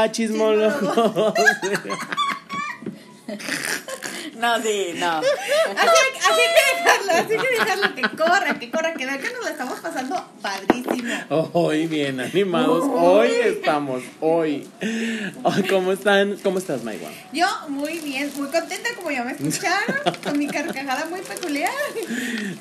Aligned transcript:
Hola, 0.00 0.10
chismólogos. 0.12 1.34
No, 4.40 4.58
sí, 4.62 4.94
no. 4.96 5.18
Así, 5.20 6.00
así 6.18 6.40
que 6.40 6.82
dejarlo, 6.82 7.12
así 7.12 7.28
que 7.28 7.58
dejarlo, 7.58 7.94
que 7.94 8.16
corra, 8.16 8.58
que 8.58 8.70
corra, 8.70 8.94
que 8.94 9.04
vean 9.04 9.20
que 9.20 9.30
nos 9.32 9.44
la 9.44 9.50
estamos 9.50 9.80
pasando 9.80 10.30
padrísimo. 10.40 11.14
Hoy 11.52 11.86
bien 11.86 12.20
animados. 12.20 12.84
Hoy 12.90 13.30
estamos, 13.44 14.02
hoy. 14.20 14.66
¿Cómo 15.68 15.92
están? 15.92 16.38
¿Cómo 16.42 16.58
estás, 16.58 16.82
Maiwa? 16.84 17.10
Yo 17.32 17.46
muy 17.68 17.98
bien, 17.98 18.32
muy 18.36 18.48
contenta 18.48 18.88
como 18.96 19.10
ya 19.10 19.24
me 19.24 19.32
escucharon, 19.32 19.96
con 20.24 20.38
mi 20.38 20.46
carcajada 20.46 21.04
muy 21.06 21.20
peculiar. 21.20 21.72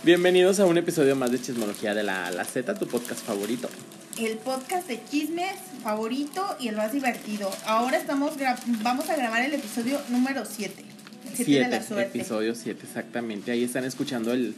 Bienvenidos 0.03 0.59
a 0.59 0.65
un 0.65 0.77
episodio 0.77 1.15
más 1.15 1.31
de 1.31 1.41
Chismología 1.41 1.93
de 1.93 2.03
la 2.03 2.29
la 2.31 2.43
Z, 2.43 2.73
tu 2.75 2.87
podcast 2.87 3.25
favorito. 3.25 3.69
El 4.17 4.37
podcast 4.37 4.87
de 4.87 5.01
chismes 5.09 5.55
favorito 5.81 6.57
y 6.59 6.67
el 6.67 6.75
más 6.75 6.91
divertido. 6.91 7.49
Ahora 7.65 7.97
estamos 7.97 8.33
vamos 8.81 9.09
a 9.09 9.15
grabar 9.15 9.43
el 9.43 9.53
episodio 9.53 10.01
número 10.09 10.43
7. 10.45 10.98
El 11.31 11.35
7 11.45 11.51
de 11.51 11.59
la 11.61 11.69
Siete, 11.69 11.87
suerte. 11.87 12.17
episodio 12.17 12.55
7, 12.55 12.79
exactamente. 12.83 13.51
Ahí 13.51 13.63
están 13.63 13.83
escuchando 13.85 14.33
el, 14.33 14.55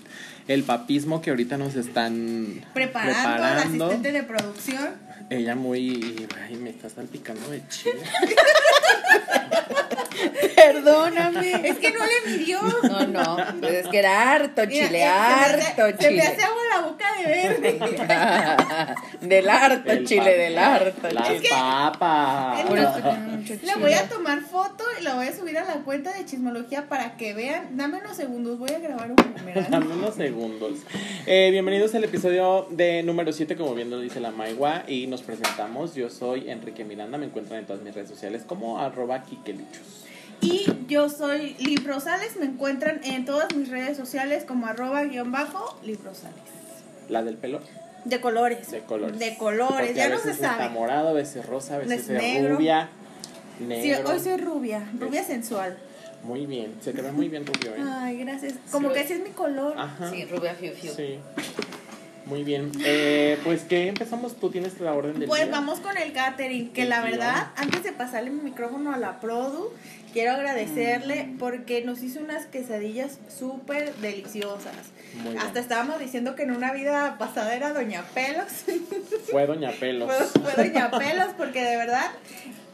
el 0.48 0.64
papismo 0.64 1.22
que 1.22 1.30
ahorita 1.30 1.58
nos 1.58 1.76
están 1.76 2.64
Preparando, 2.74 3.44
al 3.46 3.58
asistente 3.60 4.12
de 4.12 4.24
producción. 4.24 4.90
Ella 5.31 5.55
muy. 5.55 6.27
Ay, 6.45 6.55
me 6.58 6.70
está 6.71 6.90
salpicando 6.90 7.49
de 7.49 7.62
chile. 7.70 8.02
Perdóname. 10.55 11.67
Es 11.70 11.77
que 11.80 11.91
no 11.91 11.99
le 12.05 12.31
midió. 12.38 12.59
No, 12.84 13.07
no. 13.07 13.38
Pues 13.59 13.73
es 13.73 13.88
que 13.88 13.98
era 13.99 14.31
harto 14.34 14.62
Mira, 14.67 14.88
chile, 14.88 14.88
eh, 14.88 14.90
se 14.91 14.98
me 14.99 15.04
hace- 15.05 15.81
harto 15.81 15.81
Se 15.85 15.91
me 15.91 15.98
chile. 15.98 16.21
hace 16.21 16.44
agua 16.44 16.62
la 16.76 16.81
boca 16.81 17.05
de 17.17 17.26
verde. 17.26 18.95
del 19.21 19.49
harto 19.49 19.91
El 19.91 20.05
chile, 20.07 20.38
del 20.38 20.57
harto 20.57 21.10
Las 21.12 21.27
chile. 21.27 21.49
papas. 21.49 22.63
Le 22.66 23.76
voy 23.76 23.93
a 23.93 23.98
chile. 23.99 24.10
tomar 24.10 24.41
foto 24.41 24.84
y 24.99 25.04
la 25.04 25.16
voy 25.16 25.27
a 25.27 25.35
subir 25.35 25.57
a 25.57 25.63
la 25.66 25.76
cuenta 25.84 26.13
de 26.13 26.26
chismología 26.26 26.88
para 26.88 27.16
que 27.18 27.34
vean. 27.34 27.77
Dame 27.77 27.99
unos 27.99 28.16
segundos, 28.18 28.60
voy 28.60 28.71
a 28.71 28.79
grabar 28.79 29.10
un 29.12 29.16
primer 29.16 29.70
Dame 29.70 29.93
unos 29.93 30.16
segundos. 30.16 30.79
Eh, 31.26 31.49
bienvenidos 31.51 31.95
al 31.95 32.04
episodio 32.04 32.68
de 32.70 33.01
número 33.04 33.32
7, 33.34 33.55
como 33.55 33.73
bien 33.73 33.90
lo 33.90 33.99
dice 33.99 34.20
la 34.20 34.32
Maigua, 34.32 34.84
y 34.88 35.07
nos 35.07 35.21
presentamos. 35.22 35.96
Yo 35.96 36.10
soy 36.10 36.50
Enrique 36.50 36.84
Miranda, 36.84 37.18
me 37.18 37.26
encuentran 37.26 37.60
en 37.60 37.66
todas 37.66 37.82
mis 37.82 37.94
redes 37.94 38.10
sociales 38.10 38.44
como 38.46 38.80
arroba 38.80 39.24
Kikelichus. 39.24 40.05
Y 40.41 40.66
yo 40.88 41.08
soy 41.10 41.55
Lib 41.60 41.86
Rosales, 41.88 42.36
me 42.38 42.46
encuentran 42.46 43.02
en 43.04 43.26
todas 43.26 43.55
mis 43.55 43.70
redes 43.70 43.96
sociales 43.98 44.44
como 44.44 44.66
arroba 44.66 45.04
guion 45.04 45.32
bajo 45.32 45.78
Lib 45.84 46.00
Rosales. 46.04 46.36
La 47.10 47.22
del 47.24 47.36
pelo, 47.38 47.60
De 48.05 48.20
colores. 48.22 48.72
de 48.72 48.80
colores. 48.82 49.20
De 49.20 49.38
colores, 49.38 49.76
Porque 49.78 49.94
ya 49.94 50.05
a 50.05 50.10
no 50.10 50.18
se 50.20 50.32
está 50.32 50.58
sabe. 50.58 50.70
morado, 50.70 51.10
a 51.10 51.13
veces 51.13 51.46
rosa, 51.46 51.76
a 51.76 51.78
veces 51.80 52.02
Es 52.02 52.10
es 52.10 52.22
negro. 52.22 52.56
rubia, 52.56 52.90
Sí, 53.60 53.66
negro. 53.66 54.10
hoy 54.10 54.20
soy 54.20 54.38
rubia, 54.38 54.84
rubia 55.00 55.24
sensual. 55.24 55.78
Muy 56.24 56.46
bien, 56.48 56.74
se 56.82 56.94
te 56.94 57.02
ve 57.02 57.12
muy 57.12 57.30
bien 57.30 57.46
rubio, 57.46 57.72
¿eh? 57.76 57.84
Ay, 57.84 58.18
gracias. 58.18 58.54
Como 58.72 58.90
Sí. 58.90 58.94
que 58.96 59.02
ese 59.02 59.13
es 59.16 59.24
mi 59.24 59.32
color. 59.32 59.74
Ajá. 59.78 60.10
Sí, 60.12 60.26
rubia 60.26 60.54
fiu 60.56 60.72
fiu. 60.74 60.91
Sí. 60.91 61.20
Muy 62.32 62.46
bien. 62.46 62.71
Eh, 62.85 63.37
pues 63.43 63.63
que 63.63 63.90
empezamos, 63.90 64.38
tú 64.40 64.50
tienes 64.50 64.79
la 64.79 64.94
orden 64.94 65.19
del 65.19 65.28
Pues 65.28 65.44
día. 65.44 65.51
vamos 65.51 65.81
con 65.81 65.97
el 65.97 66.13
catering, 66.13 66.69
que 66.72 66.85
la 66.85 67.01
verdad, 67.01 67.47
antes 67.57 67.84
de 67.84 67.91
pasarle 67.91 68.29
mi 68.29 68.41
micrófono 68.41 68.94
a 68.94 68.97
la 68.97 69.19
Produ, 69.19 69.69
quiero 70.13 70.31
agradecerle 70.31 71.25
Mm. 71.25 71.38
porque 71.40 71.84
nos 71.84 72.01
hizo 72.01 72.22
unas 72.22 72.46
quesadillas 72.46 73.19
súper 73.38 73.94
deliciosas. 73.96 74.73
Muy 75.22 75.31
bien. 75.34 75.40
Hasta 75.40 75.59
estábamos 75.59 76.00
diciendo 76.00 76.35
que 76.38 76.44
en 76.44 76.51
una 76.51 76.72
vida 76.72 77.18
pasada 77.18 77.53
era 77.53 77.73
Doña 77.73 78.03
Pelos. 78.13 78.47
Fue 79.29 79.45
Doña 79.45 79.72
Pelos. 79.78 80.09
fue, 80.34 80.41
fue 80.53 80.68
Doña 80.69 80.90
Pelos 80.90 81.28
porque 81.38 81.62
de 81.62 81.75
verdad 81.75 82.12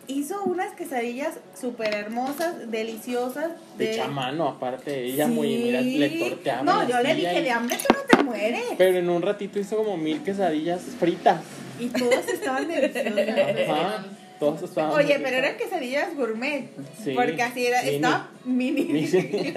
hizo 0.07 0.43
unas 0.43 0.73
quesadillas 0.73 1.35
súper 1.59 1.93
hermosas, 1.93 2.69
deliciosas. 2.71 3.51
De 3.77 3.95
chamano, 3.95 4.47
aparte, 4.47 5.03
ella 5.05 5.25
Sí. 5.25 5.31
muy, 5.31 5.47
mira, 5.57 5.81
le 5.81 6.09
torteaba. 6.09 6.63
No, 6.63 6.87
yo 6.89 6.99
le 7.01 7.15
dije, 7.15 7.39
y- 7.39 7.43
de 7.43 7.51
hambre 7.51 7.77
tú 7.77 7.93
no 7.93 7.99
te 8.17 8.23
mueres. 8.23 8.63
Pero 8.77 8.97
en 8.97 9.09
un 9.09 9.21
ratito 9.21 9.59
hizo 9.59 9.77
como 9.77 9.97
mil 9.97 10.21
quesadillas 10.23 10.81
fritas. 10.99 11.41
Y 11.79 11.87
todas 11.89 12.27
estaban 12.27 12.67
deliciosas. 12.67 13.69
Ajá. 13.69 14.05
Todas 14.39 14.61
estaban. 14.61 14.91
Oye, 14.91 15.19
pero 15.23 15.37
eran 15.37 15.57
quesadillas 15.57 16.15
gourmet. 16.15 16.69
Sí, 17.03 17.13
Porque 17.15 17.41
así 17.41 17.65
era, 17.65 17.81
mini. 17.81 17.95
estaba 17.95 18.29
mini. 18.45 19.11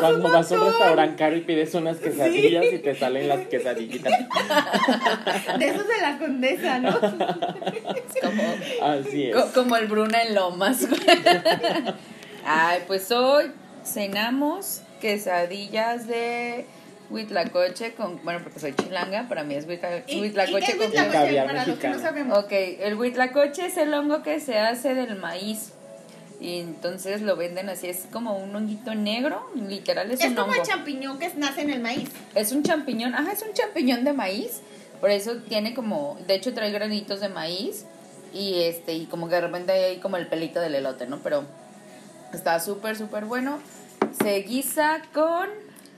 Cuando 0.00 0.26
un 0.26 0.32
vas 0.32 0.52
a 0.52 0.54
un 0.60 0.66
restaurante 0.68 1.16
caro 1.16 1.36
y 1.36 1.40
pides 1.40 1.74
unas 1.74 1.96
quesadillas 1.98 2.64
y 2.72 2.78
te 2.78 2.94
salen 2.94 3.28
las 3.28 3.40
quesadillitas. 3.48 4.12
De 5.58 5.68
esos 5.68 5.88
de 5.88 6.00
la 6.00 6.18
condesa, 6.18 6.78
¿no? 6.78 7.00
Como, 7.00 8.42
Así 8.82 9.24
es. 9.24 9.34
co- 9.36 9.52
como 9.52 9.76
el 9.76 9.86
Bruna 9.88 10.22
en 10.22 10.34
Lomas. 10.36 10.86
Ay, 12.44 12.80
pues 12.86 13.10
hoy 13.10 13.46
cenamos 13.84 14.82
quesadillas 15.00 16.06
de 16.06 16.66
huitlacoche 17.12 17.94
con, 17.94 18.22
bueno, 18.24 18.40
porque 18.42 18.58
soy 18.60 18.74
chilanga, 18.74 19.28
para 19.28 19.44
mí 19.44 19.54
es 19.54 19.66
huitla- 19.66 20.02
¿Y- 20.06 20.18
y 20.18 20.20
huitlacoche 20.22 20.66
qué 20.66 20.72
es 20.72 20.76
con 20.78 20.86
huitlacoche? 20.86 21.12
Caviar 21.18 21.46
Para 21.46 21.66
los 21.66 21.78
que 21.78 21.88
no 21.88 21.94
mexicano. 21.94 22.02
sabemos. 22.02 22.38
Ok, 22.38 22.52
el 22.52 22.94
huitlacoche 22.96 23.66
es 23.66 23.76
el 23.76 23.92
hongo 23.94 24.22
que 24.22 24.40
se 24.40 24.58
hace 24.58 24.94
del 24.94 25.16
maíz. 25.16 25.72
Y 26.40 26.58
entonces 26.58 27.22
lo 27.22 27.36
venden 27.36 27.68
así, 27.68 27.86
es 27.86 28.06
como 28.12 28.36
un 28.36 28.54
honguito 28.56 28.94
negro, 28.96 29.48
literal 29.54 30.10
es, 30.10 30.20
Es 30.20 30.26
un 30.30 30.34
como 30.34 30.48
hongo. 30.50 30.60
el 30.60 30.66
champiñón 30.68 31.18
que 31.20 31.28
nace 31.36 31.60
en 31.62 31.70
el 31.70 31.80
maíz. 31.80 32.08
Es 32.34 32.50
un 32.50 32.64
champiñón, 32.64 33.14
ajá, 33.14 33.30
es 33.30 33.42
un 33.42 33.52
champiñón 33.52 34.02
de 34.02 34.12
maíz. 34.12 34.60
Por 35.00 35.10
eso 35.10 35.36
tiene 35.48 35.72
como, 35.72 36.18
de 36.26 36.34
hecho 36.34 36.52
trae 36.52 36.72
granitos 36.72 37.20
de 37.20 37.28
maíz 37.28 37.84
y 38.34 38.62
este 38.62 38.94
y 38.94 39.06
como 39.06 39.28
que 39.28 39.36
de 39.36 39.40
repente 39.42 39.70
hay 39.72 39.82
ahí 39.84 39.96
como 39.98 40.16
el 40.16 40.26
pelito 40.26 40.58
del 40.60 40.74
elote, 40.74 41.06
¿no? 41.06 41.18
Pero 41.20 41.44
está 42.32 42.58
súper 42.58 42.96
súper 42.96 43.24
bueno. 43.24 43.58
Se 44.20 44.38
guisa 44.42 45.00
con 45.14 45.48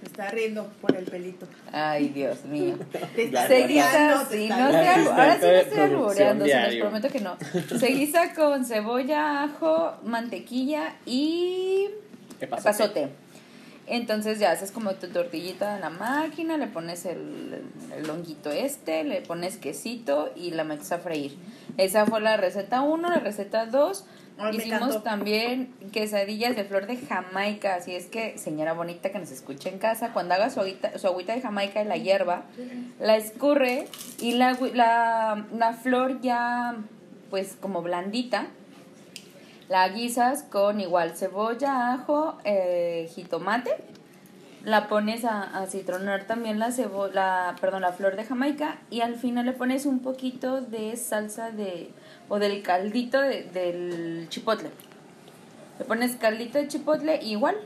está 0.05 0.31
riendo 0.31 0.67
por 0.81 0.97
el 0.97 1.05
pelito. 1.05 1.47
Ay, 1.73 2.09
Dios 2.09 2.45
mío. 2.45 2.77
Te 3.15 3.31
Ya, 3.31 3.43
está 3.43 3.49
Se 3.49 3.61
ya, 3.61 3.67
guisa, 3.67 3.91
riendo, 3.91 4.27
te 4.27 4.37
sí, 4.37 4.43
está 4.45 4.59
no 4.59 4.71
sé, 4.71 4.89
ahora 5.11 5.35
sí 5.35 5.41
de 5.41 5.61
estoy 5.61 5.81
albureando, 5.81 6.45
se 6.47 6.71
los 6.71 6.77
prometo 6.77 7.09
que 7.09 7.21
no. 7.21 7.37
Se 7.79 7.87
guisa 7.89 8.35
con 8.35 8.65
cebolla, 8.65 9.45
ajo, 9.45 9.95
mantequilla 10.05 10.95
y 11.07 11.89
pasote. 12.49 13.09
Entonces 13.87 14.39
ya 14.39 14.53
haces 14.53 14.71
como 14.71 14.95
tu 14.95 15.09
tortillita 15.09 15.75
en 15.75 15.83
la 15.83 15.91
máquina, 15.91 16.57
le 16.57 16.69
pones 16.69 17.05
el, 17.05 17.63
el 17.95 18.09
honguito 18.09 18.51
este, 18.51 19.05
le 19.05 19.21
pones 19.21 19.59
quesito 19.59 20.33
y 20.35 20.53
la 20.53 20.65
metes 20.65 20.91
a 20.93 20.99
freír. 20.99 21.37
Esa 21.77 22.07
fue 22.07 22.21
la 22.21 22.37
receta 22.37 22.81
1, 22.81 23.11
la 23.11 23.19
receta 23.19 23.67
2. 23.67 24.05
Ay, 24.37 24.57
Hicimos 24.57 25.03
también 25.05 25.73
quesadillas 25.93 26.57
de 26.57 26.65
flor 26.65 26.87
de 26.87 26.97
Jamaica, 26.97 27.77
así 27.77 27.95
es 27.95 28.07
que 28.07 28.37
señora 28.37 28.73
bonita 28.73 29.11
que 29.11 29.19
nos 29.21 29.31
escuche 29.31 29.69
en 29.69 29.79
casa, 29.79 30.13
cuando 30.13 30.35
haga 30.35 30.51
su 30.51 30.61
agüita, 30.61 30.99
su 30.99 31.07
agüita 31.07 31.35
de 31.35 31.41
Jamaica 31.41 31.79
de 31.79 31.85
la 31.85 31.97
hierba, 31.97 32.43
la 32.99 33.17
escurre 33.17 33.87
y 34.19 34.33
la, 34.33 34.59
la, 34.75 35.47
la 35.57 35.73
flor 35.75 36.21
ya 36.21 36.77
pues 37.31 37.57
como 37.61 37.83
blandita, 37.83 38.49
la 39.69 39.89
guisas 39.89 40.43
con 40.43 40.81
igual 40.81 41.17
cebolla, 41.17 41.93
ajo, 41.93 42.39
eh, 42.45 43.09
jitomate. 43.15 43.71
La 44.65 44.89
pones 44.89 45.27
a, 45.27 45.43
a 45.43 45.67
citronar 45.67 46.25
también 46.27 46.59
la 46.59 46.73
cebolla, 46.73 47.55
perdón, 47.61 47.83
la 47.83 47.93
flor 47.93 48.17
de 48.17 48.25
Jamaica 48.25 48.79
y 48.89 49.03
al 49.03 49.17
final 49.17 49.45
le 49.45 49.53
pones 49.53 49.85
un 49.85 50.01
poquito 50.01 50.63
de 50.63 50.97
salsa 50.97 51.51
de 51.51 51.91
o 52.29 52.39
del 52.39 52.63
caldito 52.63 53.21
de- 53.21 53.45
del 53.53 54.27
chipotle. 54.29 54.71
Le 55.79 55.85
pones 55.85 56.17
caldito 56.17 56.59
de 56.59 56.69
chipotle 56.69 57.21
igual 57.23 57.57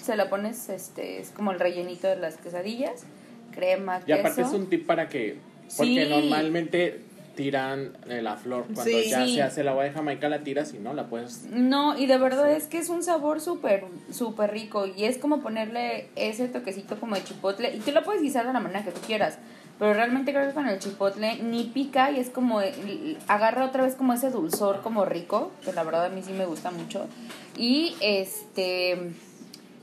se 0.00 0.16
la 0.16 0.28
pones 0.28 0.68
este 0.68 1.20
es 1.20 1.30
como 1.30 1.52
el 1.52 1.58
rellenito 1.60 2.06
de 2.08 2.16
las 2.16 2.36
quesadillas, 2.36 3.04
crema, 3.52 4.00
Y 4.06 4.12
aparte 4.12 4.42
queso. 4.42 4.48
es 4.48 4.54
un 4.60 4.68
tip 4.68 4.86
para 4.86 5.08
que. 5.08 5.38
Porque 5.76 6.04
Sí. 6.04 6.10
normalmente 6.10 7.00
tiran 7.36 7.96
eh, 8.08 8.20
la 8.22 8.36
flor. 8.36 8.64
Cuando 8.64 8.84
Sí. 8.84 9.08
ya 9.08 9.24
Sí. 9.24 9.34
se 9.36 9.42
hace 9.42 9.60
el 9.62 9.68
agua 9.68 9.84
de 9.84 9.90
Jamaica, 9.92 10.28
la 10.28 10.40
tiras 10.44 10.74
y 10.74 10.78
no 10.78 10.92
la 10.92 11.06
puedes. 11.08 11.44
No, 11.50 11.98
y 11.98 12.06
de 12.06 12.18
verdad 12.18 12.52
es 12.52 12.66
que 12.66 12.78
es 12.78 12.90
un 12.90 13.02
sabor 13.02 13.40
súper, 13.40 13.84
súper 14.12 14.50
rico. 14.52 14.86
Y 14.86 15.04
es 15.04 15.16
como 15.18 15.40
ponerle 15.40 16.08
ese 16.16 16.48
toquecito 16.48 17.00
como 17.00 17.16
de 17.16 17.24
chipotle. 17.24 17.74
Y 17.74 17.78
tú 17.80 17.90
lo 17.92 18.04
puedes 18.04 18.20
guisar 18.22 18.46
de 18.46 18.52
la 18.52 18.60
manera 18.60 18.84
que 18.84 18.90
tú 18.92 19.00
quieras. 19.06 19.38
Pero 19.78 19.92
realmente 19.92 20.32
creo 20.32 20.46
que 20.48 20.54
con 20.54 20.68
el 20.68 20.78
chipotle 20.78 21.42
ni 21.42 21.64
pica 21.64 22.10
y 22.12 22.20
es 22.20 22.30
como, 22.30 22.60
el- 22.60 23.18
agarra 23.28 23.64
otra 23.66 23.82
vez 23.84 23.94
como 23.96 24.12
ese 24.12 24.30
dulzor 24.30 24.82
como 24.82 25.04
rico. 25.04 25.50
Que 25.64 25.72
la 25.72 25.82
verdad 25.82 26.06
a 26.06 26.08
mí 26.10 26.22
sí 26.22 26.32
me 26.32 26.46
gusta 26.46 26.70
mucho. 26.70 27.06
Y 27.56 27.96
este, 28.00 29.12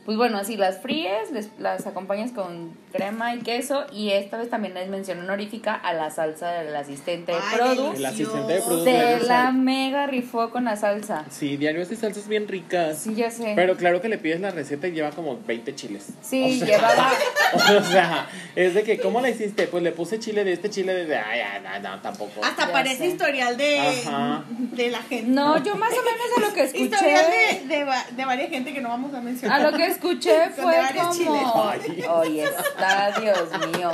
pues 0.05 0.17
bueno, 0.17 0.37
así 0.39 0.57
las 0.57 0.79
fríes, 0.81 1.31
les, 1.31 1.49
las 1.59 1.85
acompañas 1.85 2.31
con 2.31 2.75
crema 2.91 3.35
y 3.35 3.39
queso. 3.39 3.85
Y 3.93 4.09
esta 4.09 4.37
vez 4.37 4.49
también 4.49 4.75
es 4.77 4.89
mención 4.89 5.19
honorífica 5.19 5.75
a 5.75 5.93
la 5.93 6.09
salsa 6.09 6.49
del 6.51 6.75
asistente 6.75 7.31
de 7.33 7.37
Ay, 7.37 7.55
Produ. 7.57 7.93
El 7.93 8.05
asistente 8.05 8.37
de 8.47 8.53
Delicioso. 8.53 8.67
Produ. 8.67 8.83
Se 8.83 9.19
la 9.19 9.25
sal- 9.25 9.53
mega 9.53 10.07
rifó 10.07 10.49
con 10.49 10.65
la 10.65 10.75
salsa. 10.75 11.25
Sí, 11.29 11.55
diario 11.55 11.83
hace 11.83 11.95
salsas 11.95 12.27
bien 12.27 12.47
ricas. 12.47 12.97
Sí, 12.97 13.13
ya 13.13 13.29
sé. 13.29 13.53
Pero 13.55 13.77
claro 13.77 14.01
que 14.01 14.09
le 14.09 14.17
pides 14.17 14.41
la 14.41 14.49
receta 14.51 14.87
y 14.87 14.91
lleva 14.91 15.11
como 15.11 15.39
20 15.45 15.75
chiles. 15.75 16.07
sí, 16.21 16.59
O 16.61 16.65
sea, 16.65 16.77
llevaba. 16.77 17.11
O 17.53 17.83
sea, 17.83 18.27
Es 18.55 18.73
de 18.73 18.83
que, 18.83 18.97
¿cómo 18.97 19.19
la 19.21 19.29
hiciste? 19.29 19.67
Pues 19.67 19.83
le 19.83 19.91
puse 19.91 20.19
chile 20.19 20.43
de 20.45 20.53
este 20.53 20.69
chile 20.69 20.93
de. 21.05 21.17
Ay, 21.17 21.41
ay, 21.41 21.61
no, 21.81 21.89
no, 21.95 22.01
tampoco. 22.01 22.43
Hasta 22.43 22.67
Ya 22.67 22.71
parece 22.71 22.97
sé. 22.97 23.07
historial 23.07 23.57
de, 23.57 23.79
Ajá. 23.79 24.43
de 24.47 24.89
la 24.89 25.01
gente. 25.03 25.29
No, 25.29 25.61
yo 25.63 25.75
más 25.75 25.91
o 25.91 25.97
menos 26.01 26.37
a 26.37 26.41
lo 26.47 26.53
que 26.53 26.61
escuché. 26.63 26.83
Historial 26.85 27.25
de, 27.67 27.85
de 28.15 28.25
varias 28.25 28.49
gente 28.49 28.73
que 28.73 28.81
no 28.81 28.89
vamos 28.89 29.13
a 29.13 29.21
mencionar. 29.21 29.59
A 29.61 29.69
lo 29.69 29.77
que 29.77 29.90
escuché 29.91 30.49
fue 30.55 30.73
como. 30.97 31.71
Oye, 32.19 32.43
está, 32.43 33.19
Dios 33.19 33.49
mío. 33.75 33.91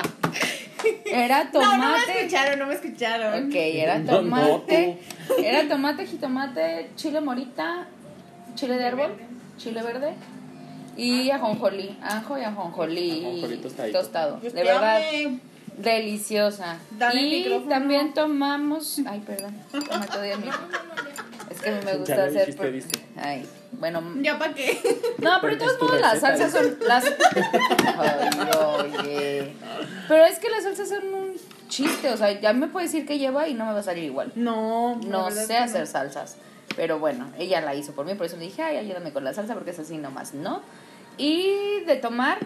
Era 1.05 1.43
No, 1.45 1.59
no 1.59 1.71
me 1.71 1.77
tomate. 1.77 2.19
escucharon, 2.19 2.59
no 2.59 2.65
me 2.67 2.73
escucharon. 2.75 3.47
ok, 3.47 3.55
era 3.55 4.03
tomate. 4.05 4.99
Era 5.37 5.67
tomate, 5.67 6.05
jitomate, 6.05 6.91
chile 6.95 7.19
morita, 7.21 7.87
chile 8.55 8.77
de 8.77 8.85
árbol, 8.85 9.15
chile 9.57 9.81
verde 9.83 10.13
y 10.95 11.29
ajonjolí. 11.31 11.97
Ajo 12.01 12.37
y 12.37 12.43
ajonjolí. 12.43 13.25
Ajonjolí 13.25 13.57
tostadito. 13.57 13.99
Tostado. 13.99 14.39
De 14.39 14.63
verdad. 14.63 15.01
Deliciosa. 15.77 16.79
Dale 16.91 17.21
y 17.21 17.65
también 17.69 18.13
tomamos. 18.13 18.99
Ay, 19.05 19.19
perdón. 19.19 19.55
El. 19.73 20.49
Es 21.57 21.61
que 21.63 21.69
a 21.69 21.73
mí 21.73 21.79
me 21.85 21.93
gusta 21.97 22.15
Ya 22.15 22.21
lo 22.23 22.29
hacer. 22.29 22.55
bueno. 23.73 24.03
¿Ya 24.21 24.37
para 24.39 24.53
qué? 24.53 24.79
No, 25.17 25.31
pero 25.41 25.47
de 25.47 25.53
Es 25.53 25.59
todos 25.59 25.79
tu 25.79 25.85
modos 25.85 26.01
las 26.01 26.19
salsas 26.19 26.51
son. 26.51 26.77
Las... 26.87 27.05
Ay, 27.97 28.29
oye. 29.03 29.53
Pero 30.07 30.25
es 30.25 30.39
que 30.39 30.49
las 30.49 30.63
salsas 30.63 30.89
son 30.89 31.13
un 31.13 31.33
chiste. 31.67 32.09
O 32.11 32.17
sea, 32.17 32.39
ya 32.39 32.53
me 32.53 32.67
puede 32.67 32.85
decir 32.85 33.05
que 33.05 33.17
lleva 33.17 33.47
y 33.47 33.53
no 33.53 33.65
me 33.65 33.73
va 33.73 33.79
a 33.79 33.83
salir 33.83 34.03
igual. 34.05 34.31
No, 34.35 34.95
No 35.05 35.31
sé 35.31 35.57
hacer 35.57 35.81
no. 35.81 35.85
salsas. 35.87 36.37
Pero 36.75 36.99
bueno, 36.99 37.31
ella 37.39 37.61
la 37.61 37.73
hizo 37.75 37.93
por 37.93 38.05
mí, 38.05 38.13
por 38.13 38.25
eso 38.27 38.37
le 38.37 38.43
dije, 38.45 38.61
ay, 38.61 38.77
ayúdame 38.77 39.11
con 39.11 39.23
la 39.23 39.33
salsa 39.33 39.53
porque 39.55 39.71
es 39.71 39.79
así 39.79 39.97
nomás, 39.97 40.33
¿no? 40.33 40.61
Y 41.17 41.81
de 41.87 41.95
tomar, 41.95 42.37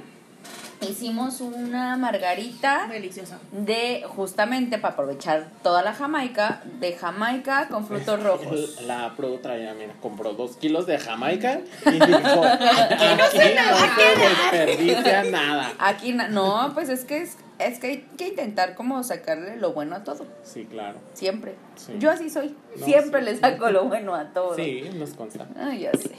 hicimos 0.81 1.41
una 1.41 1.95
margarita 1.97 2.87
Deliciosa. 2.87 3.39
de, 3.51 4.03
justamente 4.07 4.77
para 4.77 4.93
aprovechar 4.93 5.49
toda 5.63 5.81
la 5.81 5.93
Jamaica, 5.93 6.61
de 6.79 6.93
Jamaica 6.93 7.67
con 7.69 7.85
frutos 7.87 8.21
rojos. 8.23 8.81
La 8.81 9.13
Pro 9.15 9.39
traía, 9.39 9.73
mira, 9.73 9.93
compró 10.01 10.33
dos 10.33 10.57
kilos 10.57 10.85
de 10.85 10.97
Jamaica 10.97 11.61
y 11.85 11.91
dijo: 11.91 12.43
Aquí 12.43 13.05
no 13.17 13.29
se 13.31 14.55
desperdicia 14.55 15.23
nada. 15.25 15.73
Aquí, 15.79 16.13
no, 16.13 16.71
pues 16.73 16.89
es 16.89 17.05
que 17.05 17.21
es, 17.21 17.37
es 17.65 17.79
que 17.79 17.87
hay 17.87 17.97
que 18.17 18.27
intentar 18.29 18.75
como 18.75 19.03
sacarle 19.03 19.57
lo 19.57 19.73
bueno 19.73 19.95
a 19.95 20.03
todo, 20.03 20.25
Sí, 20.43 20.65
claro. 20.65 20.99
siempre. 21.13 21.55
Sí. 21.75 21.93
Yo 21.99 22.11
así 22.11 22.29
soy, 22.29 22.55
No, 22.77 22.85
siempre 22.85 23.19
sí. 23.21 23.25
le 23.25 23.35
saco 23.37 23.69
lo 23.69 23.85
bueno 23.85 24.13
a 24.15 24.33
todo. 24.33 24.55
Sí, 24.55 24.89
nos 24.95 25.11
consta. 25.11 25.47
Ah, 25.57 25.73
ya 25.73 25.91
sé. 25.93 26.11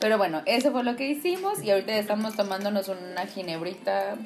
Pero 0.00 0.18
bueno, 0.18 0.42
eso 0.46 0.70
fue 0.72 0.84
lo 0.84 0.96
que 0.96 1.08
hicimos 1.08 1.62
y 1.62 1.70
ahorita 1.70 1.96
estamos 1.96 2.34
tomándonos 2.36 2.88
una 2.88 3.26
ginebrita. 3.26 4.16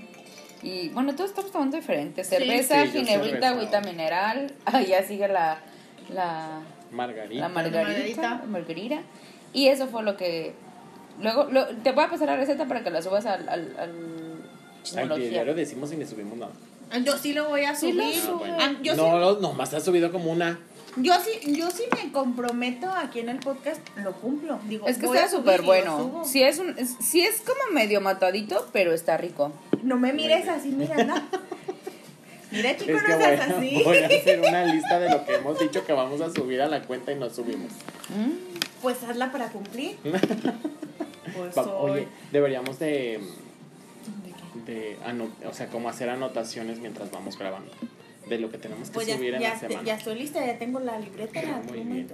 Y 0.63 0.91
bueno, 0.91 1.15
todos 1.15 1.31
estamos 1.31 1.51
tomando 1.51 1.77
diferente. 1.77 2.23
Cerveza, 2.25 2.83
Sí, 2.85 2.91
ginebrita, 2.99 3.49
cerveza. 3.49 3.49
agüita 3.51 3.81
mineral. 3.81 4.53
Ah, 4.67 4.81
ya 4.83 5.03
sigue 5.03 5.27
la, 5.29 5.59
la, 6.09 6.61
Margarita. 6.93 7.41
la 7.41 7.49
margarita. 7.49 7.83
margarita. 7.89 8.43
margarita. 8.47 9.01
Y 9.53 9.69
eso 9.69 9.87
fue 9.89 10.03
lo 10.03 10.17
que... 10.17 10.55
Luego, 11.21 11.45
lo- 11.51 11.67
te 11.69 11.93
voy 11.93 12.05
a 12.05 12.09
pasar 12.11 12.29
la 12.29 12.37
receta 12.37 12.67
para 12.67 12.83
que 12.85 12.91
la 12.91 13.03
subas 13.03 13.27
al... 13.27 13.49
al, 13.49 13.75
al 13.79 13.93
Al 14.83 14.85
Chismología. 14.85 15.29
diario 15.31 15.55
decimos 15.55 15.93
y 15.93 15.97
ni 15.97 16.05
subimos 16.07 16.37
nada. 16.39 16.53
Yo 17.05 17.17
sí 17.17 17.33
lo 17.33 17.49
voy 17.49 17.63
a 17.65 17.75
Sí 17.75 17.93
subir. 17.93 18.25
lo 18.27 18.35
Ah, 18.35 18.39
bueno. 18.39 18.57
Ah, 18.61 18.73
yo, 18.83 18.97
no, 18.97 19.19
no, 19.19 19.41
nomás 19.41 19.73
has 19.73 19.85
subido 19.85 20.13
como 20.13 20.31
una. 20.31 20.59
sí, 20.95 21.03
yo, 21.03 21.15
sí, 21.21 21.55
yo 21.57 21.71
sí 21.71 21.85
me 21.97 22.13
comprometo 22.13 22.91
aquí 22.91 23.21
en 23.21 23.31
el 23.31 23.39
podcast, 23.39 23.81
lo 23.97 24.13
cumplo. 24.13 24.59
Digo, 24.69 24.87
Es 24.87 24.99
que 24.99 25.07
está 25.07 25.29
súper 25.31 25.63
bueno. 25.63 26.23
Sí 26.27 26.43
es, 26.43 26.59
un, 26.59 26.79
es, 26.79 26.95
sí 27.01 27.23
es 27.23 27.41
como 27.41 27.73
medio 27.73 28.01
matadito, 28.03 28.69
pero 28.73 28.93
está 28.93 29.17
rico. 29.17 29.53
No 29.83 29.97
me 29.99 30.13
mires 30.13 30.47
así, 30.49 30.69
mira, 30.69 30.97
anda. 30.97 31.23
Mira, 32.51 32.77
chico, 32.77 32.91
Es 32.99 33.03
que 33.03 33.09
no 33.13 33.17
voy, 33.17 33.25
seas 33.25 33.41
a- 33.51 33.57
así. 33.57 33.83
voy 33.83 33.97
a 33.97 34.07
hacer 34.07 34.41
una 34.41 34.65
lista 34.75 35.01
de 35.01 35.09
lo 35.09 35.25
que 35.25 35.35
hemos 35.37 35.59
dicho 35.59 35.87
que 35.87 35.95
vamos 35.95 36.21
a 36.21 36.29
subir 36.31 36.61
a 36.61 36.67
la 36.67 36.83
cuenta 36.83 37.11
y 37.11 37.15
no 37.15 37.31
subimos. 37.31 37.73
Mm. 38.11 38.33
Pues 38.83 39.03
hazla 39.05 39.33
para 39.33 39.49
cumplir. 39.49 39.97
Pues 41.35 41.57
Va- 41.57 41.65
soy- 41.65 41.91
Oye, 41.91 42.09
deberíamos 42.31 42.79
de, 42.79 43.19
de 44.67 44.97
ano- 45.05 45.31
o 45.49 45.53
sea, 45.55 45.67
como 45.69 45.89
hacer 45.89 46.09
anotaciones 46.11 46.79
mientras 46.79 47.11
vamos 47.11 47.39
grabando 47.39 47.71
de 48.29 48.39
lo 48.39 48.51
que 48.51 48.59
tenemos 48.59 48.89
que 48.89 48.95
Pues 48.95 49.07
ya, 49.09 49.17
subir 49.17 49.35
en 49.35 49.41
ya, 49.41 49.55
la 49.55 49.59
semana. 49.61 49.83
ya 49.83 49.95
estoy 49.97 50.15
lista, 50.19 50.45
ya 50.47 50.59
tengo 50.59 50.79
la 50.81 50.99
libreta, 50.99 51.43
la 51.43 51.57
Muy 51.59 51.81
bien. 51.81 52.09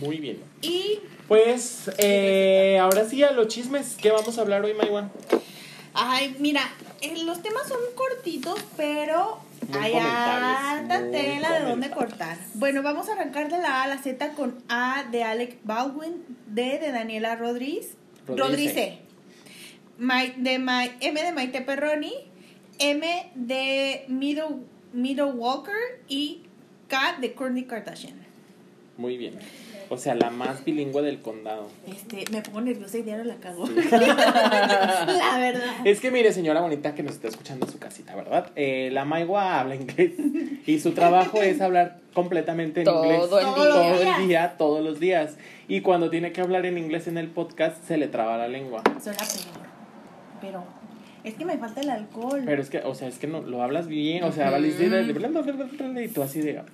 Muy 0.00 0.18
bien. 0.18 0.42
Y 0.60 1.00
Pues 1.28 1.90
eh, 1.98 2.78
ahora 2.80 3.08
sí 3.08 3.22
a 3.22 3.30
los 3.32 3.48
chismes. 3.48 3.96
¿Qué 4.00 4.10
vamos 4.10 4.36
a 4.36 4.42
hablar 4.42 4.64
hoy, 4.64 4.74
Maiwan? 4.74 5.10
Ay, 5.94 6.36
mira, 6.38 6.60
eh, 7.00 7.22
los 7.24 7.42
temas 7.42 7.66
son 7.68 7.78
cortitos, 7.94 8.58
pero 8.76 9.38
Muy 9.68 9.78
hay 9.78 9.94
harta 9.94 11.10
tela 11.10 11.60
de 11.60 11.64
dónde 11.68 11.90
cortar. 11.90 12.36
Bueno, 12.54 12.82
vamos 12.82 13.08
a 13.08 13.12
arrancar 13.12 13.50
de 13.50 13.58
la 13.58 13.80
A 13.80 13.82
a 13.84 13.88
la 13.88 13.98
Z 13.98 14.30
con 14.34 14.62
A 14.68 15.04
de 15.10 15.22
Alec 15.24 15.58
Baldwin, 15.64 16.22
D 16.46 16.78
de 16.78 16.92
Daniela 16.92 17.36
Rodríguez, 17.36 17.94
Rodríguez. 18.26 18.98
Mai- 19.98 20.34
de 20.36 20.54
M 20.54 21.22
de 21.22 21.32
Maite 21.32 21.60
Perroni, 21.62 22.12
M 22.78 23.30
de 23.34 24.04
Middle, 24.08 24.56
Middle 24.92 25.32
Walker 25.32 26.00
y 26.08 26.42
K 26.88 27.18
de 27.20 27.32
Kourtney 27.34 27.64
Kardashian. 27.64 28.20
Muy 28.96 29.16
bien. 29.16 29.34
O 29.88 29.98
sea, 29.98 30.14
la 30.14 30.30
más 30.30 30.64
bilingüe 30.64 31.02
del 31.02 31.20
condado. 31.20 31.68
Este, 31.86 32.24
me 32.30 32.40
pongo 32.40 32.62
nerviosa 32.62 32.96
y 32.98 33.02
diario 33.02 33.24
la 33.24 33.36
cago. 33.36 33.66
la 33.66 35.38
verdad. 35.38 35.74
Es 35.84 36.00
que 36.00 36.10
mire, 36.10 36.32
señora 36.32 36.60
bonita 36.62 36.94
que 36.94 37.02
nos 37.02 37.14
está 37.14 37.28
escuchando 37.28 37.66
en 37.66 37.72
su 37.72 37.78
casita, 37.78 38.14
¿verdad? 38.14 38.50
Eh, 38.56 38.88
la 38.92 39.04
Maigua 39.04 39.60
habla 39.60 39.74
inglés 39.74 40.12
y 40.66 40.78
su 40.80 40.92
trabajo 40.92 41.42
es 41.42 41.60
hablar 41.60 41.98
completamente 42.14 42.80
en 42.80 42.84
Todo 42.86 43.04
inglés 43.04 43.22
el 43.24 43.28
Todos 43.28 43.40
día. 43.40 43.48
los 43.50 43.68
todo 43.74 43.98
días. 44.00 44.18
el 44.20 44.28
día, 44.28 44.54
todos 44.56 44.84
los 44.84 45.00
días. 45.00 45.36
Y 45.68 45.80
cuando 45.82 46.08
tiene 46.10 46.32
que 46.32 46.40
hablar 46.40 46.64
en 46.64 46.78
inglés 46.78 47.06
en 47.06 47.18
el 47.18 47.28
podcast, 47.28 47.82
se 47.86 47.96
le 47.98 48.08
traba 48.08 48.38
la 48.38 48.48
lengua. 48.48 48.82
Suena 49.02 49.18
peor. 49.18 49.61
Pero 50.42 50.62
es 51.24 51.34
que 51.34 51.44
me 51.44 51.56
falta 51.56 51.80
el 51.80 51.88
alcohol. 51.88 52.42
Pero 52.44 52.60
es 52.60 52.68
que, 52.68 52.78
o 52.80 52.94
sea, 52.96 53.06
es 53.08 53.18
que 53.18 53.28
no 53.28 53.40
lo 53.42 53.62
hablas 53.62 53.86
bien, 53.86 54.24
o 54.24 54.32
sea, 54.32 54.46
Ujú. 54.48 54.56
hablas 54.56 54.76
de- 54.76 56.04
y 56.04 56.08
tú 56.08 56.20
así 56.22 56.40
de. 56.40 56.58
ah, 56.58 56.64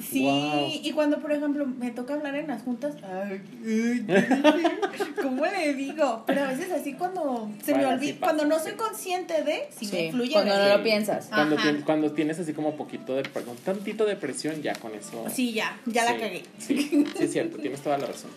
Sí, 0.00 0.22
wow. 0.22 0.66
y 0.82 0.90
cuando, 0.92 1.18
por 1.20 1.30
ejemplo, 1.30 1.66
me 1.66 1.90
toca 1.90 2.14
hablar 2.14 2.34
en 2.34 2.46
las 2.48 2.62
juntas, 2.62 2.94
ay, 3.04 3.42
¿cómo 5.22 5.44
le 5.44 5.74
digo? 5.74 6.24
Pero 6.26 6.42
a 6.44 6.46
veces 6.48 6.70
así 6.72 6.94
cuando 6.94 7.50
se 7.62 7.74
me 7.74 7.84
olvida, 7.84 8.12
sí 8.12 8.18
cuando 8.18 8.46
no 8.46 8.58
soy 8.58 8.72
consciente 8.72 9.42
de, 9.44 9.68
si 9.76 9.86
me 9.86 9.90
Sí, 9.92 10.10
fluye. 10.12 10.32
cuando 10.32 10.54
a 10.54 10.58
no 10.68 10.76
lo 10.78 10.82
piensas. 10.82 11.26
Cuando, 11.26 11.56
tienes, 11.56 11.84
cuando 11.84 12.12
tienes 12.12 12.38
así 12.38 12.52
como 12.54 12.76
poquito 12.76 13.14
de, 13.14 13.22
con 13.24 13.44
tantito 13.64 14.04
de 14.06 14.16
presión, 14.16 14.62
ya 14.62 14.74
con 14.74 14.94
eso. 14.94 15.24
Sí, 15.30 15.52
ya, 15.52 15.78
ya 15.86 16.04
la 16.04 16.16
cagué. 16.18 16.44
Sí, 16.58 16.78
sí, 16.78 17.06
es 17.20 17.32
cierto, 17.32 17.58
tienes 17.58 17.80
toda 17.80 17.98
la 17.98 18.06
razón. 18.06 18.30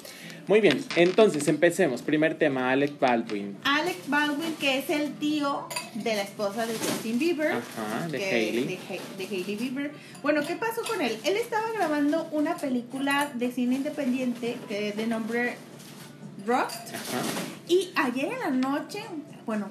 Muy 0.48 0.60
bien, 0.60 0.84
entonces 0.96 1.48
empecemos. 1.48 2.02
Primer 2.02 2.36
tema, 2.38 2.72
Alec 2.72 3.00
Baldwin. 3.00 3.58
Alec 3.64 3.98
Baldwin, 4.08 4.54
que 4.60 4.80
es 4.80 4.90
el 4.90 5.14
tío 5.14 5.68
de 5.94 6.16
la 6.16 6.24
esposa 6.24 6.66
de 6.66 6.74
Justin 6.74 7.20
Bieber. 7.20 7.52
Ajá, 7.54 8.08
de 8.10 8.18
que- 8.18 8.26
Hailey. 8.30 8.64
De, 8.66 8.76
Ha- 8.78 9.18
de 9.18 9.24
Hailey 9.26 9.56
Bieber. 9.56 9.92
Bueno, 10.22 10.42
¿qué 10.46 10.56
pasó 10.56 10.82
con 10.88 11.02
él? 11.02 11.18
Él 11.24 11.36
estaba 11.38 11.72
grabando 11.72 12.28
una 12.32 12.56
película 12.58 13.32
de 13.36 13.52
cine 13.52 13.76
independiente 13.76 14.58
que 14.68 14.92
de 14.92 15.08
nombre 15.08 15.56
Rust. 16.46 16.90
Ajá. 16.90 17.22
Y 17.68 17.92
ayer 17.96 18.34
en 18.34 18.40
la 18.40 18.50
noche, 18.50 19.00
bueno, 19.46 19.68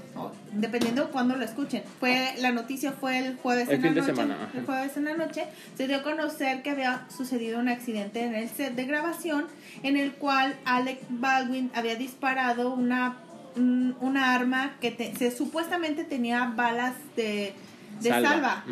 dependiendo 0.52 1.04
de 1.06 1.10
cuándo 1.10 1.36
lo 1.36 1.44
escuchen, 1.44 1.82
fue 2.00 2.34
la 2.38 2.50
noticia 2.52 2.92
fue 2.92 3.18
el 3.18 3.36
jueves 3.36 3.68
El 3.68 3.76
en 3.76 3.82
fin 3.82 3.94
la 3.94 3.94
de 3.94 4.00
noche. 4.00 4.14
semana, 4.22 4.34
ajá. 4.44 4.58
el 4.58 4.64
jueves 4.66 4.96
en 4.96 5.04
la 5.04 5.14
noche 5.16 5.44
se 5.76 5.86
dio 5.88 5.98
a 5.98 6.02
conocer 6.02 6.62
que 6.62 6.70
había 6.70 7.06
sucedido 7.16 7.58
un 7.60 7.68
accidente 7.68 8.24
en 8.24 8.34
el 8.34 8.48
set 8.48 8.74
de 8.74 8.84
grabación 8.84 9.46
en 9.82 9.96
el 9.96 10.12
cual 10.12 10.56
Alec 10.64 10.98
Baldwin 11.08 11.70
había 11.74 11.94
disparado 11.96 12.74
una 12.74 13.16
un- 13.56 13.96
una 14.00 14.32
arma 14.34 14.76
que 14.80 14.92
te- 14.92 15.12
se 15.16 15.32
supuestamente 15.32 16.04
tenía 16.04 16.52
balas 16.54 16.94
de, 17.16 17.52
de 18.00 18.08
salva. 18.10 18.64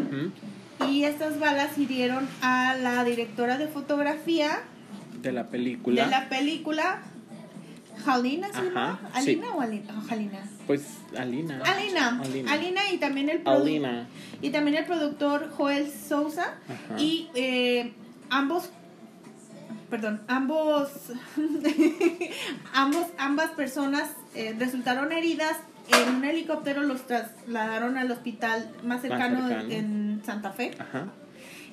Y 0.89 1.03
estas 1.03 1.41
balas 1.41 1.77
hirieron 1.77 2.29
a 2.43 2.77
la 2.81 3.03
directora 3.03 3.59
de 3.59 3.67
fotografía 3.67 4.61
De 5.21 5.33
la 5.33 5.49
película. 5.49 6.05
de 6.05 6.11
la 6.11 6.29
película 6.29 7.01
Sí. 9.23 9.31
¿Alina 9.31 9.55
o 9.55 9.61
Alina? 9.61 9.95
Oh, 9.97 10.13
Halina. 10.13 10.39
Pues 10.67 10.99
Alina. 11.17 11.63
Alina. 11.65 12.21
Alina. 12.23 12.53
Alina 12.53 12.81
y 12.93 12.99
también 12.99 13.29
el 13.29 13.43
Alina. 13.47 14.07
y 14.43 14.51
también 14.51 14.77
el 14.77 14.85
productor 14.87 15.51
Joel 15.57 15.91
Sousa 15.91 16.55
Ajá. 16.69 16.99
y 17.01 17.29
eh, 17.35 17.93
ambos 18.31 18.71
perdón 19.91 20.21
ambos 20.29 20.91
ambos 22.75 23.07
ambas 23.19 23.51
personas 23.53 24.11
eh, 24.35 24.55
resultaron 24.59 25.13
heridas 25.13 25.57
en 25.89 26.17
un 26.17 26.25
helicóptero 26.25 26.83
los 26.83 27.07
trasladaron 27.07 27.97
al 27.97 28.11
hospital 28.11 28.71
más 28.85 29.01
cercano, 29.01 29.49
cercano. 29.49 29.71
en 29.73 30.23
Santa 30.25 30.53
Fe 30.53 30.73
Ajá. 30.79 31.07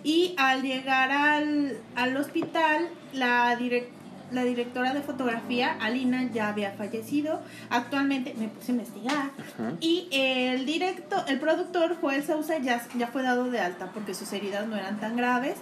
y 0.03 0.34
al 0.38 0.62
llegar 0.62 1.12
al, 1.12 1.77
al 1.96 2.15
hospital 2.17 2.88
la 3.13 3.58
direc- 3.60 3.89
la 4.36 4.44
directora 4.44 4.94
de 4.94 5.01
fotografía, 5.01 5.75
Alina, 5.80 6.30
ya 6.32 6.50
había 6.50 6.72
fallecido. 6.74 7.42
Actualmente 7.70 8.36
me 8.38 8.50
puse 8.50 8.72
a 8.72 8.75
investigar. 8.75 9.13
Ajá. 9.15 9.74
Y 9.80 10.08
el 10.12 10.65
directo, 10.65 11.24
el 11.27 11.39
productor 11.39 11.98
Joel 12.00 12.24
Sousa 12.24 12.60
ya, 12.60 12.86
ya 12.98 13.08
fue 13.08 13.24
dado 13.24 13.50
de 13.50 13.60
alta 13.60 13.92
porque 13.94 14.13
sus 14.13 14.32
heridas 14.34 14.68
no 14.68 14.75
eran 14.75 15.00
tan 15.00 15.15
graves. 15.15 15.56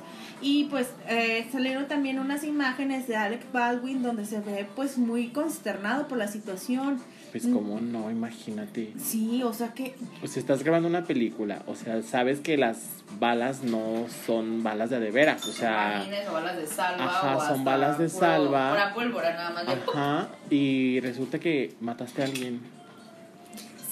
Y 0.44 0.66
pues 0.66 0.90
eh, 1.08 1.48
salieron 1.52 1.88
también 1.88 2.20
unas 2.20 2.44
imágenes 2.44 3.08
de 3.08 3.16
Alec 3.16 3.50
Baldwin 3.52 4.04
donde 4.04 4.26
se 4.26 4.42
ve 4.42 4.68
pues 4.76 4.98
muy 4.98 5.30
consternado 5.30 6.08
por 6.08 6.18
la 6.18 6.28
situación. 6.28 7.00
Pues 7.32 7.48
cómo 7.48 7.80
no, 7.80 8.12
imagínate. 8.12 8.94
Sí, 9.04 9.42
o 9.42 9.54
sea 9.54 9.74
que 9.74 9.96
Pues 10.20 10.38
estás 10.38 10.62
grabando 10.62 10.88
una 10.88 11.06
película, 11.06 11.64
o 11.66 11.76
sea, 11.76 12.04
sabes 12.04 12.42
que 12.42 12.58
las 12.58 12.78
balas 13.20 13.64
no 13.64 14.06
son 14.28 14.62
balas 14.62 14.92
de 14.92 15.00
de 15.00 15.10
veras, 15.10 15.48
o 15.48 15.52
sea, 15.52 16.06
o 16.30 16.34
balas 16.34 16.58
de 16.58 16.68
salva. 16.68 17.06
Ajá, 17.06 17.38
o 17.38 17.48
son 17.48 17.64
balas 17.64 17.98
de 17.98 18.08
puro- 18.08 18.20
salva. 18.20 18.70
Pura 18.70 18.94
pólvora 18.94 19.34
nada 19.34 19.50
más. 19.52 19.66
de- 19.66 19.74
ajá, 19.74 20.28
y 20.52 21.00
resulta 21.00 21.40
que 21.40 21.74
mataste 21.82 22.22
a 22.22 22.26
alguien. 22.26 22.60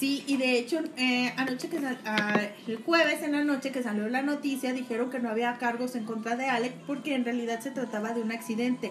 Sí, 0.02 0.24
y 0.26 0.36
de 0.36 0.58
hecho, 0.58 0.80
eh, 0.96 1.32
anoche 1.36 1.68
que 1.68 1.78
sal- 1.80 1.96
ah, 2.04 2.40
el 2.66 2.78
jueves 2.78 3.22
en 3.22 3.30
la 3.30 3.44
noche 3.44 3.70
que 3.70 3.84
salió 3.84 4.08
la 4.08 4.20
noticia, 4.22 4.72
dijeron 4.72 5.10
que 5.10 5.20
no 5.20 5.28
había 5.30 5.56
cargos 5.58 5.94
en 5.94 6.02
contra 6.04 6.34
de 6.34 6.46
Alec 6.46 6.72
porque 6.88 7.14
en 7.14 7.24
realidad 7.24 7.60
se 7.60 7.70
trataba 7.70 8.12
de 8.12 8.20
un 8.20 8.32
accidente. 8.32 8.90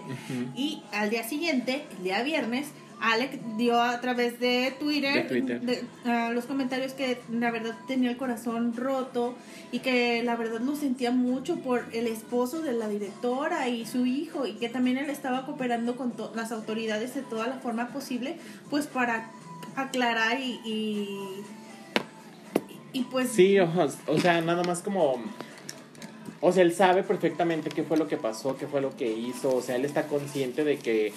Y 0.55 0.81
al 0.93 1.09
día 1.09 1.27
siguiente, 1.27 1.83
el 1.97 2.03
día 2.05 2.23
viernes, 2.23 2.67
Alec 3.01 3.41
dio 3.57 3.81
a 3.81 3.99
través 3.99 4.39
de 4.39 4.73
Twitter, 4.79 5.13
De 5.15 5.21
Twitter. 5.23 5.59
de- 5.59 5.83
ah, 6.05 6.29
los 6.33 6.45
comentarios 6.45 6.93
que 6.93 7.19
la 7.29 7.51
verdad 7.51 7.75
tenía 7.89 8.09
el 8.09 8.15
corazón 8.15 8.73
roto 8.73 9.35
y 9.73 9.79
que 9.79 10.23
la 10.23 10.37
verdad 10.37 10.61
lo 10.61 10.77
sentía 10.77 11.11
mucho 11.11 11.57
por 11.57 11.83
el 11.91 12.07
esposo 12.07 12.61
de 12.61 12.71
la 12.71 12.87
directora 12.87 13.67
y 13.67 13.85
su 13.85 14.05
hijo 14.05 14.45
y 14.47 14.53
que 14.53 14.69
también 14.69 14.97
él 14.97 15.09
estaba 15.09 15.45
cooperando 15.45 15.97
con 15.97 16.13
las 16.35 16.53
autoridades 16.53 17.13
de 17.15 17.21
toda 17.23 17.47
la 17.47 17.55
forma 17.59 17.89
posible 17.89 18.37
pues 18.69 18.87
para 18.87 19.29
aclarar 19.75 20.39
y, 20.39 21.43
y, 22.93 23.03
pues 23.03 23.29
Sí, 23.29 23.59
o, 23.59 23.69
o 24.07 24.19
sea, 24.19 24.41
nada 24.41 24.63
más 24.63 24.81
como... 24.81 25.21
O 26.43 26.51
sea, 26.51 26.63
él 26.63 26.73
sabe 26.73 27.03
perfectamente 27.03 27.69
qué 27.69 27.83
fue 27.83 27.97
lo 27.97 28.07
que 28.07 28.17
pasó, 28.17 28.57
qué 28.57 28.65
fue 28.65 28.81
lo 28.81 28.95
que 28.95 29.11
hizo, 29.11 29.55
o 29.55 29.61
sea, 29.61 29.75
él 29.75 29.85
está 29.85 30.07
consciente 30.07 30.63
de 30.63 30.77
que 30.77 31.13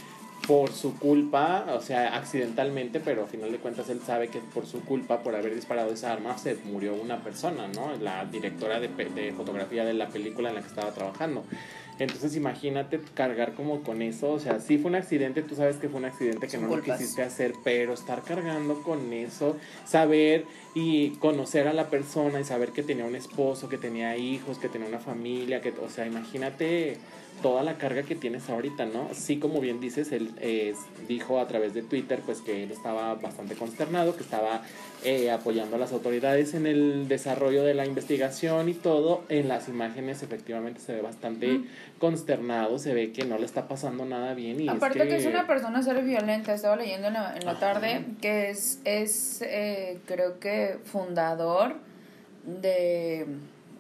por 0.47 0.73
su 0.73 0.99
culpa, 0.99 1.65
o 1.75 1.81
sea, 1.81 2.15
accidentalmente, 2.17 3.01
pero 3.01 3.25
a 3.25 3.27
final 3.27 3.51
de 3.51 3.59
cuentas 3.59 3.89
él 3.89 4.01
sabe 4.05 4.29
que 4.29 4.41
por 4.41 4.67
su 4.67 4.81
culpa, 4.83 5.23
por 5.23 5.35
haber 5.35 5.55
disparado 5.55 5.93
esa 5.93 6.13
arma, 6.13 6.37
se 6.37 6.57
murió 6.65 6.95
una 6.95 7.23
persona, 7.23 7.69
¿no? 7.69 7.97
La 7.97 8.25
directora 8.27 8.81
de, 8.81 8.89
de 8.89 9.33
fotografía 9.33 9.85
de 9.85 9.95
la 9.95 10.09
película 10.09 10.51
en 10.51 10.57
la 10.57 10.61
que 10.61 10.69
estaba 10.69 10.91
trabajando. 10.93 11.45
Entonces 11.99 12.35
imagínate 12.35 13.01
cargar 13.15 13.55
como 13.55 13.83
con 13.83 14.03
eso, 14.03 14.33
o 14.33 14.41
sea, 14.41 14.59
sí 14.59 14.79
fue 14.79 14.91
un 14.91 14.97
accidente, 14.97 15.43
tú 15.43 15.55
sabes 15.55 15.77
que 15.77 15.89
fue 15.89 15.99
un 15.99 16.07
accidente 16.07 16.49
que 16.49 16.59
no 16.59 16.75
lo 16.75 16.83
quisiste 16.83 17.23
hacer, 17.23 17.55
pero 17.63 17.93
estar 17.93 18.23
cargando 18.23 18.83
con 18.83 19.13
eso, 19.13 19.57
saber 19.85 20.45
y 20.75 21.11
conocer 21.17 21.69
a 21.69 21.73
la 21.73 21.91
persona 21.91 22.41
y 22.41 22.45
saber 22.45 22.71
que 22.71 22.83
tenía 22.83 23.05
un 23.05 23.15
esposo, 23.15 23.69
que 23.69 23.79
tenía 23.79 24.17
hijos, 24.17 24.59
que 24.59 24.69
tenía 24.69 24.89
una 24.89 24.99
familia, 24.99 25.61
que, 25.61 25.71
o 25.71 25.89
sea, 25.89 26.07
imagínate 26.07 26.99
toda 27.43 27.63
la 27.63 27.75
carga 27.75 28.03
que 28.03 28.15
tienes 28.15 28.49
ahorita, 28.49 28.87
¿no? 28.87 29.09
Sí, 29.13 29.39
como 29.39 29.61
bien 29.61 29.81
dices, 29.81 30.13
él 30.13 30.31
eh, 30.41 30.75
dijo 31.09 31.39
a 31.41 31.47
través 31.47 31.75
de 31.75 31.83
Twitter, 31.83 32.21
pues 32.25 32.41
que 32.41 32.63
él 32.63 32.71
estaba 32.71 33.15
bastante 33.15 33.55
consternado, 33.55 34.17
que 34.17 34.23
estaba 34.23 34.63
eh, 35.05 35.31
apoyando 35.31 35.77
a 35.77 35.79
las 35.79 35.93
autoridades 35.93 36.55
en 36.55 36.67
el 36.67 37.07
desarrollo 37.09 37.63
de 37.65 37.75
la 37.75 37.85
investigación 37.85 38.69
y 38.69 38.75
todo. 38.75 39.25
En 39.29 39.49
las 39.49 39.69
imágenes 39.69 40.23
efectivamente 40.23 40.81
se 40.81 40.95
ve 40.95 41.03
bastante 41.03 41.45
Mm. 41.49 41.67
consternado, 41.99 42.79
se 42.79 42.95
ve 42.95 43.13
que 43.13 43.25
no 43.25 43.39
le 43.39 43.47
está 43.47 43.69
pasando 43.69 44.05
nada 44.05 44.35
bien 44.35 44.61
y 44.61 44.69
Aparte 44.69 45.03
es 45.03 45.09
que... 45.09 45.17
es 45.17 45.27
una 45.27 45.47
persona 45.47 45.83
ser 45.83 46.03
violenta, 46.03 46.55
estaba 46.55 46.77
leyendo 46.77 47.09
en 47.09 47.15
la, 47.15 47.37
en 47.37 47.45
la 47.45 47.59
tarde 47.59 48.05
que 48.21 48.51
es, 48.51 48.81
es 48.85 49.43
eh, 49.43 49.99
creo 50.07 50.39
que 50.39 50.79
fundador 50.85 51.77
de, 52.45 53.27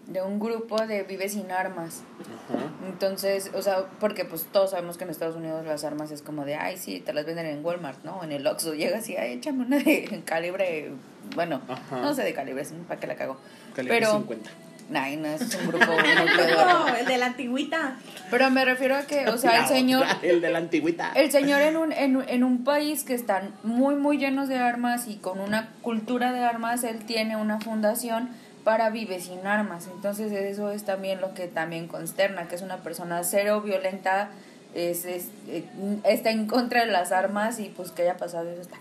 de 0.06 0.20
un 0.22 0.38
grupo 0.38 0.76
de 0.86 1.02
Vive 1.02 1.28
sin 1.28 1.50
Armas. 1.50 2.02
Ajá. 2.20 2.64
Entonces, 2.88 3.50
o 3.54 3.62
sea, 3.62 3.84
porque 4.00 4.24
pues 4.24 4.44
todos 4.52 4.70
sabemos 4.72 4.98
que 4.98 5.04
en 5.04 5.10
Estados 5.10 5.36
Unidos 5.36 5.64
las 5.64 5.82
armas 5.84 6.10
es 6.10 6.20
como 6.22 6.44
de, 6.44 6.56
ay, 6.56 6.76
sí, 6.76 7.00
te 7.00 7.12
las 7.14 7.24
venden 7.24 7.46
en 7.46 7.64
Walmart, 7.64 8.04
¿no? 8.04 8.22
En 8.22 8.30
el 8.32 8.46
Oxxo 8.46 8.74
llegas 8.74 9.08
y, 9.08 9.16
ay, 9.16 9.34
échame 9.34 9.64
una 9.64 9.78
de 9.78 10.22
calibre, 10.26 10.90
bueno, 11.34 11.62
Ajá. 11.68 12.00
no 12.00 12.12
sé 12.14 12.22
de 12.22 12.34
calibre, 12.34 12.64
¿para 12.86 13.00
qué 13.00 13.06
la 13.06 13.14
cago? 13.16 13.38
Calibre 13.74 13.98
Pero, 13.98 14.12
50. 14.12 14.50
ay, 14.94 15.16
no, 15.16 15.28
es 15.28 15.54
un 15.54 15.68
grupo. 15.68 15.84
No, 15.94 16.94
el 16.96 17.06
de 17.06 17.16
la 17.18 17.26
antigüita. 17.26 17.96
Pero 18.30 18.50
me 18.50 18.64
refiero 18.64 18.96
a 18.96 19.02
que, 19.02 19.26
o 19.28 19.38
sea, 19.38 19.62
el 19.62 19.66
señor... 19.68 20.04
el 20.22 20.40
de 20.42 20.50
la 20.50 20.58
antigüita. 20.58 21.12
El 21.14 21.30
señor 21.32 21.62
en 21.62 21.76
un, 21.78 21.92
en, 21.92 22.16
un- 22.16 22.28
en 22.28 22.44
un 22.44 22.62
país 22.64 23.04
que 23.04 23.14
están 23.14 23.54
muy, 23.62 23.94
muy 23.94 24.18
llenos 24.18 24.48
de 24.48 24.58
armas 24.58 25.08
y 25.08 25.16
con 25.16 25.40
una 25.40 25.70
cultura 25.82 26.32
de 26.32 26.44
armas, 26.44 26.84
él 26.84 27.04
tiene 27.06 27.36
una 27.36 27.58
fundación 27.60 28.28
para 28.64 28.90
Vive 28.90 29.20
sin 29.20 29.46
Armas. 29.46 29.88
Entonces 29.94 30.32
eso 30.32 30.70
es 30.70 30.84
también 30.84 31.20
lo 31.20 31.34
que 31.34 31.46
también 31.46 31.86
consterna, 31.86 32.48
que 32.48 32.56
es 32.56 32.62
una 32.62 32.78
persona 32.78 33.22
cero 33.22 33.60
violenta, 33.60 34.30
es, 34.74 35.04
eh, 35.04 35.64
está 36.04 36.30
en 36.30 36.46
contra 36.46 36.84
de 36.84 36.90
las 36.90 37.12
armas 37.12 37.60
y 37.60 37.68
pues 37.68 37.92
que 37.92 38.02
haya 38.02 38.16
pasado 38.16 38.50
eso 38.50 38.62
está. 38.62 38.76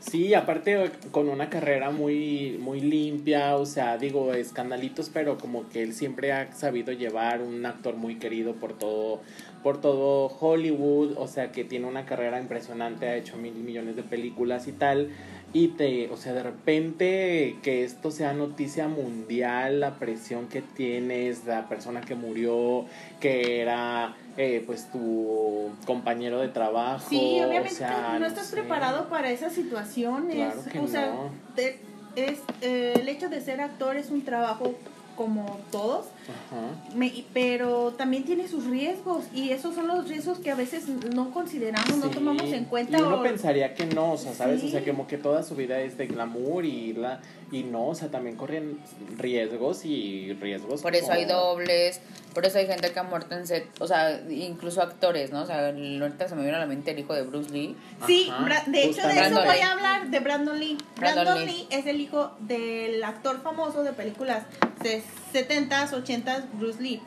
Sí, 0.00 0.34
aparte 0.34 0.90
con 1.10 1.28
una 1.28 1.48
carrera 1.48 1.90
muy, 1.90 2.58
muy 2.60 2.80
limpia, 2.80 3.56
o 3.56 3.64
sea, 3.64 3.96
digo, 3.96 4.34
escandalitos, 4.34 5.10
pero 5.12 5.38
como 5.38 5.68
que 5.70 5.82
él 5.82 5.94
siempre 5.94 6.30
ha 6.32 6.52
sabido 6.52 6.92
llevar 6.92 7.40
un 7.40 7.64
actor 7.64 7.96
muy 7.96 8.16
querido 8.16 8.52
por 8.54 8.78
todo, 8.78 9.22
por 9.62 9.80
todo 9.80 10.26
Hollywood, 10.26 11.14
o 11.16 11.26
sea, 11.26 11.52
que 11.52 11.64
tiene 11.64 11.86
una 11.86 12.04
carrera 12.04 12.38
impresionante, 12.38 13.08
ha 13.08 13.16
hecho 13.16 13.38
mil 13.38 13.54
millones 13.54 13.96
de 13.96 14.02
películas 14.02 14.68
y 14.68 14.72
tal. 14.72 15.10
Y 15.54 15.68
te, 15.68 16.10
o 16.10 16.16
sea, 16.16 16.32
de 16.32 16.42
repente 16.42 17.56
que 17.62 17.84
esto 17.84 18.10
sea 18.10 18.32
noticia 18.34 18.88
mundial, 18.88 19.78
la 19.78 19.94
presión 20.00 20.48
que 20.48 20.60
tienes, 20.62 21.44
la 21.44 21.68
persona 21.68 22.00
que 22.00 22.16
murió, 22.16 22.86
que 23.20 23.60
era 23.60 24.16
eh, 24.36 24.64
pues 24.66 24.90
tu 24.90 25.70
compañero 25.86 26.40
de 26.40 26.48
trabajo. 26.48 27.06
Sí, 27.08 27.38
o 27.40 27.46
obviamente 27.46 27.70
sea, 27.70 28.16
no 28.18 28.26
estás 28.26 28.48
sé. 28.48 28.56
preparado 28.56 29.08
para 29.08 29.30
esas 29.30 29.52
situaciones. 29.52 30.34
Claro 30.34 30.60
que 30.72 30.78
o 30.80 30.88
sea, 30.88 31.06
no. 31.14 31.30
de- 31.54 31.78
es, 32.16 32.40
eh, 32.60 32.94
el 33.00 33.08
hecho 33.08 33.28
de 33.28 33.40
ser 33.40 33.60
actor 33.60 33.96
es 33.96 34.10
un 34.10 34.24
trabajo 34.24 34.74
como 35.16 35.60
todos, 35.70 36.06
Ajá. 36.28 36.96
me- 36.96 37.24
pero 37.34 37.92
también 37.96 38.24
tiene 38.24 38.48
sus 38.48 38.64
riesgos 38.64 39.24
y 39.34 39.50
esos 39.50 39.74
son 39.74 39.88
los 39.88 40.08
riesgos 40.08 40.38
que 40.38 40.50
a 40.50 40.54
veces 40.54 40.88
no 41.14 41.30
consideramos, 41.32 41.96
no 41.98 42.08
tomamos 42.10 42.44
en 42.52 42.64
cuenta. 42.64 42.98
Y 42.98 43.02
uno 43.02 43.20
o- 43.20 43.22
pensaría 43.22 43.74
que 43.74 43.86
no, 43.86 44.12
o 44.12 44.16
sea, 44.18 44.32
¿sabes? 44.32 44.62
O 44.64 44.68
sea, 44.68 44.84
como 44.84 45.06
que 45.06 45.18
toda 45.18 45.42
su 45.42 45.54
vida 45.54 45.80
es 45.80 45.98
de 45.98 46.06
glamour 46.06 46.64
y 46.64 46.94
la 46.94 47.20
y 47.54 47.62
no, 47.62 47.88
o 47.88 47.94
sea, 47.94 48.08
también 48.08 48.36
corren 48.36 48.78
riesgos 49.16 49.84
y 49.84 50.32
riesgos. 50.34 50.82
Por 50.82 50.96
eso 50.96 51.12
hay 51.12 51.24
dobles, 51.24 52.00
por 52.34 52.44
eso 52.44 52.58
hay 52.58 52.66
gente 52.66 52.90
que 52.90 52.98
ha 52.98 53.04
muerto 53.04 53.36
en 53.36 53.46
set, 53.46 53.68
o 53.80 53.86
sea, 53.86 54.20
incluso 54.28 54.82
actores, 54.82 55.30
¿no? 55.30 55.42
O 55.42 55.46
sea, 55.46 55.68
ahorita 55.68 56.28
se 56.28 56.34
me 56.34 56.44
vino 56.44 56.56
a 56.56 56.60
la 56.60 56.66
mente 56.66 56.90
el 56.90 56.98
hijo 56.98 57.14
de 57.14 57.22
Bruce 57.22 57.50
Lee. 57.50 57.76
Sí, 58.06 58.28
Ajá, 58.30 58.64
de 58.66 58.84
hecho 58.84 59.06
de 59.06 59.12
eso 59.12 59.20
Brandon 59.20 59.44
voy 59.44 59.54
Lee. 59.54 59.62
a 59.62 59.72
hablar, 59.72 60.10
de 60.10 60.20
Brandon 60.20 60.58
Lee. 60.58 60.78
Brandon 60.96 61.24
Brandon, 61.24 61.46
Lee. 61.46 61.52
Lee. 61.52 61.66
es 61.70 61.86
el 61.86 62.00
hijo 62.00 62.32
del 62.40 63.02
actor 63.04 63.40
famoso 63.42 63.84
de 63.84 63.92
películas 63.92 64.44
de 64.82 65.02
70s, 65.32 65.90
80s, 65.90 66.44
Bruce 66.54 66.82
Lee. 66.82 67.00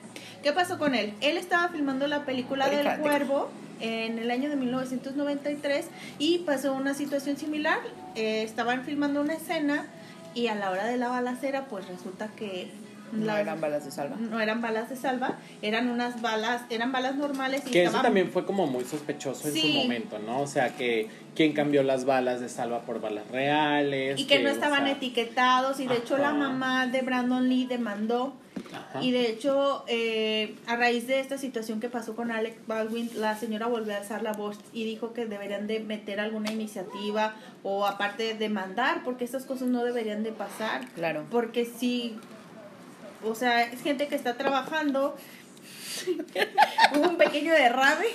¿Qué 0.44 0.54
pasó 0.54 0.78
con 0.78 0.96
él? 0.96 1.14
Él 1.22 1.38
estaba 1.38 1.68
filmando 1.70 2.08
la 2.08 2.24
película 2.26 2.70
del 2.70 3.00
cuervo 3.00 3.50
en 3.80 4.18
el 4.18 4.32
año 4.32 4.50
de 4.50 4.56
1993 4.56 5.88
y 6.20 6.40
pasó 6.40 6.74
una 6.74 6.94
situación 6.94 7.38
similar. 7.38 7.80
Eh, 8.16 8.44
estaban 8.44 8.84
filmando 8.86 9.22
una 9.22 9.36
escena 9.36 9.88
y 10.38 10.48
a 10.48 10.56
la 10.56 10.70
hora 10.72 10.86
de 10.86 10.98
la 10.98 11.08
balacera 11.10 11.66
pues 11.66 11.88
resulta 11.88 12.28
que 12.36 12.70
No 13.12 13.36
eran 13.38 13.60
balas 13.62 13.86
de 13.86 13.92
salva. 13.92 14.18
no 14.18 14.40
eran 14.40 14.62
balas 14.62 14.90
de 14.90 14.96
salva, 14.98 15.38
eran 15.62 15.90
unas 15.90 16.22
balas, 16.22 16.62
eran 16.70 16.92
balas 16.92 17.16
normales 17.16 17.64
y 17.66 17.72
Que 17.72 17.84
eso 17.86 18.02
también 18.02 18.30
fue 18.32 18.46
como 18.46 18.68
muy 18.68 18.84
sospechoso 18.84 19.48
en 19.48 19.56
su 19.56 19.68
momento, 19.68 20.20
¿no? 20.20 20.42
O 20.42 20.48
sea, 20.48 20.76
que 20.76 21.10
quién 21.36 21.54
cambió 21.54 21.84
las 21.84 22.04
balas 22.06 22.40
de 22.42 22.50
salva 22.50 22.82
por 22.82 23.00
balas 23.02 23.28
reales. 23.32 24.20
y 24.20 24.26
que 24.26 24.40
no 24.40 24.50
o 24.50 24.52
estaban 24.52 24.84
sea, 24.84 24.92
etiquetados 24.94 25.80
y 25.80 25.88
de 25.88 25.96
hecho 25.98 26.18
la 26.18 26.34
mamá 26.34 26.88
de 26.88 27.02
Brandon 27.02 27.48
Lee 27.48 27.66
demandó 27.66 28.34
ajá. 28.74 29.02
y 29.04 29.12
de 29.12 29.30
hecho 29.30 29.84
eh, 29.88 30.56
a 30.68 30.76
raíz 30.76 31.08
de 31.08 31.20
esta 31.20 31.38
situación 31.38 31.80
que 31.80 31.90
pasó 31.90 32.16
con 32.16 32.32
Alec 32.32 32.58
Baldwin 32.68 33.10
la 33.16 33.38
señora 33.38 33.68
volvió 33.68 33.94
a 33.94 33.98
alzar 33.98 34.22
la 34.24 34.34
voz 34.34 34.58
y 34.74 34.84
dijo 34.86 35.14
que 35.14 35.26
deberían 35.26 35.68
de 35.68 35.80
meter 35.80 36.20
alguna 36.20 36.52
iniciativa 36.52 37.36
o 37.64 37.86
aparte 37.86 38.24
de 38.24 38.34
demandar 38.36 39.04
porque 39.04 39.24
estas 39.26 39.46
cosas 39.46 39.68
no 39.68 39.84
deberían 39.84 40.24
de 40.24 40.32
pasar 40.32 40.88
Claro. 40.96 41.26
porque 41.30 41.66
si 41.66 42.18
o 43.24 43.34
sea 43.36 43.64
es 43.64 43.82
gente 43.82 44.08
que 44.08 44.16
está 44.16 44.38
trabajando 44.38 45.16
Hubo 46.96 47.10
un 47.10 47.18
pequeño 47.18 47.54
derrame. 47.54 48.06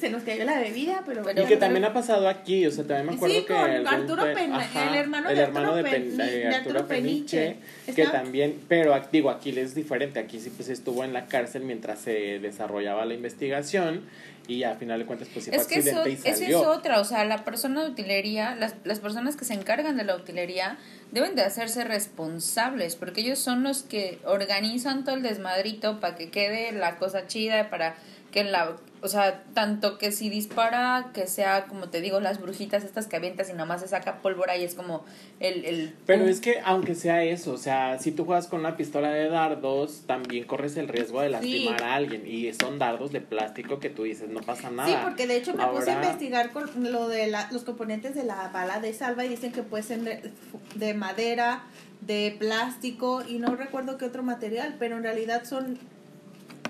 Se 0.00 0.10
nos 0.10 0.22
cayó 0.22 0.44
la 0.44 0.58
bebida, 0.60 1.02
pero... 1.06 1.22
Pero- 1.22 1.42
Y 1.42 1.46
que 1.46 1.56
también 1.56 1.84
ha 1.84 1.92
pasado 1.92 2.28
aquí, 2.28 2.66
o 2.66 2.70
sea, 2.70 2.84
también 2.86 3.06
me 3.06 3.14
acuerdo 3.14 3.34
Sí, 3.34 3.40
que... 3.42 3.46
con 3.54 3.70
algún 3.70 3.86
Arturo 3.88 4.22
pe- 4.24 4.34
Pen- 4.34 4.52
el 4.54 4.94
hermano 4.94 5.28
el 5.30 5.36
de 5.36 5.42
hermano 5.42 5.68
Arturo 5.72 5.84
de, 5.84 5.90
Pen- 5.90 6.16
de 6.16 6.46
Arturo 6.46 6.56
Arturo 6.56 6.88
Peniche, 6.88 7.56
Peniche. 7.86 7.94
que 7.94 8.06
también, 8.08 8.60
pero 8.68 9.00
digo, 9.12 9.30
aquí 9.30 9.58
es 9.58 9.74
diferente, 9.74 10.18
aquí 10.20 10.40
sí 10.40 10.50
pues 10.54 10.68
estuvo 10.68 11.04
en 11.04 11.12
la 11.12 11.26
cárcel 11.26 11.62
mientras 11.62 12.00
se 12.00 12.38
desarrollaba 12.38 13.04
la 13.04 13.14
investigación 13.14 14.02
y 14.48 14.64
a 14.64 14.74
final 14.76 14.98
de 14.98 15.06
cuentas 15.06 15.28
pues 15.32 15.44
fue 15.46 15.56
Es 15.56 15.66
que 15.66 15.78
eso, 15.80 16.08
y 16.08 16.14
esa 16.14 16.46
es 16.46 16.54
otra, 16.56 17.00
o 17.00 17.04
sea, 17.04 17.24
la 17.26 17.44
persona 17.44 17.84
de 17.84 17.90
utilería, 17.90 18.56
las, 18.56 18.74
las 18.82 18.98
personas 18.98 19.36
que 19.36 19.44
se 19.44 19.52
encargan 19.52 19.98
de 19.98 20.04
la 20.04 20.16
utilería 20.16 20.78
deben 21.12 21.34
de 21.36 21.42
hacerse 21.42 21.84
responsables, 21.84 22.96
porque 22.96 23.20
ellos 23.20 23.38
son 23.38 23.62
los 23.62 23.82
que 23.82 24.18
organizan 24.24 25.04
todo 25.04 25.16
el 25.16 25.22
desmadrito 25.22 26.00
para 26.00 26.16
que 26.16 26.30
quede 26.30 26.72
la 26.72 26.96
cosa 26.96 27.26
chida, 27.26 27.68
para 27.68 27.96
que 28.30 28.44
la, 28.44 28.76
o 29.00 29.08
sea, 29.08 29.42
tanto 29.54 29.96
que 29.96 30.12
si 30.12 30.28
dispara, 30.28 31.12
que 31.14 31.26
sea, 31.26 31.64
como 31.66 31.88
te 31.88 32.00
digo, 32.00 32.20
las 32.20 32.40
brujitas 32.40 32.84
estas 32.84 33.06
que 33.06 33.16
avientas 33.16 33.48
y 33.48 33.52
nada 33.52 33.64
más 33.64 33.80
se 33.80 33.88
saca 33.88 34.20
pólvora 34.20 34.56
y 34.56 34.64
es 34.64 34.74
como 34.74 35.04
el... 35.40 35.64
el 35.64 35.94
Pero 36.04 36.26
es 36.26 36.40
que 36.40 36.60
aunque 36.64 36.94
sea 36.94 37.22
eso, 37.24 37.52
o 37.52 37.56
sea, 37.58 37.98
si 37.98 38.12
tú 38.12 38.24
juegas 38.26 38.48
con 38.48 38.60
una 38.60 38.76
pistola 38.76 39.10
de 39.10 39.28
dardos, 39.28 40.02
también 40.06 40.44
corres 40.44 40.76
el 40.76 40.88
riesgo 40.88 41.20
de 41.20 41.30
lastimar 41.30 41.78
Sí. 41.78 41.84
a 41.84 41.94
alguien 41.94 42.26
y 42.26 42.52
son 42.52 42.78
dardos 42.78 43.12
de 43.12 43.20
plástico 43.20 43.78
que 43.78 43.88
tú 43.88 44.02
dices, 44.02 44.28
no 44.28 44.40
pasa 44.40 44.68
nada. 44.70 44.88
Sí, 44.88 44.94
porque 45.02 45.26
de 45.26 45.36
hecho 45.36 45.54
me 45.54 45.64
puse 45.68 45.90
a 45.92 45.94
investigar 45.94 46.50
con 46.50 46.68
lo 46.92 47.08
de 47.08 47.28
la- 47.28 47.48
los 47.52 47.64
componentes 47.64 48.14
de 48.14 48.24
la 48.24 48.48
bala 48.48 48.80
de 48.80 48.92
salva 48.92 49.24
y 49.24 49.28
dicen 49.28 49.52
que 49.52 49.62
puede 49.62 49.84
ser 49.84 50.00
de, 50.00 50.32
de 50.74 50.94
madera, 50.94 51.62
de 52.02 52.36
plástico 52.38 53.22
y 53.26 53.38
no 53.38 53.54
recuerdo 53.56 53.96
qué 53.96 54.04
otro 54.04 54.22
material, 54.22 54.76
pero 54.78 54.96
en 54.98 55.02
realidad 55.04 55.44
son 55.44 55.78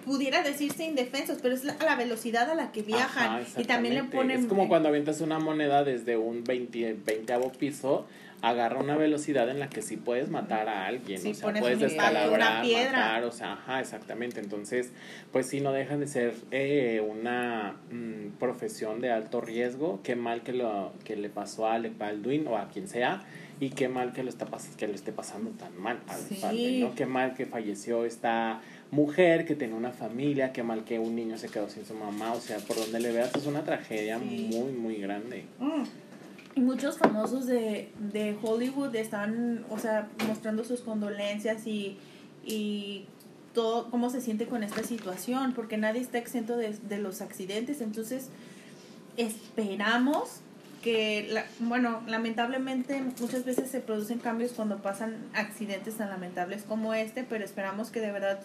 pudiera 0.08 0.42
decirse 0.42 0.84
indefensos, 0.84 1.38
pero 1.42 1.54
es 1.54 1.64
la, 1.64 1.76
la 1.84 1.94
velocidad 1.94 2.50
a 2.50 2.54
la 2.54 2.72
que 2.72 2.82
viajan 2.82 3.42
Ajá, 3.42 3.60
y 3.60 3.64
también 3.64 3.94
le 3.94 4.04
ponen 4.04 4.40
Es 4.40 4.46
como 4.46 4.66
cuando 4.66 4.88
avientas 4.88 5.20
una 5.20 5.38
moneda 5.38 5.84
desde 5.84 6.16
un 6.16 6.44
20, 6.44 6.94
20 7.04 7.34
piso, 7.58 8.06
agarra 8.40 8.78
una 8.80 8.96
velocidad 8.96 9.48
en 9.50 9.58
la 9.58 9.68
que 9.68 9.82
sí 9.82 9.96
puedes 9.96 10.30
matar 10.30 10.68
a 10.68 10.86
alguien, 10.86 11.20
Sí, 11.20 11.30
o 11.30 11.34
sea, 11.34 11.52
puedes 11.52 11.80
descalabrar, 11.80 12.64
matar, 12.64 13.24
o 13.24 13.32
sea, 13.32 13.54
ajá, 13.54 13.80
exactamente. 13.80 14.40
Entonces, 14.40 14.92
pues 15.32 15.48
sí, 15.48 15.60
no 15.60 15.72
deja 15.72 15.96
de 15.96 16.06
ser 16.06 16.34
eh, 16.50 17.04
una 17.06 17.76
mm, 17.90 18.38
profesión 18.38 19.00
de 19.00 19.10
alto 19.10 19.40
riesgo. 19.40 20.00
Qué 20.02 20.14
mal 20.16 20.42
que, 20.42 20.52
lo, 20.52 20.92
que 21.04 21.16
le 21.16 21.30
pasó 21.30 21.66
a 21.66 21.74
Alec 21.74 21.98
Baldwin 21.98 22.46
o 22.46 22.56
a 22.56 22.68
quien 22.68 22.88
sea. 22.88 23.24
Y 23.60 23.70
qué 23.70 23.88
mal 23.88 24.12
que 24.12 24.22
lo, 24.22 24.28
está 24.28 24.46
pas- 24.46 24.76
que 24.76 24.86
lo 24.86 24.94
esté 24.94 25.10
pasando 25.10 25.50
tan 25.50 25.76
mal 25.76 25.98
Sí. 26.28 26.38
Baldwin, 26.40 26.80
¿no? 26.80 26.94
Qué 26.94 27.06
mal 27.06 27.34
que 27.34 27.44
falleció 27.44 28.04
esta 28.04 28.60
mujer 28.90 29.44
que 29.44 29.54
tenía 29.54 29.76
una 29.76 29.92
familia, 29.92 30.52
qué 30.52 30.62
mal 30.62 30.84
que 30.84 30.98
un 30.98 31.14
niño 31.14 31.36
se 31.38 31.48
quedó 31.48 31.68
sin 31.68 31.84
su 31.84 31.94
mamá, 31.94 32.32
o 32.32 32.40
sea, 32.40 32.58
por 32.58 32.76
donde 32.76 33.00
le 33.00 33.12
veas 33.12 33.34
es 33.34 33.46
una 33.46 33.64
tragedia 33.64 34.18
Sí. 34.18 34.50
muy, 34.52 34.72
muy 34.72 34.94
grande. 34.96 35.44
Mm. 35.58 35.82
Y 36.54 36.60
muchos 36.60 36.98
famosos 36.98 37.46
de, 37.46 37.90
de 38.12 38.36
Hollywood 38.42 38.94
están, 38.96 39.64
o 39.70 39.78
sea, 39.78 40.08
mostrando 40.26 40.64
sus 40.64 40.80
condolencias 40.80 41.66
y, 41.66 41.98
y 42.44 43.04
todo 43.54 43.90
cómo 43.90 44.10
se 44.10 44.20
siente 44.20 44.46
con 44.46 44.62
esta 44.62 44.82
situación, 44.82 45.52
porque 45.52 45.76
nadie 45.76 46.00
está 46.00 46.18
exento 46.18 46.56
de, 46.56 46.74
de 46.88 46.98
los 46.98 47.20
accidentes. 47.20 47.80
Entonces, 47.80 48.30
esperamos 49.16 50.40
que, 50.82 51.26
la- 51.30 51.44
bueno, 51.60 52.02
lamentablemente 52.06 53.02
muchas 53.20 53.44
veces 53.44 53.70
se 53.70 53.80
producen 53.80 54.18
cambios 54.18 54.52
cuando 54.52 54.78
pasan 54.78 55.16
accidentes 55.34 55.96
tan 55.96 56.08
lamentables 56.10 56.62
como 56.62 56.94
este, 56.94 57.24
pero 57.24 57.44
esperamos 57.44 57.90
que 57.90 58.00
de 58.00 58.12
verdad 58.12 58.40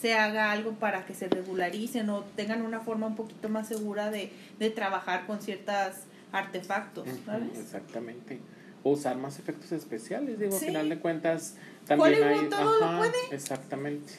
se 0.00 0.14
haga 0.14 0.52
algo 0.52 0.72
para 0.72 1.06
que 1.06 1.14
se 1.14 1.28
regularicen 1.28 2.10
o 2.10 2.24
tengan 2.36 2.62
una 2.62 2.80
forma 2.80 3.06
un 3.06 3.16
poquito 3.16 3.48
más 3.48 3.68
segura 3.68 4.10
de, 4.10 4.30
de 4.58 4.70
trabajar 4.70 5.26
con 5.26 5.40
ciertos 5.40 5.94
artefactos, 6.32 7.08
¿sabes? 7.24 7.58
Exactamente. 7.58 8.38
O 8.84 8.90
usar 8.92 9.16
más 9.16 9.38
efectos 9.38 9.72
especiales, 9.72 10.38
digo, 10.38 10.52
Sí. 10.52 10.66
a 10.66 10.68
final 10.68 10.88
de 10.88 10.98
cuentas 10.98 11.56
también 11.86 12.22
hay... 12.22 12.48
todo 12.48 12.78
lo 12.80 12.84
ajá, 12.84 12.98
puede. 12.98 13.12
Exactamente. 13.32 14.12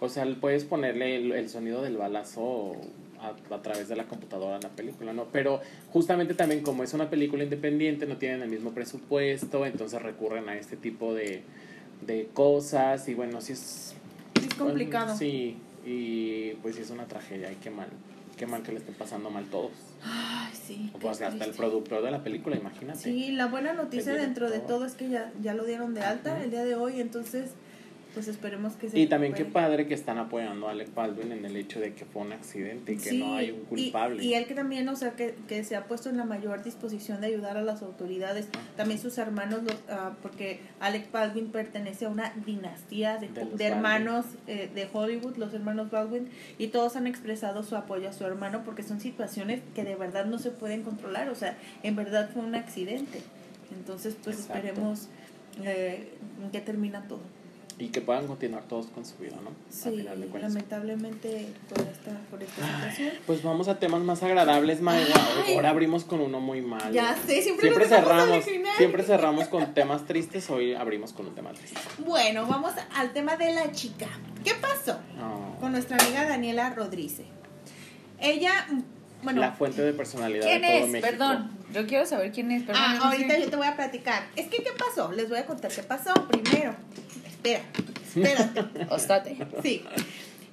O 0.00 0.08
sea, 0.08 0.24
puedes 0.40 0.64
ponerle 0.64 1.16
el, 1.16 1.32
el 1.32 1.48
sonido 1.48 1.82
del 1.82 1.96
balazo 1.96 2.76
a, 3.20 3.54
a 3.54 3.62
través 3.62 3.88
de 3.88 3.96
la 3.96 4.04
computadora 4.04 4.58
la 4.62 4.68
película, 4.68 5.12
¿no? 5.12 5.26
Pero 5.32 5.60
justamente 5.92 6.34
también 6.34 6.62
como 6.62 6.82
es 6.82 6.94
una 6.94 7.10
película 7.10 7.44
independiente, 7.44 8.06
no 8.06 8.16
tienen 8.16 8.42
el 8.42 8.48
mismo 8.48 8.72
presupuesto, 8.72 9.66
entonces 9.66 10.00
recurren 10.02 10.48
a 10.48 10.56
este 10.56 10.76
tipo 10.76 11.14
de, 11.14 11.42
de 12.06 12.28
cosas 12.32 13.08
y 13.08 13.14
bueno, 13.14 13.40
sí 13.40 13.52
es... 13.52 13.94
Es 14.34 14.54
complicado. 14.54 15.16
Sí, 15.16 15.56
y 15.84 16.50
pues 16.62 16.76
sí 16.76 16.82
es 16.82 16.90
una 16.90 17.06
tragedia 17.06 17.50
y 17.50 17.56
qué 17.56 17.70
mal, 17.70 17.88
qué 18.36 18.46
mal 18.46 18.62
que 18.62 18.72
le 18.72 18.78
estén 18.78 18.94
pasando 18.94 19.30
mal 19.30 19.44
todos. 19.46 19.72
Ay, 20.04 20.52
sí. 20.54 20.90
O 20.94 20.98
pues 20.98 21.20
hasta 21.20 21.44
el 21.44 21.52
productor 21.52 22.02
de 22.02 22.10
la 22.10 22.22
película, 22.22 22.56
imagínate. 22.56 23.00
Sí, 23.00 23.32
la 23.32 23.46
buena 23.46 23.72
noticia 23.72 24.14
dentro 24.14 24.50
de 24.50 24.60
todo 24.60 24.84
es 24.84 24.94
que 24.94 25.08
ya, 25.08 25.32
ya 25.42 25.54
lo 25.54 25.64
dieron 25.64 25.94
de 25.94 26.02
alta 26.02 26.42
el 26.42 26.50
día 26.50 26.64
de 26.64 26.76
hoy, 26.76 27.00
entonces 27.00 27.50
pues 28.14 28.26
esperemos 28.28 28.74
que 28.74 28.88
se 28.88 28.98
Y 28.98 29.06
también 29.06 29.34
qué 29.34 29.44
padre 29.44 29.86
que 29.86 29.94
están 29.94 30.18
apoyando 30.18 30.66
a 30.68 30.72
Alec 30.72 30.92
Baldwin 30.94 31.30
en 31.32 31.44
el 31.44 31.56
hecho 31.56 31.78
de 31.78 31.92
que 31.94 32.04
fue 32.04 32.22
un 32.22 32.32
accidente 32.32 32.92
y 32.92 32.96
que 32.96 33.10
Sí, 33.10 33.18
no 33.18 33.34
hay 33.34 33.50
un 33.50 33.60
y- 33.60 33.64
culpable. 33.64 34.24
Y, 34.24 34.34
él 34.34 34.46
que 34.46 34.54
también, 34.54 34.88
o 34.88 34.96
sea, 34.96 35.12
que, 35.12 35.34
que 35.46 35.62
se 35.64 35.76
ha 35.76 35.84
puesto 35.84 36.08
en 36.08 36.16
la 36.16 36.24
mayor 36.24 36.62
disposición 36.62 37.20
de 37.20 37.28
ayudar 37.28 37.56
a 37.56 37.62
las 37.62 37.82
autoridades. 37.82 38.48
También 38.76 38.98
sus 39.00 39.18
hermanos, 39.18 39.62
los, 39.62 39.76
ah, 39.88 40.12
porque 40.22 40.60
Alec 40.80 41.10
Baldwin 41.12 41.48
pertenece 41.52 42.06
a 42.06 42.08
una 42.08 42.32
dinastía 42.46 43.18
de, 43.18 43.28
De 43.28 43.64
hermanos 43.64 44.24
eh, 44.46 44.70
de 44.74 44.88
Hollywood, 44.92 45.36
los 45.36 45.52
hermanos 45.54 45.90
Baldwin, 45.90 46.28
y 46.58 46.68
todos 46.68 46.96
han 46.96 47.06
expresado 47.06 47.62
su 47.62 47.76
apoyo 47.76 48.08
a 48.08 48.12
su 48.12 48.24
hermano 48.24 48.62
porque 48.64 48.82
son 48.82 49.00
situaciones 49.00 49.60
que 49.74 49.84
de 49.84 49.94
verdad 49.96 50.24
no 50.26 50.38
se 50.38 50.50
pueden 50.50 50.82
controlar. 50.82 51.28
O 51.28 51.34
sea, 51.34 51.56
en 51.82 51.94
verdad 51.96 52.30
fue 52.32 52.42
un 52.42 52.54
accidente. 52.54 53.20
Entonces, 53.76 54.16
pues 54.24 54.36
Exacto. 54.38 54.58
esperemos 54.58 55.08
eh, 55.62 56.08
qué 56.52 56.60
termina 56.60 57.02
todo. 57.08 57.20
Y 57.80 57.88
que 57.90 58.00
puedan 58.00 58.26
continuar 58.26 58.64
todos 58.64 58.86
con 58.86 59.04
su 59.06 59.16
vida, 59.18 59.36
¿no? 59.42 59.50
Al 59.50 59.54
Sí, 59.70 59.90
final 59.98 60.20
de 60.20 60.26
cuentas. 60.26 60.52
lamentablemente 60.52 61.46
por 61.68 61.78
esta, 61.86 62.10
por 62.28 62.42
esta 62.42 62.66
situación. 62.66 63.10
Pues 63.24 63.42
vamos 63.44 63.68
a 63.68 63.78
temas 63.78 64.00
más 64.02 64.20
agradables. 64.24 64.80
Ay. 64.84 65.54
Ahora 65.54 65.70
abrimos 65.70 66.02
con 66.04 66.20
uno 66.20 66.40
muy 66.40 66.60
malo. 66.60 66.92
Ya 66.92 67.14
sé, 67.14 67.40
siempre, 67.40 67.68
Siempre 67.68 67.86
cerramos, 67.88 68.44
siempre 68.78 69.02
cerramos 69.04 69.46
con 69.46 69.74
temas 69.74 70.06
tristes, 70.06 70.50
hoy 70.50 70.74
abrimos 70.74 71.12
con 71.12 71.26
un 71.26 71.34
tema 71.36 71.52
triste. 71.52 71.78
Bueno, 71.98 72.46
vamos 72.46 72.72
al 72.96 73.12
tema 73.12 73.36
de 73.36 73.52
la 73.52 73.70
chica. 73.70 74.08
¿Qué 74.42 74.54
pasó 74.54 74.98
No. 75.16 75.56
con 75.60 75.70
nuestra 75.70 75.98
amiga 75.98 76.26
Daniela 76.26 76.70
Rodríguez? 76.70 77.20
Ella, 78.20 78.66
mm, 78.70 78.80
bueno, 79.22 79.40
la 79.40 79.52
fuente 79.52 79.82
de 79.82 79.92
personalidad 79.92 80.46
¿Quién 80.46 80.62
de 80.62 80.66
todo 80.68 80.76
es? 80.84 80.88
México. 80.90 81.10
Perdón, 81.10 81.50
yo 81.72 81.86
quiero 81.86 82.06
saber 82.06 82.32
quién 82.32 82.50
es. 82.50 82.64
Perdón, 82.64 82.82
ah, 82.84 82.94
no 82.94 83.00
sé. 83.02 83.06
ahorita 83.08 83.38
yo 83.38 83.50
te 83.50 83.56
voy 83.56 83.66
a 83.68 83.76
platicar. 83.76 84.24
Es 84.34 84.48
que, 84.48 84.58
¿qué 84.64 84.70
pasó? 84.76 85.12
Les 85.12 85.28
voy 85.28 85.38
a 85.38 85.46
contar 85.46 85.70
qué 85.70 85.82
pasó 85.84 86.12
primero. 86.28 86.74
Espera, 87.44 87.62
espérate. 88.04 88.86
Ostate. 88.90 89.36
Sí. 89.62 89.84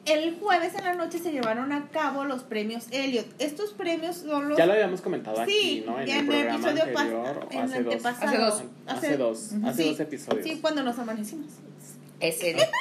El 0.05 0.37
jueves 0.39 0.75
en 0.75 0.83
la 0.85 0.93
noche 0.93 1.17
se 1.17 1.31
llevaron 1.31 1.71
a 1.71 1.89
cabo 1.89 2.25
los 2.25 2.43
premios 2.43 2.85
Elliot. 2.91 3.25
Estos 3.39 3.71
premios 3.73 4.17
son 4.17 4.49
los... 4.49 4.57
Ya 4.57 4.67
lo 4.67 4.73
habíamos 4.73 5.01
comentado 5.01 5.41
aquí, 5.41 5.51
Sí, 5.51 5.83
¿no? 5.85 5.99
En 5.99 6.05
ya 6.05 6.19
el 6.19 6.25
en 6.25 6.31
el 6.31 6.37
programa 6.47 6.69
episodio 6.69 6.97
anterior, 6.99 7.47
en 7.49 7.59
hace 7.61 7.77
el 7.77 7.83
dos. 7.85 7.93
antepasado. 7.93 8.27
Hace 8.27 8.37
dos. 8.37 8.63
Hace 8.85 9.17
dos, 9.17 9.53
hace 9.65 9.83
sí, 9.83 9.89
dos 9.89 9.99
episodios. 9.99 10.43
Sí, 10.45 10.59
cuando 10.61 10.83
nos 10.83 10.99
amanecimos. 10.99 11.47
Es 12.19 12.37
serio. 12.37 12.63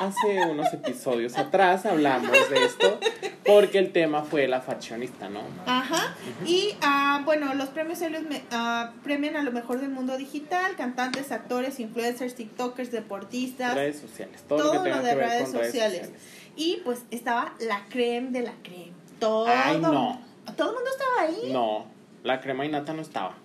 Hace 0.00 0.40
unos 0.50 0.72
episodios 0.72 1.36
atrás 1.38 1.86
hablamos 1.86 2.32
de 2.50 2.64
esto 2.64 2.98
porque 3.46 3.78
el 3.78 3.92
tema 3.92 4.22
fue 4.24 4.48
la 4.48 4.60
faccionista, 4.60 5.28
¿no? 5.28 5.40
Ajá. 5.66 6.14
Y 6.44 6.74
ah, 6.82 7.22
bueno, 7.24 7.54
los 7.54 7.68
premios 7.68 8.00
Elliot 8.02 8.22
me- 8.28 8.42
ah, 8.50 8.92
premian 9.04 9.36
a 9.36 9.42
lo 9.42 9.52
mejor 9.52 9.80
del 9.80 9.90
mundo 9.90 10.16
digital, 10.16 10.74
cantantes, 10.76 11.30
actores, 11.30 11.78
influencers, 11.78 12.34
TikTokers, 12.34 12.90
deportistas. 12.90 13.74
Redes 13.74 14.00
sociales, 14.00 14.42
todo, 14.48 14.58
Todo 14.58 14.74
lo 14.74 14.82
que 14.82 14.88
tenga 14.90 14.96
lo 14.96 15.02
de 15.04 15.10
que 15.10 15.16
ver 15.16 15.28
redes 15.28 15.42
con 15.44 15.52
redes 15.54 15.66
sociales. 15.72 15.98
sociales. 16.00 16.22
Y 16.56 16.80
pues 16.84 17.02
estaba 17.10 17.54
la 17.60 17.84
creme 17.88 18.30
de 18.30 18.42
la 18.42 18.52
creme. 18.62 18.92
Todo. 19.20 19.46
Ay, 19.48 19.78
no. 19.78 20.20
Todo 20.56 20.70
el 20.70 20.74
mundo 20.74 20.90
estaba 20.90 21.20
ahí. 21.28 21.52
No, 21.52 21.86
la 22.24 22.40
crema 22.40 22.64
y 22.66 22.68
nata 22.68 22.92
no 22.94 23.02
estaba. 23.02 23.36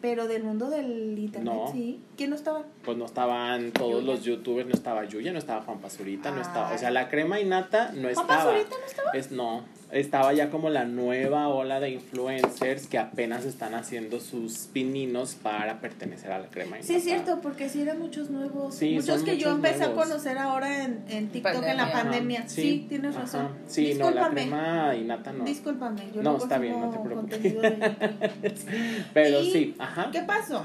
Pero 0.00 0.26
del 0.28 0.42
mundo 0.44 0.70
del 0.70 1.18
internet, 1.18 1.52
No. 1.54 1.70
sí. 1.72 2.00
¿Quién 2.16 2.30
no 2.30 2.36
estaba? 2.36 2.64
Pues 2.84 2.96
no 2.96 3.04
estaban 3.04 3.70
todos 3.72 4.00
Yuya. 4.02 4.06
los 4.14 4.24
youtubers, 4.24 4.66
no 4.66 4.74
estaba 4.74 5.04
Yuya, 5.04 5.32
no 5.32 5.38
estaba 5.38 5.62
Juan 5.62 5.78
Pazurita, 5.80 6.30
no 6.30 6.40
estaba. 6.40 6.72
O 6.74 6.78
sea, 6.78 6.88
Ay. 6.88 6.94
la 6.94 7.08
crema 7.10 7.38
y 7.38 7.44
nata 7.44 7.90
no 7.92 8.00
¿Juan 8.02 8.10
estaba. 8.12 8.44
Pazurita 8.44 8.76
no 8.78 8.86
estaba? 8.86 9.10
Es, 9.12 9.30
no, 9.30 9.64
estaba 9.92 10.32
ya 10.32 10.50
como 10.50 10.70
la 10.70 10.84
nueva 10.84 11.48
ola 11.48 11.80
de 11.80 11.90
influencers 11.90 12.86
que 12.86 12.98
apenas 12.98 13.44
están 13.44 13.74
haciendo 13.74 14.20
sus 14.20 14.68
pininos 14.72 15.34
para 15.34 15.80
pertenecer 15.80 16.30
a 16.32 16.38
la 16.38 16.46
crema 16.48 16.76
Sí, 16.80 16.94
es 16.94 17.04
cierto, 17.04 17.40
porque 17.40 17.68
sí 17.68 17.82
eran 17.82 17.98
muchos 17.98 18.30
nuevos. 18.30 18.74
Sí, 18.74 18.94
muchos 18.94 19.16
son 19.16 19.24
que 19.24 19.36
yo 19.38 19.48
muchos 19.50 19.56
empecé 19.56 19.78
nuevos. 19.88 20.06
a 20.06 20.08
conocer 20.08 20.38
ahora 20.38 20.84
en, 20.84 21.04
en 21.08 21.28
TikTok 21.28 21.54
en 21.64 21.76
la 21.76 21.90
Pandemia. 21.92 22.40
Pandemia. 22.42 22.48
Sí, 22.48 22.86
tienes 22.88 23.12
ajá. 23.16 23.20
razón. 23.22 23.48
Sí, 23.66 23.94
no, 23.94 24.10
la 24.10 24.28
Discúlpame. 24.30 24.40
crema 24.42 24.94
y 24.96 25.04
nata 25.04 25.32
no. 25.32 25.44
Discúlpame, 25.44 26.02
yo 26.14 26.22
No, 26.22 26.32
no, 26.32 26.38
está 26.38 26.58
bien, 26.58 26.80
no 26.80 26.90
te 26.90 26.98
preocupes. 26.98 27.42
de. 27.42 29.04
Pero 29.14 29.40
Y, 29.40 29.50
sí, 29.52 29.74
ajá. 29.78 30.10
¿Qué 30.12 30.22
pasó? 30.22 30.64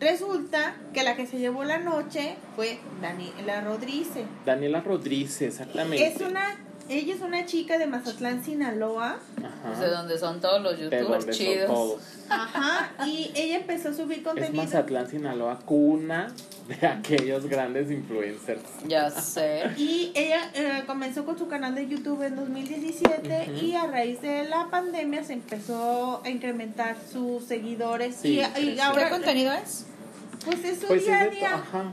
Resulta 0.00 0.76
que 0.94 1.02
la 1.02 1.16
que 1.16 1.26
se 1.26 1.38
llevó 1.38 1.64
la 1.64 1.78
noche 1.78 2.36
fue 2.54 2.78
Daniela 3.02 3.62
Rodríguez. 3.62 4.08
Daniela 4.46 4.80
Rodríguez, 4.80 5.42
exactamente. 5.42 6.06
Es 6.06 6.20
una 6.20 6.56
ella 6.88 7.14
es 7.14 7.20
una 7.20 7.44
chica 7.46 7.78
de 7.78 7.86
Mazatlán, 7.86 8.42
Sinaloa. 8.44 9.18
Pues 9.66 9.78
de 9.80 9.88
donde 9.88 10.18
son 10.18 10.40
todos 10.40 10.62
los 10.62 10.76
De 10.78 10.84
youtubers 10.84 11.08
donde 11.26 11.32
son 11.32 11.46
chidos. 11.46 11.66
todos. 11.66 12.02
Ajá. 12.28 12.90
Y 13.06 13.30
ella 13.34 13.56
empezó 13.58 13.88
a 13.90 13.94
subir 13.94 14.18
Es 14.18 14.24
contenido. 14.24 14.62
Mazatlán, 14.62 15.08
Sinaloa, 15.08 15.58
cuna 15.64 16.28
de 16.68 16.86
aquellos 16.86 17.46
grandes 17.46 17.90
influencers. 17.90 18.62
Ya 18.86 19.10
sé. 19.10 19.64
Y 19.76 20.12
ella 20.14 20.50
eh, 20.54 20.82
comenzó 20.86 21.24
con 21.24 21.38
su 21.38 21.48
canal 21.48 21.74
de 21.74 21.88
YouTube 21.88 22.22
en 22.22 22.36
2017 22.36 23.48
Ujú. 23.54 23.64
y 23.66 23.74
a 23.74 23.86
raíz 23.86 24.20
de 24.22 24.44
la 24.48 24.68
pandemia 24.70 25.24
se 25.24 25.32
empezó 25.34 26.22
a 26.24 26.28
incrementar 26.30 26.96
sus 27.12 27.44
seguidores. 27.44 28.16
Sí, 28.16 28.34
y, 28.34 28.40
y 28.40 28.44
creció. 28.44 28.74
¿Qué 28.74 28.80
ahora, 28.82 29.10
contenido 29.10 29.52
es? 29.52 29.86
pues 30.44 30.64
es 30.64 30.80
su 30.80 30.86
Pues 30.86 31.04
día 31.04 31.18
a 31.20 31.24
es 31.26 31.30
día. 31.36 31.54
ajá. 31.54 31.92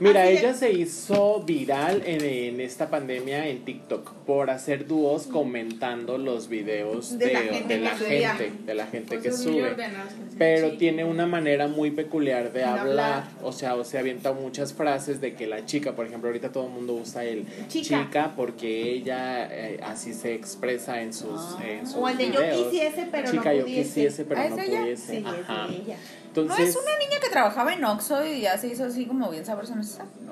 Mira, 0.00 0.24
Así 0.24 0.36
ella 0.38 0.54
se 0.54 0.72
hizo 0.72 1.42
viral 1.42 2.02
en, 2.06 2.24
en 2.24 2.60
esta 2.60 2.88
pandemia 2.90 3.46
en 3.48 3.64
TikTok 3.64 4.12
por 4.26 4.50
hacer 4.50 4.86
dúos 4.86 5.26
comentando 5.26 6.18
los 6.18 6.48
videos 6.48 7.18
De 7.18 7.26
de, 7.26 7.32
la 7.32 7.40
gente 7.40 7.74
de 7.74 7.80
la 7.80 7.90
que 7.94 8.04
gente, 8.04 8.52
de 8.66 8.74
la 8.74 8.86
gente 8.86 9.18
que 9.20 9.28
Pues 9.30 9.46
millón 9.46 9.68
sube. 9.70 9.76
que 9.76 9.88
Pero 10.38 10.76
tiene 10.76 11.04
una 11.04 11.26
manera 11.26 11.68
muy 11.68 11.90
peculiar 11.90 12.52
de 12.52 12.64
hablar. 12.64 13.24
O 13.42 13.52
sea, 13.52 13.74
o 13.76 13.84
se 13.84 13.98
avienta 13.98 14.32
muchas 14.32 14.72
frases 14.72 15.20
de 15.20 15.34
que 15.34 15.46
la 15.46 15.64
chica, 15.66 15.92
por 15.94 16.06
ejemplo, 16.06 16.28
ahorita 16.28 16.50
todo 16.52 16.66
el 16.66 16.72
mundo 16.72 16.94
usa 16.94 17.24
el 17.24 17.44
Chica. 17.68 18.04
chica, 18.04 18.32
porque 18.36 18.92
ella 18.92 19.48
eh, 19.50 19.80
así 19.84 20.14
se 20.14 20.34
expresa 20.34 21.00
en 21.02 21.12
sus, 21.12 21.28
Ah. 21.32 21.58
en 21.68 21.86
sus 21.86 21.96
O 21.96 22.08
el 22.08 22.16
de 22.16 22.30
yo 22.32 22.40
videos. 22.40 22.68
quisiese, 22.68 23.08
pero 23.10 23.30
chica, 23.30 23.50
no 23.52 23.56
yo 23.58 23.62
pudiese. 23.64 23.82
quisiese, 23.88 24.24
pero 24.24 24.40
¿Ah, 24.40 24.48
no 24.48 24.58
ella? 24.58 24.80
pudiese. 24.80 25.12
Sí, 25.18 25.24
Ajá. 25.26 25.68
ella. 25.70 25.96
Entonces, 26.28 26.58
¿No 26.58 26.64
es 26.64 26.76
una 26.76 26.98
niña 26.98 27.20
que 27.22 27.28
trabajaba 27.28 27.74
en 27.74 27.84
Oxxo 27.84 28.24
y 28.26 28.40
ya 28.40 28.56
se 28.56 28.68
hizo 28.68 28.84
así 28.86 29.04
como 29.04 29.30
bien 29.30 29.44
sabrosa? 29.44 29.74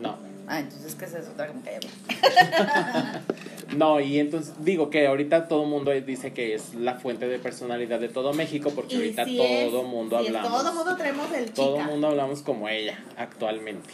¿No 0.01 0.11
es. 0.11 0.15
Ah, 0.49 0.59
entonces, 0.61 0.95
¿qué 0.97 1.05
es 1.05 1.15
eso? 1.15 1.31
Otra 1.33 1.47
que 1.47 1.53
me 1.55 1.61
calla. 1.63 3.23
No, 3.77 4.01
y 4.01 4.19
entonces 4.19 4.53
digo 4.65 4.91
que 4.91 5.07
ahorita 5.07 5.47
todo 5.47 5.63
el 5.63 5.69
mundo 5.69 5.93
dice 5.93 6.33
que 6.33 6.55
es 6.57 6.75
la 6.75 6.95
fuente 6.97 7.29
de 7.29 7.39
personalidad 7.39 8.01
de 8.01 8.09
todo 8.09 8.33
México 8.33 8.73
porque 8.75 8.95
Y 8.95 8.99
ahorita 8.99 9.25
todo 9.27 9.81
es- 9.83 9.87
mundo 9.87 10.19
es, 10.19 10.27
hablamos. 10.27 10.51
Todo 10.51 10.73
mundo 10.75 10.97
traemos 10.97 11.33
el 11.33 11.51
todo 11.53 11.79
mundo 11.79 12.09
hablamos 12.09 12.43
como 12.43 12.69
ella 12.69 12.99
actualmente. 13.17 13.89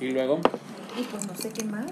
Y 0.00 0.10
luego, 0.10 0.38
Y 0.96 1.02
pues 1.02 1.26
no 1.26 1.34
sé 1.34 1.50
qué 1.50 1.64
más. 1.64 1.86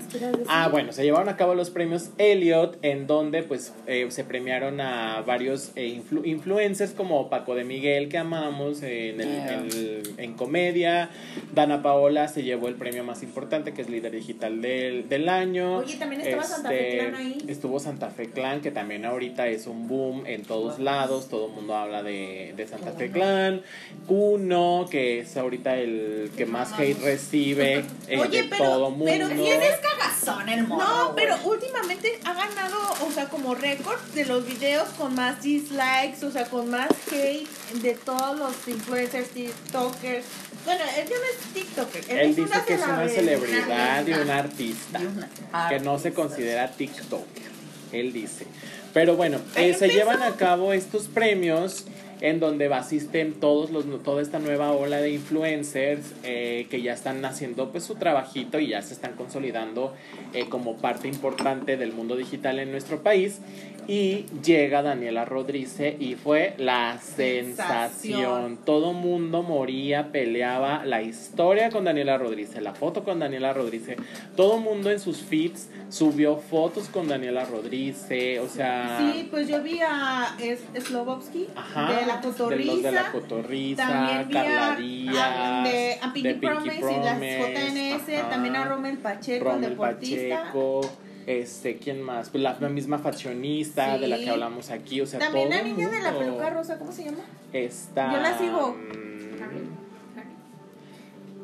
ah, 0.49 0.69
bueno, 0.71 0.93
se 0.93 1.03
llevaron 1.03 1.29
a 1.29 1.37
cabo 1.37 1.55
los 1.55 1.71
premios 1.71 2.11
Elliot 2.19 2.79
en 2.83 3.09
donde 3.09 3.43
pues 3.43 3.73
eh, 3.88 4.07
se 4.11 4.23
premiaron 4.23 4.81
a 4.81 5.23
varios 5.23 5.73
eh, 5.75 5.88
influ- 6.01 6.25
influencers 6.25 6.93
como 6.93 7.29
Paco 7.29 7.57
de 7.57 7.65
Miguel 7.65 8.09
que 8.09 8.19
amamos 8.19 8.83
en, 8.83 9.21
el- 9.21 9.33
Yeah. 9.33 9.55
el- 9.59 10.15
en 10.19 10.35
comedia, 10.35 11.11
Dana 11.55 11.83
Paola 11.83 12.29
se 12.29 12.43
llevó 12.45 12.69
el 12.69 12.75
premio 12.77 13.03
más 13.03 13.23
importante 13.25 13.73
que 13.73 13.83
es 13.83 13.91
líder 13.91 14.12
digital 14.12 14.61
del, 14.62 15.09
del 15.09 15.29
año. 15.29 15.79
Oye, 15.79 15.97
también 15.97 16.21
estaba 16.21 16.45
Santa 16.45 16.69
Fe 16.69 16.88
Este, 16.99 16.99
Clan 17.11 17.15
ahí. 17.17 17.38
Estuvo 17.49 17.81
Santa 17.81 18.11
Fe 18.11 18.31
Clan, 18.31 18.61
que 18.61 18.71
también 18.71 19.05
ahorita 19.05 19.49
es 19.49 19.67
un 19.67 19.88
boom 19.88 20.27
en 20.27 20.43
todos 20.43 20.79
lados, 20.79 21.29
todo 21.29 21.47
el 21.49 21.53
mundo 21.55 21.75
habla 21.75 22.03
de, 22.05 22.53
de 22.57 22.67
Santa 22.69 22.93
Fe 22.93 23.11
Clan. 23.11 23.62
Kuno, 24.07 24.87
que 24.91 25.21
es 25.21 25.37
ahorita 25.37 25.77
el 25.79 26.31
que 26.37 26.47
más 26.47 26.73
hate 26.79 27.01
recibe 27.03 27.85
eh, 28.09 28.19
Oye, 28.19 28.43
de 28.43 28.49
pero- 28.49 28.65
todo 28.65 28.91
mundo. 28.92 29.07
pero 29.07 29.28
¿Quién 29.28 29.62
es 29.62 29.76
cagazón 29.78 30.48
el 30.48 30.66
morro? 30.66 30.85
No, 30.85 31.14
pero 31.14 31.37
últimamente 31.44 32.18
ha 32.24 32.35
ganado, 32.35 32.78
o 33.07 33.11
sea, 33.12 33.28
como 33.28 33.55
récord 33.55 34.00
de 34.14 34.24
los 34.24 34.46
videos 34.46 34.88
con 34.90 35.14
más 35.14 35.42
dislikes, 35.42 36.24
o 36.24 36.31
sea, 36.31 36.44
con 36.46 36.70
más 36.70 36.88
hate 37.11 37.48
de 37.83 37.94
todos 37.94 38.38
los 38.38 38.68
influencers, 38.68 39.28
TikTokers. 39.31 40.24
Bueno, 40.64 40.85
él 40.96 41.09
ya 41.09 41.16
no 41.16 41.24
es 41.24 41.55
TikToker. 41.55 42.05
Él, 42.09 42.18
Él 42.18 42.31
es 42.31 42.37
dice 42.37 42.48
una 42.48 42.64
que 42.64 42.74
es 42.74 42.83
una 42.85 43.09
celebridad 43.09 44.07
y 44.07 44.12
un 44.12 44.20
una 44.20 44.38
artista, 44.38 45.00
Y 45.00 45.07
una 45.07 45.28
que 45.68 45.81
no 45.81 45.98
se 45.98 46.12
considera 46.12 46.70
TikToker. 46.70 47.52
Él 47.92 48.12
dice. 48.12 48.46
Pero 48.92 49.16
bueno, 49.16 49.40
eh, 49.57 49.74
se 49.74 49.88
llevan 49.88 50.22
a 50.22 50.37
cabo 50.37 50.72
estos 50.72 51.09
premios 51.09 51.87
en 52.22 52.38
donde 52.38 52.72
asisten 52.72 53.35
todos 53.35 53.70
los 53.70 53.85
toda 54.04 54.22
esta 54.22 54.38
nueva 54.38 54.70
ola 54.72 54.98
de 54.98 55.11
influencers 55.11 56.14
eh, 56.22 56.68
que 56.70 56.80
ya 56.80 56.92
están 56.92 57.22
haciendo 57.24 57.70
pues 57.72 57.82
su 57.82 57.96
trabajito 57.96 58.61
y 58.61 58.68
ya 58.68 58.80
se 58.80 58.94
están 58.94 59.14
consolidando 59.14 59.92
eh, 60.32 60.46
como 60.48 60.76
parte 60.76 61.08
importante 61.08 61.76
del 61.76 61.92
mundo 61.92 62.14
digital 62.16 62.61
en 62.61 62.70
nuestro 62.70 63.02
país 63.02 63.40
y 63.88 64.26
llega 64.44 64.82
Daniela 64.82 65.24
Rodríguez 65.24 65.96
y 65.98 66.14
fue 66.14 66.54
la 66.58 66.98
sensación. 66.98 67.56
Sensación. 67.56 68.58
Todo 68.64 68.92
mundo 68.92 69.42
moría, 69.42 70.12
peleaba 70.12 70.85
la 70.85 71.02
historia 71.02 71.70
con 71.70 71.85
Daniela 71.85 72.16
Rodríguez, 72.16 72.61
la 72.62 72.74
foto 72.74 73.02
con 73.02 73.18
Daniela 73.18 73.52
Rodríguez. 73.52 73.96
Todo 74.37 74.58
mundo 74.58 74.90
en 74.90 75.00
sus 75.00 75.18
feeds 75.18 75.68
subió 75.88 76.37
fotos 76.37 76.88
con 76.88 77.08
Daniela 77.08 77.44
Rodríguez, 77.44 78.06
o 78.40 78.48
sea, 78.48 78.98
Sí, 78.98 79.28
pues 79.30 79.48
yo 79.48 79.62
vi 79.62 79.80
a 79.80 80.37
es, 80.40 80.61
Slobovsky 80.87 81.48
Ajá, 81.54 81.88
la 82.14 82.20
de 82.57 82.64
los 82.64 82.83
de 82.83 82.92
la 82.92 83.12
cotorriza. 83.12 83.12
cotorriza, 83.12 83.88
También 83.88 84.29
vi 84.29 84.37
a, 84.37 84.42
Carla 84.44 84.72
a- 84.72 84.77
Díaz, 84.77 85.64
de, 85.64 85.98
a 86.03 86.12
Pinky, 86.12 86.29
de 86.29 86.35
Pinky 86.35 86.46
Promise, 86.46 86.79
y 86.79 87.05
las 87.05 87.18
JNS, 87.20 88.18
ajá. 88.20 88.29
también 88.31 88.57
a 88.57 88.64
Rommel 88.64 88.98
Pacheco, 88.98 89.46
el 89.48 89.53
Rommel 89.55 89.70
deportista. 89.70 90.40
Pacheco, 90.42 90.81
este, 91.27 91.77
¿quién 91.79 92.03
más? 92.03 92.31
Pues 92.31 92.42
la, 92.42 92.57
la 92.61 92.68
misma 92.68 92.98
faccionista 92.98 93.96
de 93.98 94.09
la 94.09 94.18
que 94.18 94.29
hablamos 94.31 94.70
aquí, 94.70 95.01
o 95.01 95.07
sea, 95.07 95.20
También 95.20 95.48
todo 95.51 95.59
la 95.59 95.64
niña 95.64 95.88
de 95.88 96.01
la 96.03 96.18
peluca 96.18 96.51
rosa, 96.51 96.79
¿cómo 96.79 96.90
se 96.92 97.05
llama? 97.05 97.18
Está, 97.53 98.12
Yo 98.12 98.20
la 98.20 98.38
sigo. 98.38 98.77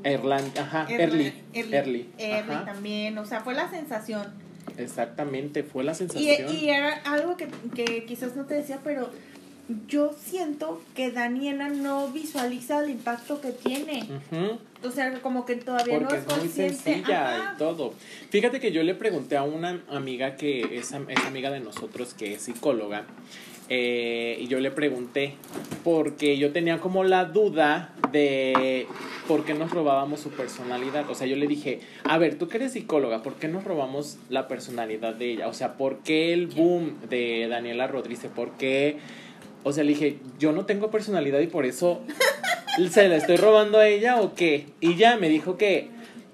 Erland, 0.04 0.56
ajá, 0.58 0.86
Erly, 0.88 1.32
Erly. 1.52 2.08
También, 2.64 3.18
o 3.18 3.24
sea, 3.26 3.40
fue 3.40 3.54
la 3.54 3.68
sensación. 3.68 4.32
exactamente, 4.76 5.62
fue 5.64 5.82
la 5.84 5.92
Y, 5.92 5.94
sensación. 5.96 6.54
y 6.54 6.68
era 6.70 6.94
algo 7.04 7.36
que, 7.36 7.48
que 7.74 8.04
quizás 8.04 8.36
no 8.36 8.44
te 8.46 8.54
decía, 8.54 8.78
pero 8.84 9.10
yo 9.86 10.12
siento 10.18 10.80
que 10.94 11.10
Daniela 11.10 11.68
no 11.68 12.08
visualiza 12.08 12.82
el 12.82 12.90
impacto 12.90 13.40
que 13.40 13.52
tiene. 13.52 14.02
Ujú. 14.02 14.58
O 14.86 14.90
sea, 14.90 15.12
como 15.20 15.44
que 15.44 15.56
todavía 15.56 15.98
Porque 15.98 16.14
no 16.14 16.20
es, 16.20 16.26
es 16.26 16.38
muy 16.38 16.48
sencilla 16.48 17.36
Ajá. 17.36 17.52
y 17.54 17.58
todo. 17.58 17.94
Fíjate 18.30 18.60
que 18.60 18.72
yo 18.72 18.82
le 18.82 18.94
pregunté 18.94 19.36
a 19.36 19.42
una 19.42 19.82
amiga 19.90 20.36
que 20.36 20.78
es 20.78 20.92
amiga 20.92 21.50
de 21.50 21.60
nosotros, 21.60 22.14
que 22.14 22.34
es 22.34 22.42
psicóloga, 22.42 23.04
eh, 23.70 24.38
y 24.40 24.46
yo 24.46 24.60
le 24.60 24.70
pregunté, 24.70 25.34
porque 25.84 26.38
yo 26.38 26.52
tenía 26.52 26.78
como 26.78 27.04
la 27.04 27.26
duda 27.26 27.92
de 28.12 28.86
por 29.26 29.44
qué 29.44 29.52
nos 29.52 29.70
robábamos 29.70 30.20
su 30.20 30.30
personalidad. 30.30 31.08
O 31.10 31.14
sea, 31.14 31.26
yo 31.26 31.36
le 31.36 31.46
dije, 31.46 31.80
a 32.04 32.16
ver, 32.16 32.38
tú 32.38 32.48
que 32.48 32.56
eres 32.56 32.72
psicóloga, 32.72 33.22
¿por 33.22 33.34
qué 33.34 33.48
nos 33.48 33.64
robamos 33.64 34.16
la 34.30 34.48
personalidad 34.48 35.14
de 35.14 35.32
ella? 35.32 35.48
O 35.48 35.52
sea, 35.52 35.76
¿por 35.76 35.98
qué 35.98 36.32
el 36.32 36.46
boom 36.46 36.96
de 37.10 37.46
Daniela 37.48 37.86
Rodríguez? 37.86 38.30
¿Por 38.34 38.52
qué? 38.52 38.98
O 39.64 39.72
sea, 39.72 39.84
le 39.84 39.90
dije, 39.90 40.18
yo 40.38 40.52
no 40.52 40.66
tengo 40.66 40.90
personalidad 40.90 41.40
y 41.40 41.46
por 41.46 41.66
eso 41.66 42.00
se 42.90 43.08
la 43.08 43.16
estoy 43.16 43.36
robando 43.36 43.78
a 43.78 43.88
ella 43.88 44.20
o 44.20 44.34
qué. 44.34 44.66
Y 44.80 44.96
ya 44.96 45.16
me 45.16 45.28
dijo 45.28 45.56
que, 45.56 45.88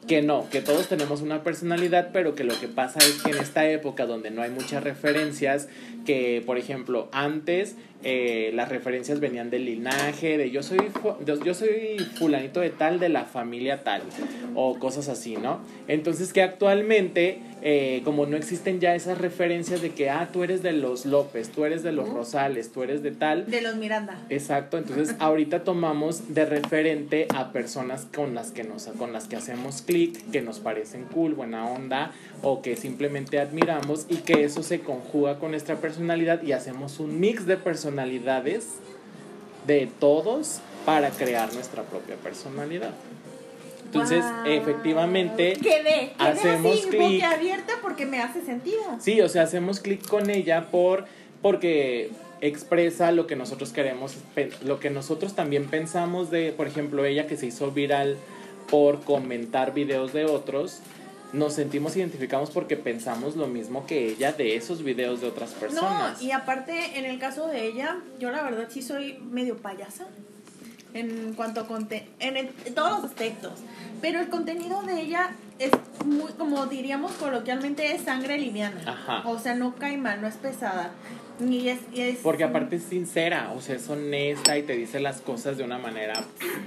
que 0.06 0.22
no, 0.22 0.48
que 0.50 0.60
todos 0.60 0.88
tenemos 0.88 1.22
una 1.22 1.42
personalidad, 1.42 2.10
pero 2.12 2.34
que 2.34 2.44
lo 2.44 2.58
que 2.58 2.68
pasa 2.68 2.98
es 3.00 3.22
que 3.22 3.30
en 3.30 3.38
esta 3.38 3.68
época 3.68 4.06
donde 4.06 4.30
no 4.30 4.42
hay 4.42 4.50
muchas 4.50 4.84
referencias, 4.84 5.68
que 6.04 6.42
por 6.44 6.58
ejemplo 6.58 7.08
antes 7.12 7.76
eh, 8.02 8.50
las 8.54 8.68
referencias 8.68 9.20
venían 9.20 9.48
del 9.48 9.64
linaje, 9.64 10.36
de 10.36 10.50
yo 10.50 10.62
soy, 10.62 10.78
yo 11.24 11.54
soy 11.54 11.98
fulanito 12.18 12.60
de 12.60 12.68
tal, 12.68 13.00
de 13.00 13.08
la 13.08 13.24
familia 13.24 13.82
tal, 13.82 14.02
o 14.54 14.78
cosas 14.78 15.08
así, 15.08 15.36
¿no? 15.36 15.60
Entonces 15.88 16.34
que 16.34 16.42
actualmente, 16.42 17.40
eh, 17.66 18.02
como 18.04 18.26
no 18.26 18.36
existen 18.36 18.78
ya 18.78 18.94
esas 18.94 19.16
referencias 19.16 19.80
de 19.80 19.92
que, 19.92 20.10
ah, 20.10 20.28
tú 20.30 20.44
eres 20.44 20.62
de 20.62 20.74
los 20.74 21.06
López, 21.06 21.48
tú 21.48 21.64
eres 21.64 21.82
de 21.82 21.92
los 21.92 22.10
Rosales, 22.10 22.70
tú 22.70 22.82
eres 22.82 23.02
de 23.02 23.10
tal, 23.10 23.46
De 23.46 23.62
los 23.62 23.76
Miranda. 23.76 24.18
Exacto, 24.28 24.76
entonces 24.76 25.16
ahorita 25.18 25.64
tomamos 25.64 26.34
de 26.34 26.44
referente 26.44 27.26
a 27.34 27.52
personas 27.52 28.06
con 28.14 28.34
las 28.34 28.50
que 28.50 28.64
nos 28.64 28.84
con 28.98 29.14
las 29.14 29.28
que 29.28 29.36
hacemos 29.36 29.80
clic, 29.80 30.30
que 30.30 30.42
nos 30.42 30.58
parecen 30.58 31.04
cool, 31.04 31.32
buena 31.32 31.66
onda 31.66 32.12
o 32.42 32.60
que 32.60 32.76
simplemente 32.76 33.40
admiramos 33.40 34.04
y 34.10 34.16
que 34.16 34.44
eso 34.44 34.62
se 34.62 34.80
conjuga 34.80 35.38
con 35.38 35.52
nuestra 35.52 35.76
personalidad 35.76 36.42
y 36.42 36.52
hacemos 36.52 37.00
un 37.00 37.18
mix 37.18 37.46
de 37.46 37.56
personalidades 37.56 38.74
de 39.66 39.88
todos 39.98 40.60
para 40.84 41.08
crear 41.08 41.50
nuestra 41.54 41.82
propia 41.84 42.16
personalidad. 42.16 42.92
Entonces, 43.94 44.24
Guau. 44.24 44.46
efectivamente, 44.46 45.52
Quedé, 45.54 45.82
quedé 45.82 46.14
hacemos 46.18 46.78
así, 46.78 46.88
clic. 46.88 47.00
boquiabierta 47.00 47.72
porque 47.80 48.06
me 48.06 48.20
hace 48.20 48.42
sentido. 48.42 48.82
Sí, 48.98 49.20
o 49.20 49.28
sea, 49.28 49.42
hacemos 49.42 49.80
clic 49.80 50.06
con 50.06 50.30
ella 50.30 50.70
por 50.70 51.04
porque 51.42 52.10
expresa 52.40 53.12
lo 53.12 53.26
que 53.26 53.36
nosotros 53.36 53.72
queremos, 53.72 54.16
lo 54.64 54.80
que 54.80 54.90
nosotros 54.90 55.34
también 55.34 55.66
pensamos 55.66 56.30
de, 56.30 56.52
por 56.52 56.66
ejemplo, 56.66 57.04
ella 57.04 57.26
que 57.26 57.36
se 57.36 57.46
hizo 57.46 57.70
viral 57.70 58.16
por 58.70 59.02
comentar 59.02 59.74
videos 59.74 60.12
de 60.12 60.24
otros, 60.24 60.80
nos 61.32 61.54
sentimos 61.54 61.96
identificados 61.96 62.50
porque 62.50 62.76
pensamos 62.76 63.36
lo 63.36 63.46
mismo 63.46 63.86
que 63.86 64.06
ella 64.08 64.32
de 64.32 64.56
esos 64.56 64.82
videos 64.84 65.20
de 65.20 65.26
otras 65.28 65.50
personas. 65.50 66.20
No, 66.20 66.26
y 66.26 66.30
aparte, 66.32 66.98
en 66.98 67.04
el 67.04 67.18
caso 67.18 67.46
de 67.48 67.66
ella, 67.66 67.98
yo 68.18 68.30
la 68.30 68.42
verdad 68.42 68.68
sí 68.70 68.82
soy 68.82 69.18
medio 69.30 69.56
payasa. 69.56 70.06
En 70.94 71.34
cuanto 71.34 71.60
a 71.62 71.66
conte 71.66 72.08
en, 72.20 72.36
el- 72.36 72.50
en 72.64 72.74
todos 72.74 72.90
los 73.02 73.04
aspectos. 73.10 73.52
Pero 74.00 74.20
el 74.20 74.28
contenido 74.28 74.80
de 74.82 75.00
ella 75.00 75.30
es 75.58 75.70
muy, 76.04 76.32
como 76.32 76.66
diríamos 76.66 77.12
coloquialmente, 77.12 77.94
es 77.94 78.02
sangre 78.02 78.38
liviana. 78.38 78.80
Ajá. 78.86 79.28
O 79.28 79.38
sea, 79.38 79.54
no 79.54 79.74
cae 79.74 79.96
mal, 79.98 80.20
no 80.20 80.28
es 80.28 80.36
pesada. 80.36 80.90
Y 81.44 81.66
es, 81.68 81.80
y 81.92 82.00
es 82.02 82.18
Porque 82.18 82.44
aparte 82.44 82.76
es 82.76 82.84
sincera, 82.84 83.52
o 83.56 83.60
sea, 83.60 83.74
es 83.74 83.88
honesta 83.88 84.56
y 84.56 84.62
te 84.62 84.76
dice 84.76 85.00
las 85.00 85.20
cosas 85.20 85.56
de 85.58 85.64
una 85.64 85.78
manera 85.78 86.14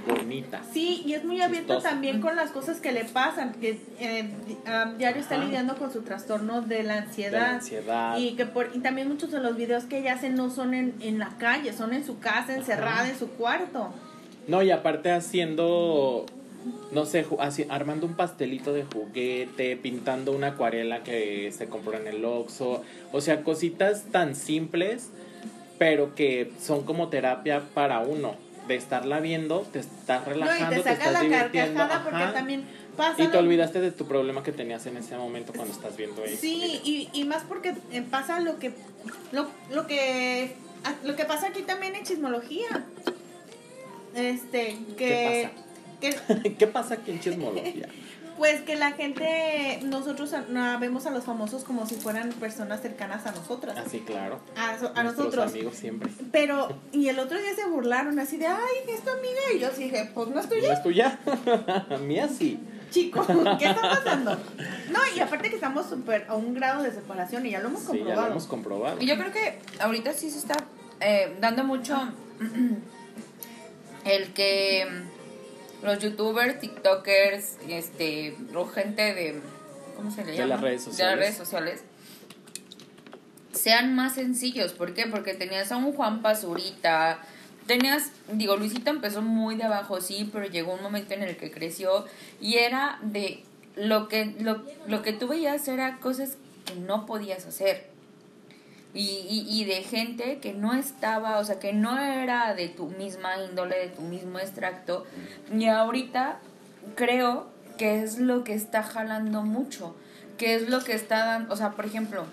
bonita. 0.06 0.60
Sí, 0.74 1.02
y 1.06 1.14
es 1.14 1.24
muy 1.24 1.40
Chistosa. 1.40 1.88
también 1.88 2.20
con 2.20 2.36
las 2.36 2.50
cosas 2.50 2.78
que 2.80 2.92
le 2.92 3.04
pasan, 3.04 3.52
que 3.54 3.80
eh, 3.98 4.28
ah, 4.66 4.92
diario 4.98 5.22
está 5.22 5.38
lidiando 5.38 5.76
con 5.78 5.90
su 5.90 6.02
trastorno 6.02 6.60
de 6.60 6.82
la 6.82 6.94
De 6.94 7.00
ansiedad. 7.00 7.40
la 7.40 7.50
ansiedad. 7.54 8.18
Y 8.18 8.36
que 8.36 8.44
por, 8.44 8.70
y 8.74 8.80
también 8.80 9.08
muchos 9.08 9.30
de 9.30 9.40
los 9.40 9.56
videos 9.56 9.84
que 9.84 10.00
ella 10.00 10.12
hace 10.14 10.28
no 10.28 10.50
son 10.50 10.74
en, 10.74 10.94
en 11.00 11.18
la 11.18 11.30
calle, 11.38 11.72
son 11.72 11.94
en 11.94 12.04
su 12.04 12.18
casa, 12.18 12.54
encerrada 12.54 13.00
Ajá. 13.00 13.08
en 13.10 13.18
su 13.18 13.28
cuarto. 13.30 13.94
No, 14.48 14.62
y 14.62 14.70
aparte 14.70 15.10
haciendo, 15.12 16.24
no 16.90 17.04
sé, 17.04 17.26
así- 17.38 17.66
armando 17.68 18.06
un 18.06 18.14
pastelito 18.14 18.72
de 18.72 18.84
juguete, 18.84 19.76
pintando 19.76 20.32
una 20.32 20.48
acuarela 20.48 21.02
que 21.04 21.52
se 21.52 21.66
compró 21.68 21.96
en 21.98 22.06
el 22.08 22.24
Oxxo. 22.24 22.82
O 23.12 23.20
sea, 23.20 23.42
cositas 23.44 24.04
tan 24.10 24.34
simples, 24.34 25.10
pero 25.78 26.14
que 26.14 26.50
son 26.60 26.84
como 26.84 27.08
terapia 27.08 27.62
para 27.74 28.00
uno. 28.00 28.34
De 28.68 28.74
estarla 28.74 29.20
viendo, 29.20 29.60
te 29.72 29.78
estás 29.78 30.26
No, 30.26 30.32
y 30.32 30.34
relajando, 30.40 30.76
te 30.76 30.82
te, 30.82 30.92
estás 30.92 31.12
la 31.14 31.20
divirtiendo. 31.22 31.74
carcajada 31.80 32.04
porque 32.04 32.22
ajá, 32.22 32.32
también 32.34 32.64
pasa. 32.98 33.22
Y 33.22 33.28
te 33.28 33.38
olvidaste 33.38 33.80
de 33.80 33.92
tu 33.92 34.06
problema 34.06 34.42
que 34.42 34.52
tenías 34.52 34.84
en 34.84 34.98
ese 34.98 35.16
momento 35.16 35.54
cuando 35.54 35.72
estás 35.72 35.96
viendo 35.96 36.22
eso. 36.22 36.36
Sí, 36.38 36.78
y, 36.84 37.08
y 37.14 37.24
más 37.24 37.44
porque 37.48 37.74
eh, 37.92 38.02
pasa 38.10 38.40
lo 38.40 38.58
que 38.58 38.72
lo, 39.32 39.46
lo 39.72 39.86
que 39.86 40.52
ah, 40.84 40.94
lo 41.02 41.16
que 41.16 41.24
pasa 41.24 41.46
aquí 41.48 41.62
también 41.62 41.94
en 41.94 42.04
chismología. 42.04 42.66
Este, 44.14 44.78
que 44.96 45.50
que 46.00 46.54
¿Qué 46.58 46.66
pasa 46.66 46.94
aquí 46.94 47.10
en 47.12 47.20
chismología? 47.20 47.88
pues 48.38 48.60
que 48.60 48.76
la 48.76 48.92
gente 48.92 49.80
nosotros 49.82 50.32
a- 50.32 50.42
no, 50.48 50.78
vemos 50.78 51.06
a 51.06 51.10
los 51.10 51.24
famosos 51.24 51.64
como 51.64 51.86
si 51.86 51.96
fueran 51.96 52.30
personas 52.34 52.80
cercanas 52.80 53.26
a 53.26 53.32
nosotras. 53.32 53.76
Así, 53.76 53.98
claro. 54.00 54.38
A, 54.56 54.78
so- 54.78 54.92
a 54.94 55.02
Nuestros 55.02 55.26
nosotros. 55.34 55.50
amigos 55.52 55.74
siempre. 55.76 56.08
Pero, 56.30 56.68
y 56.92 57.08
el 57.08 57.18
otro 57.18 57.36
día 57.36 57.52
se 57.56 57.66
burlaron 57.68 58.16
así 58.20 58.36
de, 58.36 58.46
ay, 58.46 58.58
es 58.88 59.02
tu 59.02 59.10
amiga. 59.10 59.40
Y 59.56 59.58
yo 59.58 59.70
sí 59.74 59.84
dije, 59.84 60.08
pues 60.14 60.28
no 60.28 60.38
es 60.38 60.46
¿No 60.46 60.52
tuya, 60.52 60.72
es 60.72 60.82
tuya? 60.84 61.18
Mía 62.06 62.28
sí. 62.28 62.60
chico. 62.92 63.26
¿Qué 63.58 63.64
está 63.66 63.82
pasando? 63.82 64.36
No, 64.92 64.98
y 65.16 65.18
aparte 65.18 65.48
que 65.50 65.56
estamos 65.56 65.86
súper 65.88 66.26
a 66.28 66.36
un 66.36 66.54
grado 66.54 66.84
de 66.84 66.92
separación 66.92 67.44
y 67.44 67.50
ya 67.50 67.58
lo 67.58 67.68
hemos 67.70 67.80
Sí, 67.80 67.86
ya 67.86 67.92
comprobado. 67.98 68.22
lo 68.26 68.30
hemos 68.30 68.46
comprobado. 68.46 68.96
Y 69.00 69.06
yo 69.06 69.16
creo 69.18 69.32
que 69.32 69.58
ahorita 69.80 70.12
sí 70.12 70.30
se 70.30 70.38
está 70.38 70.54
eh, 71.00 71.36
dando 71.40 71.64
mucho 71.64 71.98
el 74.08 74.32
que 74.32 74.86
mm, 75.82 75.84
los 75.84 75.98
youtubers, 76.00 76.58
tiktokers, 76.60 77.56
este, 77.68 78.36
o 78.54 78.66
gente 78.66 79.14
de, 79.14 79.40
¿cómo 79.96 80.10
se 80.10 80.24
le 80.24 80.32
De 80.32 80.38
llama? 80.38 80.48
las 80.54 80.60
redes 80.60 80.84
De 80.84 80.88
las 80.88 80.96
sociales. 80.96 81.18
redes 81.18 81.36
sociales 81.36 81.82
sean 83.52 83.94
más 83.94 84.14
sencillos. 84.14 84.72
¿Por 84.72 84.94
qué? 84.94 85.06
Porque 85.06 85.34
tenías 85.34 85.72
a 85.72 85.76
un 85.76 85.92
Juan 85.92 86.22
Pazurita, 86.22 87.20
tenías, 87.66 88.10
digo, 88.32 88.56
Luisito 88.56 88.90
empezó 88.90 89.22
muy 89.22 89.56
de 89.56 89.64
abajo, 89.64 90.00
sí, 90.00 90.28
pero 90.32 90.46
llegó 90.46 90.74
un 90.74 90.82
momento 90.82 91.14
en 91.14 91.22
el 91.22 91.36
que 91.36 91.50
creció 91.50 92.06
y 92.40 92.56
era 92.56 92.98
de 93.02 93.42
lo 93.76 94.08
que, 94.08 94.34
lo, 94.40 94.62
lo 94.86 95.02
que 95.02 95.12
tú 95.12 95.28
veías 95.28 95.66
era 95.68 95.98
cosas 95.98 96.36
que 96.66 96.74
no 96.76 97.06
podías 97.06 97.46
hacer. 97.46 97.86
Y, 99.00 99.64
de 99.64 99.82
gente 99.82 100.38
que 100.40 100.52
no 100.52 100.74
estaba, 100.74 101.38
o 101.38 101.44
sea, 101.44 101.60
que 101.60 101.72
no 101.72 101.96
era 102.00 102.54
de 102.54 102.68
tu 102.68 102.86
misma 102.86 103.36
índole, 103.38 103.78
de 103.78 103.88
tu 103.90 104.02
mismo 104.02 104.40
extracto. 104.40 105.06
Y 105.56 105.66
ahorita 105.66 106.40
creo 106.96 107.46
que 107.76 108.02
es 108.02 108.18
lo 108.18 108.42
que 108.42 108.54
está 108.54 108.82
jalando 108.82 109.42
mucho, 109.42 109.94
que 110.36 110.56
es 110.56 110.68
lo 110.68 110.82
que 110.82 110.94
está 110.94 111.24
dando, 111.24 111.54
o 111.54 111.56
sea, 111.56 111.70
por 111.70 111.86
ejemplo, 111.86 112.26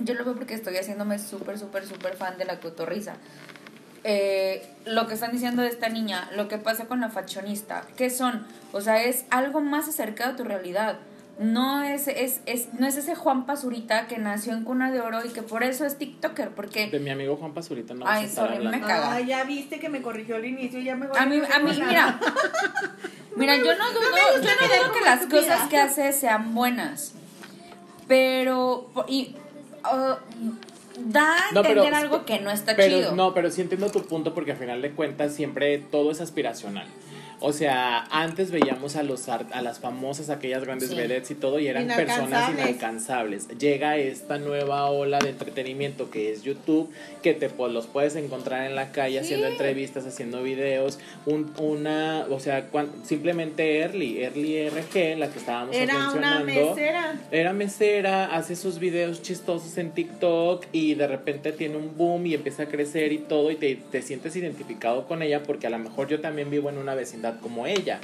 yo 0.00 0.14
lo 0.14 0.24
veo 0.24 0.34
porque 0.34 0.54
estoy 0.54 0.76
haciéndome 0.76 1.20
súper, 1.20 1.60
súper, 1.60 1.86
súper 1.86 2.16
fan 2.16 2.38
de 2.38 2.44
la 2.44 2.58
cotorriza. 2.58 3.14
Eh, 4.02 4.66
lo 4.84 5.06
que 5.06 5.14
están 5.14 5.30
diciendo 5.30 5.62
de 5.62 5.68
esta 5.68 5.88
niña, 5.88 6.28
lo 6.34 6.48
que 6.48 6.58
pasa 6.58 6.86
con 6.86 7.00
la 7.00 7.08
fashionista, 7.08 7.86
¿qué 7.96 8.10
son? 8.10 8.44
O 8.72 8.80
sea, 8.80 9.02
es 9.04 9.24
algo 9.30 9.60
más 9.60 9.88
acercado 9.88 10.32
a 10.32 10.36
tu 10.36 10.44
realidad. 10.44 10.98
No 11.38 11.82
es, 11.82 12.06
es, 12.06 12.40
es, 12.46 12.68
no 12.78 12.86
es 12.86 12.96
ese 12.96 13.16
Juan 13.16 13.44
Pazurita 13.44 14.06
que 14.06 14.18
nació 14.18 14.52
en 14.52 14.62
cuna 14.62 14.92
de 14.92 15.00
oro 15.00 15.24
y 15.24 15.30
que 15.30 15.42
por 15.42 15.64
eso 15.64 15.84
es 15.84 15.98
TikToker, 15.98 16.50
porque 16.50 16.86
De 16.90 17.00
mi 17.00 17.10
amigo 17.10 17.36
Juan 17.36 17.52
Pazurita 17.54 17.92
no 17.92 18.06
Ay, 18.06 18.14
vas 18.14 18.22
a 18.22 18.26
estar 18.26 18.46
sorry, 18.46 18.58
me 18.60 18.66
hablando. 18.66 18.86
caga. 18.86 19.12
Ah, 19.14 19.20
ya 19.20 19.42
viste 19.42 19.80
que 19.80 19.88
me 19.88 20.00
corrigió 20.00 20.36
al 20.36 20.44
inicio, 20.44 20.78
ya 20.80 20.94
me 20.94 21.08
voy 21.08 21.18
a 21.18 21.26
mí, 21.26 21.38
a 21.52 21.58
mí, 21.58 21.70
mira, 21.86 22.20
mira, 23.36 23.56
yo 23.56 23.76
no 23.76 23.90
dudo, 23.92 24.02
yo 24.36 24.50
no 24.60 24.84
dudo 24.84 24.92
que 24.92 25.00
las 25.04 25.26
cosas 25.26 25.68
que 25.68 25.76
hace 25.78 26.12
sean 26.12 26.54
buenas, 26.54 27.14
pero, 28.06 28.90
y, 29.08 29.34
uh, 29.84 30.14
da 31.06 31.48
a 31.48 31.52
No, 31.52 31.62
pero- 31.62 31.82
entender 31.82 31.94
algo 31.94 32.24
que 32.24 32.38
no 32.40 32.50
está 32.52 32.76
Pero 32.76 32.98
chido. 32.98 33.16
no, 33.16 33.34
pero 33.34 33.50
sí 33.50 33.60
entiendo 33.60 33.90
tu 33.90 34.04
punto 34.06 34.34
porque 34.34 34.52
al 34.52 34.58
final 34.58 34.82
de 34.82 34.92
cuentas 34.92 35.34
siempre 35.34 35.78
todo 35.78 36.12
es 36.12 36.20
aspiracional. 36.20 36.86
O 37.40 37.52
sea, 37.52 38.04
antes 38.10 38.50
veíamos 38.50 38.96
a 38.96 39.02
los 39.02 39.28
a 39.28 39.62
las 39.62 39.78
famosas, 39.80 40.30
aquellas 40.30 40.64
grandes 40.64 40.90
Sí. 40.90 40.94
vedettes 40.96 41.30
y 41.30 41.34
todo, 41.34 41.58
y 41.58 41.66
eran 41.66 41.86
personas 41.88 42.50
Inalcanzables. 42.50 43.48
Llega 43.58 43.96
esta 43.96 44.38
nueva 44.38 44.90
ola 44.90 45.18
de 45.18 45.30
entretenimiento 45.30 46.10
que 46.10 46.32
es 46.32 46.42
YouTube, 46.42 46.90
que 47.22 47.32
te 47.34 47.48
pues, 47.48 47.72
los 47.72 47.86
puedes 47.86 48.16
encontrar 48.16 48.66
en 48.68 48.74
la 48.76 48.92
calle 48.92 49.18
haciendo 49.20 49.46
entrevistas, 49.46 50.06
haciendo 50.06 50.42
videos, 50.42 50.98
un, 51.26 51.52
una, 51.58 52.26
o 52.30 52.38
sea, 52.40 52.68
cuan- 52.68 52.90
simplemente 53.04 53.78
Early, 53.78 54.22
Early 54.22 54.68
RG, 54.68 55.16
la 55.18 55.30
que 55.30 55.38
estábamos 55.38 55.74
Era 55.74 55.94
una 56.10 56.40
mencionando. 56.40 56.44
mesera. 56.74 57.20
Era 57.30 57.52
mesera, 57.52 58.34
hace 58.36 58.56
sus 58.56 58.78
videos 58.78 59.22
chistosos 59.22 59.76
en 59.78 59.90
TikTok 59.92 60.66
y 60.72 60.94
de 60.94 61.06
repente 61.06 61.52
tiene 61.52 61.76
un 61.76 61.96
boom 61.96 62.26
y 62.26 62.34
empieza 62.34 62.64
a 62.64 62.66
crecer 62.66 63.12
y 63.12 63.18
todo 63.18 63.50
y 63.50 63.56
te, 63.56 63.76
te 63.76 64.02
sientes 64.02 64.36
identificado 64.36 65.06
con 65.06 65.22
ella 65.22 65.42
porque 65.42 65.66
a 65.66 65.70
lo 65.70 65.78
mejor 65.78 66.08
yo 66.08 66.20
también 66.20 66.50
vivo 66.50 66.68
en 66.68 66.76
una 66.78 66.94
vecindad 66.94 67.23
como 67.32 67.66
ella, 67.66 68.00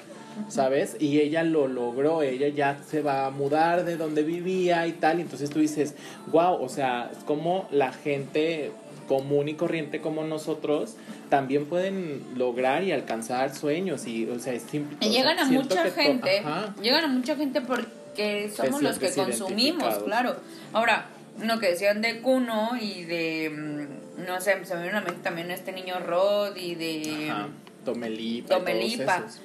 ¿sabes? 0.48 0.96
Y 0.98 1.20
ella 1.20 1.42
lo 1.42 1.68
logró, 1.68 2.22
ella 2.22 2.48
ya 2.48 2.78
se 2.88 3.02
va 3.02 3.26
a 3.26 3.30
mudar 3.30 3.84
de 3.84 3.96
donde 3.96 4.22
vivía 4.22 4.86
y 4.86 4.92
tal, 4.92 5.18
y 5.18 5.22
entonces 5.22 5.50
tú 5.50 5.60
dices, 5.60 5.94
wow, 6.28 6.62
o 6.62 6.68
sea, 6.68 7.10
es 7.12 7.24
como 7.24 7.68
la 7.70 7.92
gente 7.92 8.72
común 9.10 9.48
y 9.48 9.54
corriente 9.54 10.00
como 10.00 10.22
nosotros 10.22 10.94
también 11.30 11.66
pueden 11.66 12.22
lograr 12.36 12.84
y 12.84 12.92
alcanzar 12.92 13.52
sueños 13.52 14.06
y 14.06 14.28
o 14.30 14.38
sea 14.38 14.52
es 14.52 14.62
simple 14.62 14.96
Y 15.00 15.10
llegan 15.10 15.36
a 15.36 15.46
mucha 15.46 15.90
gente, 15.90 16.38
ajá. 16.38 16.76
llegan 16.80 17.04
a 17.04 17.08
mucha 17.08 17.34
gente 17.34 17.60
porque 17.60 18.52
somos 18.54 18.82
los 18.82 19.00
que 19.00 19.10
consumimos, 19.10 19.98
claro. 20.04 20.36
Ahora, 20.72 21.06
lo 21.42 21.58
que 21.58 21.70
decían 21.70 22.02
de 22.02 22.20
Kuno 22.20 22.76
y 22.80 23.02
de, 23.02 23.50
mm, 23.50 24.26
no 24.28 24.40
sé, 24.40 24.64
se 24.64 24.76
me 24.76 24.82
viene 24.82 24.98
a 24.98 25.00
la 25.00 25.06
mente 25.06 25.22
también 25.24 25.50
este 25.50 25.72
niño 25.72 25.98
Rod 25.98 26.54
y 26.54 26.76
de... 26.76 27.30
Ajá. 27.30 27.48
Tomelipa. 27.84 28.54
y 28.54 28.58
Tomelipa. 28.58 29.16
todos 29.18 29.30
esos. 29.36 29.42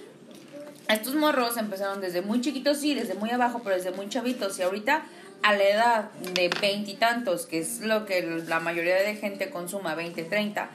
Estos 0.88 1.15
morros 1.15 1.58
empezaron 1.58 2.00
desde 2.00 2.21
muy 2.21 2.41
chiquitos, 2.41 2.78
sí, 2.78 2.93
desde 2.93 3.15
muy 3.15 3.32
abajo, 3.32 3.62
pero 3.63 3.76
desde 3.76 3.91
muy 3.91 4.08
chavitos. 4.08 4.60
Y 4.60 4.62
ahorita, 4.62 5.04
a 5.41 5.54
la 5.54 5.63
edad 5.63 6.12
de 6.34 6.50
veintitantos, 6.62 7.48
que 7.48 7.60
es 7.60 7.82
lo 7.82 8.06
que 8.06 8.21
la 8.48 8.60
mayoría 8.60 8.95
de 8.95 9.15
gente 9.15 9.50
consuma, 9.50 9.95
20, 9.95 10.24
30, 10.24 10.69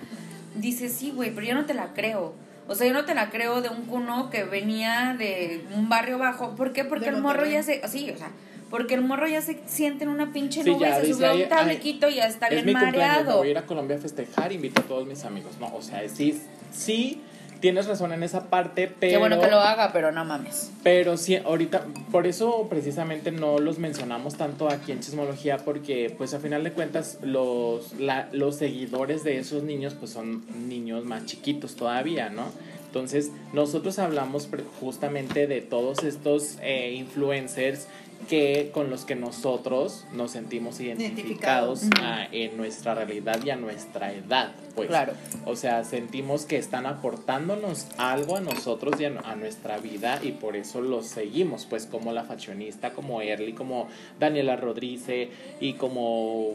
dices, 0.57 0.93
sí, 0.93 1.13
güey, 1.15 1.31
pero 1.33 1.47
yo 1.47 1.55
no 1.55 1.65
te 1.65 1.75
la 1.75 1.93
creo. 1.95 2.35
O 2.67 2.75
sea, 2.75 2.87
yo 2.89 2.93
no 2.93 3.05
te 3.05 3.15
la 3.15 3.31
creo 3.31 3.63
de 3.63 3.69
un 3.69 3.83
cuno 3.87 4.31
que 4.31 4.43
venía 4.45 5.15
de 5.19 5.65
un 5.77 5.89
barrio 5.89 6.19
bajo. 6.19 6.57
¿Por 6.57 6.73
qué? 6.73 6.85
Porque 6.85 7.11
De 7.11 7.17
el 7.17 7.23
morro 7.23 7.47
ya 7.47 7.63
se... 7.63 7.87
Sí, 7.89 8.11
o 8.11 8.17
sea, 8.19 8.31
porque 8.69 8.95
el 8.95 9.01
morro 9.03 9.27
ya 9.29 9.43
se 9.43 9.61
siente 9.67 10.05
en 10.05 10.11
una 10.11 10.33
pinche 10.33 10.63
Sí, 10.63 10.71
nube, 10.71 10.87
ya 10.89 10.95
se 10.97 11.01
dice, 11.03 11.15
subió 11.15 11.29
a 11.29 11.33
"Ay, 11.33 11.43
un 11.43 11.49
tabliquito 11.49 12.09
y 12.09 12.15
ya 12.17 12.27
está 12.27 12.47
es 12.47 12.53
bien 12.65 12.67
mi 12.67 12.73
cumpleaños, 12.73 12.97
me 12.97 13.07
mareado. 13.09 13.39
voy 13.39 13.49
a 13.49 13.51
ir 13.53 13.59
a 13.59 13.67
Colombia 13.67 13.97
a 13.97 14.01
festejar, 14.01 14.53
invito 14.53 14.81
a 14.81 14.85
todos 14.85 15.07
mis 15.07 15.25
amigos. 15.25 15.53
No, 15.61 15.75
o 15.75 15.83
sea, 15.83 16.09
sí, 16.09 16.41
sí, 16.73 17.21
tienes 17.61 17.87
razón 17.87 18.13
en 18.13 18.23
esa 18.23 18.45
parte, 18.51 18.93
pero... 18.99 19.13
Qué 19.13 19.19
bueno 19.19 19.41
que 19.41 19.49
lo 19.51 19.61
haga, 19.61 19.93
pero 19.93 20.13
no 20.13 20.25
mames. 20.25 20.71
Pero 20.83 21.17
sí, 21.17 21.37
ahorita, 21.37 21.85
por 22.11 22.27
eso 22.27 22.67
precisamente 22.69 23.31
no 23.33 23.59
los 23.59 23.79
mencionamos 23.79 24.37
tanto 24.37 24.69
aquí 24.69 24.93
en 24.93 25.01
Chismología, 25.01 25.59
porque 25.59 26.15
pues 26.17 26.35
a 26.35 26.39
final 26.41 26.65
de 26.65 26.73
cuentas 26.73 27.19
los, 27.23 27.93
la- 27.99 28.29
los 28.33 28.57
seguidores 28.57 29.25
de 29.25 29.39
esos 29.39 29.63
niños 29.63 29.95
pues 29.95 30.11
son 30.13 30.45
niños 30.69 31.05
más 31.05 31.27
chiquitos 31.27 31.77
todavía, 31.77 32.31
¿no? 32.31 32.45
Entonces 32.87 33.31
nosotros 33.53 33.99
hablamos 34.01 34.49
justamente 34.81 35.47
de 35.47 35.61
todos 35.61 36.03
estos 36.03 36.57
eh, 36.61 36.93
influencers 36.97 37.87
que 38.29 38.71
con 38.73 38.91
los 38.91 39.05
que 39.05 39.17
nosotros 39.17 40.05
nos 40.13 40.31
sentimos 40.33 40.79
identificados 40.81 41.83
Identificados. 41.83 41.91
a- 42.03 42.27
en 42.33 42.57
nuestra 42.57 42.95
realidad 42.95 43.41
y 43.45 43.51
a 43.51 43.57
nuestra 43.57 44.13
edad, 44.13 44.53
pues. 44.75 44.89
Claro. 44.89 45.15
O 45.47 45.57
sea, 45.57 45.83
sentimos 45.85 46.45
que 46.45 46.57
están 46.57 46.87
aportándonos 46.87 47.87
algo 47.99 48.37
a 48.37 48.41
nosotros 48.41 49.01
y 49.01 49.05
a, 49.07 49.13
a 49.25 49.35
nuestra 49.37 49.79
vida 49.79 50.21
y 50.23 50.33
por 50.33 50.55
eso 50.57 50.81
los 50.81 51.07
seguimos, 51.07 51.67
pues 51.67 51.87
como 51.87 52.13
la 52.13 52.25
fashionista, 52.25 52.93
como 52.93 53.21
Early, 53.23 53.53
como 53.55 53.89
Daniela 54.21 54.57
Rodríguez 54.57 55.29
y 55.61 55.73
como 55.75 56.55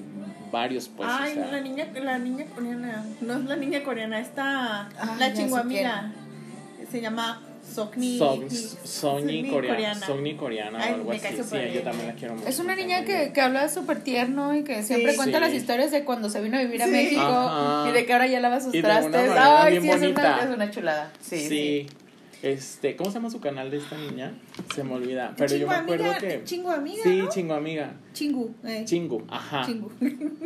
varios, 0.52 0.88
pues. 0.96 1.10
o 1.10 1.12
Ay, 1.12 1.34
sea. 1.34 1.48
la 1.52 1.62
niña, 1.62 1.88
la 2.02 2.18
niña 2.18 2.46
coreana. 2.56 3.06
No 3.22 3.34
es 3.34 3.46
la 3.46 3.56
niña 3.56 3.84
coreana, 3.84 4.20
esta. 4.20 4.88
Ay, 4.88 4.92
ya 4.98 5.16
la 5.30 5.34
chinguamila. 5.34 6.12
Se 6.92 7.02
llama 7.02 7.42
Sogni. 7.74 8.18
Sogni 8.18 8.50
Sogni 8.84 9.50
coreana. 9.50 10.06
Sogni 10.06 10.36
coreana 10.36 10.80
Ay, 10.82 10.92
o 10.92 10.96
algo 10.96 11.12
así. 11.12 11.20
Sí, 11.28 11.38
súper 11.44 11.66
yo 11.68 11.72
bien. 11.72 11.84
también 11.84 12.08
la 12.08 12.14
quiero 12.14 12.36
mucho. 12.36 12.48
Es 12.48 12.60
una 12.60 12.76
niña 12.76 13.04
que, 13.06 13.18
bien. 13.18 13.34
que 13.34 13.42
habla 13.42 13.68
súper 13.70 14.02
tierno 14.04 14.56
y 14.56 14.64
que 14.64 14.84
siempre 14.84 15.12
Sí. 15.12 15.18
cuenta 15.18 15.40
Sí. 15.40 15.44
las 15.46 15.54
historias 15.54 15.92
de 15.92 16.04
cuando 16.04 16.30
se 16.30 16.42
vino 16.42 16.58
a 16.58 16.62
vivir 16.62 16.82
a. 16.84 16.88
México 16.88 17.22
Ajá. 17.22 17.90
y 17.90 17.94
de 17.94 18.06
que 18.06 18.14
ahora 18.14 18.28
ya 18.28 18.40
lava 18.40 18.60
sus 18.62 18.74
Y 18.74 18.82
de 18.82 18.88
una 18.88 19.00
trastes. 19.02 19.32
Ay, 19.36 19.72
bien 19.80 19.84
sí, 19.84 19.90
es 20.06 20.12
una, 20.12 20.40
es 20.44 20.50
una 20.50 20.72
chulada. 20.72 21.12
Sí, 21.22 21.48
Sí. 21.48 21.88
Este, 22.46 22.96
¿cómo 22.96 23.10
se 23.10 23.16
llama 23.16 23.32
su 23.32 23.40
canal 23.40 23.72
de 23.72 23.78
esta 23.78 23.98
niña? 23.98 24.34
Se 24.76 24.84
me 24.84 24.94
olvida. 24.94 25.34
Pero 25.36 25.56
yo 25.56 25.68
me 25.68 25.74
acuerdo 25.74 26.06
amiga, 26.12 26.20
que. 26.20 26.44
Chingo 26.44 26.70
amiga, 26.70 27.02
Sí, 27.04 27.18
¿no? 27.18 27.30
chingo 27.30 27.54
amiga. 27.56 27.94
Chingu. 28.14 28.54
eh. 28.64 28.84
Chingu, 28.86 29.24
ajá. 29.30 29.66
Chingu. 29.66 29.92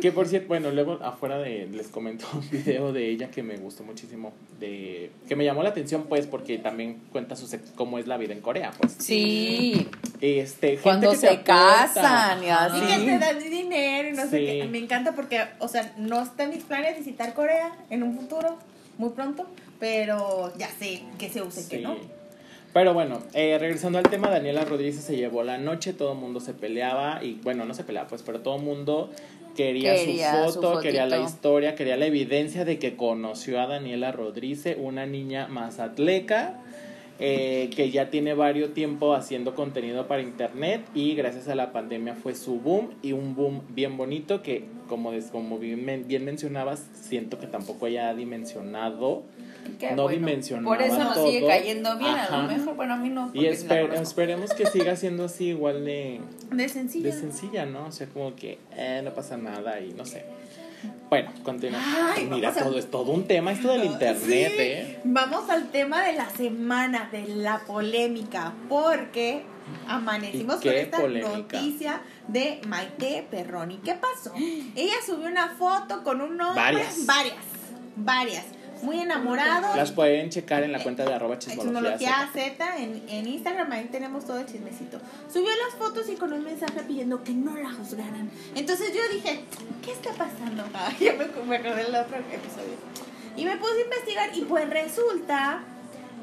Que 0.00 0.10
por 0.10 0.26
cierto, 0.26 0.48
bueno, 0.48 0.70
luego 0.70 0.94
afuera 1.02 1.36
de 1.38 1.66
les 1.70 1.88
comento 1.88 2.26
un 2.32 2.48
video 2.50 2.94
de 2.94 3.10
ella 3.10 3.30
que 3.30 3.42
me 3.42 3.58
gustó 3.58 3.84
muchísimo, 3.84 4.32
de 4.58 5.10
que 5.28 5.36
me 5.36 5.44
llamó 5.44 5.62
la 5.62 5.68
atención 5.68 6.04
pues 6.08 6.26
porque 6.26 6.56
también 6.56 7.02
cuenta 7.12 7.36
su 7.36 7.46
cómo 7.74 7.98
es 7.98 8.06
la 8.06 8.16
vida 8.16 8.32
en 8.32 8.40
Corea, 8.40 8.72
pues. 8.78 8.96
Sí. 8.98 9.86
Este, 10.22 10.68
gente 10.68 10.82
Cuando 10.82 11.10
que 11.10 11.16
se 11.18 11.28
aporta. 11.28 11.44
casan 11.44 12.42
y 12.44 12.48
Ajá. 12.48 12.78
Y 12.78 12.80
así. 12.82 12.86
que 13.04 13.10
te 13.10 13.18
dan 13.18 13.38
dinero 13.50 14.08
y 14.08 14.12
no 14.12 14.22
sé 14.26 14.38
qué. 14.38 14.68
Me 14.70 14.78
encanta 14.78 15.12
porque, 15.12 15.42
o 15.58 15.68
sea, 15.68 15.92
no 15.98 16.22
está 16.22 16.44
en 16.44 16.50
mis 16.50 16.64
planes 16.64 16.96
visitar 16.96 17.34
Corea 17.34 17.72
en 17.90 18.02
un 18.02 18.16
futuro, 18.16 18.56
muy 18.96 19.10
pronto, 19.10 19.46
pero 19.80 20.52
ya 20.56 20.68
sé 20.68 21.02
que 21.18 21.28
se 21.28 21.42
use 21.42 21.62
y 21.62 21.64
que 21.68 21.78
no. 21.78 21.96
Pero 22.72 22.94
bueno, 22.94 23.18
eh, 23.34 23.56
regresando 23.58 23.98
al 23.98 24.04
tema, 24.08 24.30
Daniela 24.30 24.64
Rodríguez 24.64 24.96
se 25.02 25.16
llevó 25.16 25.42
la 25.42 25.58
noche, 25.58 25.92
todo 25.92 26.12
el 26.12 26.18
mundo 26.18 26.38
se 26.38 26.54
peleaba 26.54 27.24
y 27.24 27.40
bueno, 27.42 27.64
no 27.64 27.74
se 27.74 27.82
peleaba 27.82 28.06
pues, 28.08 28.22
pero 28.22 28.40
todo 28.40 28.56
el 28.56 28.62
mundo 28.62 29.10
quería, 29.56 29.96
Quería 29.96 30.30
su 30.32 30.52
su 30.52 30.52
foto, 30.60 30.80
quería 30.80 31.06
la 31.06 31.16
historia, 31.26 31.74
quería 31.74 31.96
la 31.96 32.06
evidencia 32.06 32.64
de 32.64 32.78
que 32.78 32.94
conoció 32.94 33.60
a 33.60 33.66
Daniela 33.66 34.12
Rodríguez, 34.12 34.76
una 34.78 35.04
niña 35.06 35.48
mazatleca 35.48 36.54
eh, 37.18 37.68
que 37.74 37.90
ya 37.90 38.08
tiene 38.08 38.32
varios 38.34 38.72
tiempo 38.72 39.14
haciendo 39.14 39.54
contenido 39.56 40.06
para 40.06 40.22
internet 40.22 40.82
y 40.94 41.14
gracias 41.16 41.48
a 41.48 41.54
la 41.56 41.72
pandemia 41.72 42.14
fue 42.14 42.34
su 42.36 42.60
boom 42.60 42.90
y 43.02 43.12
un 43.12 43.34
boom 43.34 43.62
bien 43.70 43.96
bonito 43.96 44.42
que 44.42 44.64
como, 44.88 45.10
des- 45.12 45.26
como 45.32 45.58
bien, 45.58 46.04
bien 46.06 46.24
mencionabas, 46.24 46.86
siento 46.94 47.38
que 47.40 47.46
tampoco 47.48 47.86
haya 47.86 48.14
dimensionado 48.14 49.22
No 49.94 50.02
bueno. 50.04 50.08
dimensionaba 50.18 50.66
Por 50.76 50.82
eso 50.82 50.98
nos 51.02 51.16
sigue 51.24 51.40
todo. 51.40 51.48
cayendo 51.48 51.96
bien. 51.98 52.10
A 52.10 52.22
Ajá. 52.24 52.36
lo 52.42 52.48
mejor, 52.48 52.74
bueno, 52.76 52.94
a 52.94 52.96
mí 52.96 53.08
no. 53.08 53.30
y 53.32 53.44
esper- 53.46 53.92
esperemos 54.00 54.52
que 54.54 54.66
siga 54.66 54.96
siendo 54.96 55.24
así 55.24 55.46
igual 55.48 55.84
de, 55.84 56.20
De 56.52 56.68
sencillo. 56.68 57.06
de 57.06 57.12
sencilla, 57.12 57.66
¿no? 57.66 57.86
O 57.86 57.92
sea, 57.92 58.06
como 58.08 58.34
que 58.36 58.58
eh, 58.72 59.00
no 59.04 59.12
pasa 59.14 59.36
nada 59.36 59.80
y 59.80 59.92
no 59.92 60.04
sé. 60.04 60.24
Bueno, 61.10 61.30
continuamos. 61.42 61.86
Mira, 62.30 62.50
a- 62.50 62.54
todo 62.54 62.78
es 62.78 62.90
todo 62.90 63.12
un 63.12 63.24
tema 63.26 63.52
esto 63.52 63.68
del 63.72 63.84
internet, 63.84 64.52
Sí. 64.56 64.62
¿eh? 64.62 65.00
Vamos 65.04 65.48
al 65.50 65.68
tema 65.70 66.02
de 66.04 66.14
la 66.14 66.30
semana, 66.30 67.08
de 67.12 67.26
la 67.28 67.58
polémica, 67.66 68.54
porque 68.68 69.42
amanecimos 69.88 70.56
¿Y 70.56 70.60
qué 70.62 70.68
con 70.70 70.78
esta 70.78 71.00
polémica? 71.00 71.36
noticia 71.60 72.00
de 72.28 72.60
Maite 72.66 73.26
Perroni. 73.30 73.76
¿Qué 73.84 73.94
pasó? 73.94 74.32
Ella 74.36 74.94
subió 75.04 75.28
una 75.28 75.48
foto 75.50 76.02
con 76.02 76.20
un 76.20 76.40
hombre, 76.40 76.62
Varias. 76.62 77.04
varias, 77.06 77.34
varias, 77.96 78.44
muy 78.82 79.00
enamorado. 79.00 79.74
Las 79.76 79.92
pueden 79.92 80.30
checar 80.30 80.62
en 80.62 80.72
la 80.72 80.82
cuenta 80.82 81.04
de 81.04 81.14
arroba 81.14 81.38
Chismología 81.38 81.98
chismología. 81.98 82.30
Z 82.32 82.76
en, 82.78 83.02
en 83.08 83.26
Instagram, 83.26 83.70
ahí 83.72 83.88
tenemos 83.90 84.24
todo 84.24 84.38
el 84.38 84.46
chismecito. 84.46 84.98
Subió 85.32 85.50
las 85.66 85.74
fotos 85.78 86.08
y 86.08 86.16
con 86.16 86.32
un 86.32 86.44
mensaje 86.44 86.80
pidiendo 86.86 87.22
que 87.22 87.32
no 87.32 87.56
la 87.56 87.72
juzgaran. 87.72 88.30
Entonces 88.54 88.92
yo 88.94 89.00
dije, 89.14 89.40
¿qué 89.84 89.92
está 89.92 90.10
pasando? 90.12 90.64
Ay, 90.74 90.96
ya 91.00 91.12
me, 91.14 91.26
me 91.44 91.56
acordé 91.56 91.84
del 91.84 91.94
otro 91.94 92.16
episodio. 92.16 92.74
Y 93.36 93.44
me 93.44 93.56
puse 93.56 93.78
a 93.78 93.84
investigar 93.84 94.30
y 94.34 94.40
pues 94.42 94.68
resulta 94.68 95.62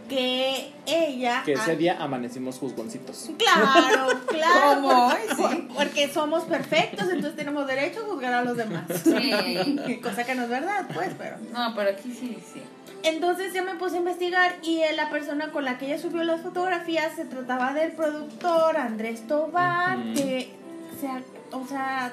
que 0.07 0.73
ella... 0.85 1.43
Que 1.45 1.53
ese 1.53 1.75
día 1.75 1.97
amanecimos 1.99 2.57
juzgoncitos. 2.57 3.29
Claro, 3.37 4.19
claro. 4.27 4.81
¿Cómo? 4.81 5.11
Sí. 5.11 5.67
Porque 5.75 6.09
somos 6.09 6.43
perfectos, 6.43 7.07
entonces 7.09 7.35
tenemos 7.35 7.67
derecho 7.67 8.01
a 8.01 8.05
juzgar 8.05 8.33
a 8.33 8.43
los 8.43 8.57
demás. 8.57 8.83
Sí. 9.03 9.99
Cosa 10.03 10.23
que 10.25 10.35
no 10.35 10.43
es 10.43 10.49
verdad, 10.49 10.87
pues, 10.93 11.11
pero... 11.17 11.37
No, 11.53 11.73
pero 11.75 11.91
aquí 11.91 12.13
sí, 12.13 12.37
sí. 12.53 12.61
Entonces 13.03 13.53
ya 13.53 13.63
me 13.63 13.75
puse 13.75 13.95
a 13.95 13.99
investigar 13.99 14.55
y 14.63 14.81
la 14.95 15.09
persona 15.09 15.51
con 15.51 15.63
la 15.63 15.77
que 15.77 15.85
ella 15.85 15.99
subió 15.99 16.23
las 16.23 16.41
fotografías 16.41 17.15
se 17.15 17.25
trataba 17.25 17.73
del 17.73 17.91
productor 17.91 18.77
Andrés 18.77 19.27
Tobar, 19.27 19.97
que 20.13 20.49
se, 20.99 21.07
o 21.51 21.65
sea, 21.67 22.11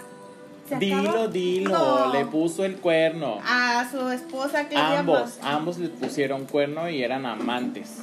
se 0.68 0.77
Dilo, 0.77 1.29
dilo, 1.29 1.70
No. 1.70 2.12
le 2.12 2.24
puso 2.27 2.64
el 2.64 2.77
cuerno. 2.77 3.38
a 3.44 3.87
su 3.90 4.09
esposa 4.11 4.66
Claudia 4.68 5.00
Ambos, 5.00 5.38
ambos 5.42 5.79
le 5.79 5.88
pusieron 5.88 6.46
cuerno 6.46 6.88
y 6.88 7.03
eran 7.03 7.27
amantes. 7.27 7.98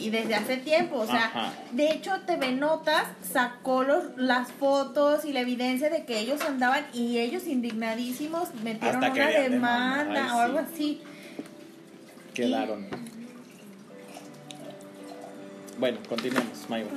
y 0.00 0.10
desde 0.10 0.34
hace 0.34 0.56
tiempo, 0.56 0.96
o 0.98 1.06
sea, 1.06 1.26
Ajá. 1.26 1.52
de 1.70 1.90
hecho 1.90 2.10
TV 2.26 2.52
Notas 2.52 3.04
sacó 3.32 3.84
los, 3.84 4.02
las 4.16 4.50
fotos 4.50 5.24
y 5.24 5.32
la 5.32 5.40
evidencia 5.40 5.88
de 5.88 6.04
que 6.04 6.18
ellos 6.18 6.40
andaban 6.42 6.84
y 6.92 7.18
ellos 7.20 7.46
indignadísimos 7.46 8.48
metieron 8.64 9.04
Hasta 9.04 9.12
que 9.14 9.20
una 9.20 9.30
demanda 9.30 10.04
demanda, 10.04 10.24
ay, 10.24 10.30
o 10.36 10.40
algo 10.40 10.58
sí. 10.58 10.64
así. 10.74 11.02
Quedaron. 12.34 12.86
Bueno, 15.78 15.98
continuemos, 16.08 16.68
Maigo. 16.68 16.88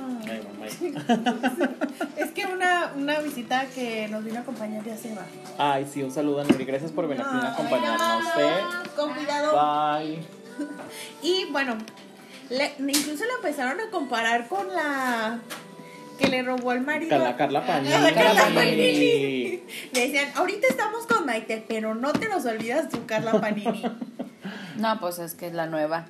Es 2.16 2.30
que 2.32 2.46
una, 2.46 2.92
una 2.96 3.18
visita 3.20 3.66
que 3.74 4.08
nos 4.08 4.24
vino 4.24 4.38
a 4.38 4.42
acompañar 4.42 4.84
ya 4.84 4.96
se 4.96 5.14
va. 5.14 5.24
Ay, 5.58 5.86
sí, 5.92 6.02
un 6.02 6.10
saludo 6.12 6.40
a 6.40 6.44
Nuri. 6.44 6.64
Gracias 6.64 6.92
por 6.92 7.08
venir 7.08 7.24
a 7.24 7.52
acompañarnos. 7.52 8.24
¿eh? 8.38 8.58
Con 8.96 9.14
cuidado. 9.14 9.98
Bye. 10.00 10.18
Y 11.22 11.46
bueno, 11.50 11.76
le- 12.50 12.72
incluso 12.78 13.24
la 13.24 13.34
empezaron 13.36 13.80
a 13.80 13.90
comparar 13.90 14.48
con 14.48 14.66
la 14.72 15.38
que 16.18 16.28
le 16.28 16.42
robó 16.42 16.72
el 16.72 16.80
marido. 16.80 17.10
Carla, 17.10 17.36
Carla 17.36 17.66
Panini. 17.66 17.94
Ah, 17.94 18.00
la 18.00 18.12
Carla 18.14 18.42
Panini. 18.42 18.54
Panini. 18.54 19.62
Le 19.92 20.00
decían, 20.00 20.28
ahorita 20.36 20.66
estamos 20.68 21.06
con 21.06 21.26
Maite, 21.26 21.64
pero 21.68 21.94
no 21.94 22.12
te 22.12 22.28
nos 22.28 22.44
olvidas 22.46 22.88
tu 22.88 23.06
Carla 23.06 23.40
Panini. 23.40 23.82
No, 24.78 24.98
pues 25.00 25.18
es 25.18 25.34
que 25.34 25.48
es 25.48 25.54
la 25.54 25.66
nueva. 25.66 26.06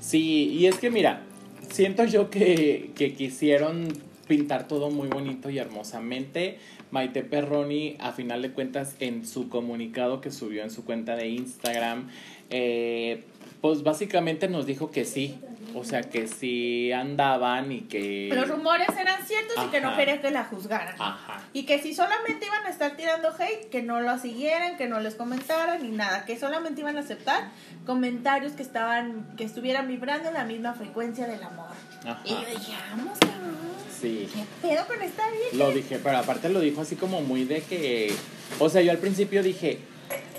Sí, 0.00 0.48
y 0.52 0.66
es 0.68 0.76
que 0.78 0.90
mira, 0.90 1.22
siento 1.70 2.04
yo 2.04 2.30
que, 2.30 2.90
que 2.94 3.14
quisieron 3.14 3.88
pintar 4.28 4.68
todo 4.68 4.90
muy 4.90 5.08
bonito 5.08 5.50
y 5.50 5.58
hermosamente. 5.58 6.58
Maite 6.90 7.22
Perroni, 7.22 7.96
a 7.98 8.12
final 8.12 8.42
de 8.42 8.52
cuentas, 8.52 8.94
en 9.00 9.26
su 9.26 9.48
comunicado 9.48 10.20
que 10.20 10.30
subió 10.30 10.62
en 10.62 10.70
su 10.70 10.84
cuenta 10.84 11.16
de 11.16 11.28
Instagram, 11.28 12.08
eh, 12.50 13.22
pues 13.60 13.82
básicamente 13.82 14.48
nos 14.48 14.66
dijo 14.66 14.90
que 14.90 15.04
sí. 15.04 15.38
O 15.74 15.84
sea, 15.84 16.02
que 16.02 16.26
sí 16.26 16.92
andaban 16.92 17.70
y 17.72 17.82
que... 17.82 18.30
Los 18.34 18.48
rumores 18.48 18.88
eran 18.98 19.24
ciertos 19.24 19.64
y 19.64 19.68
que 19.68 19.80
no 19.80 19.88
Ajá. 19.88 19.96
quería 19.96 20.20
que 20.20 20.30
la 20.30 20.44
juzgaran. 20.44 20.94
Ajá. 20.98 21.42
Y 21.52 21.64
que 21.64 21.78
si 21.78 21.94
solamente 21.94 22.46
iban 22.46 22.64
a 22.64 22.70
estar 22.70 22.96
tirando 22.96 23.28
hate, 23.38 23.68
que 23.70 23.82
no 23.82 24.00
lo 24.00 24.18
siguieran, 24.18 24.76
que 24.76 24.88
no 24.88 25.00
les 25.00 25.14
comentaran 25.14 25.82
ni 25.82 25.96
nada, 25.96 26.24
que 26.24 26.38
solamente 26.38 26.80
iban 26.80 26.96
a 26.96 27.00
aceptar 27.00 27.50
comentarios 27.86 28.52
que 28.52 28.62
estaban, 28.62 29.34
que 29.36 29.44
estuvieran 29.44 29.88
vibrando 29.88 30.28
en 30.28 30.34
la 30.34 30.44
misma 30.44 30.74
frecuencia 30.74 31.26
del 31.26 31.42
amor. 31.42 31.68
Ajá. 32.04 32.20
Y 32.24 32.30
yo 32.30 32.40
dije, 32.40 32.72
vamos, 32.90 33.18
cabrón. 33.18 33.56
Sí. 34.00 34.28
¿Qué 34.32 34.68
pedo 34.68 34.86
con 34.86 35.02
esta 35.02 35.30
vieja? 35.30 35.56
Lo 35.56 35.70
dije, 35.70 36.00
pero 36.02 36.18
aparte 36.18 36.48
lo 36.48 36.60
dijo 36.60 36.80
así 36.80 36.96
como 36.96 37.20
muy 37.20 37.44
de 37.44 37.62
que... 37.62 38.14
O 38.58 38.68
sea, 38.68 38.82
yo 38.82 38.90
al 38.90 38.98
principio 38.98 39.42
dije... 39.42 39.78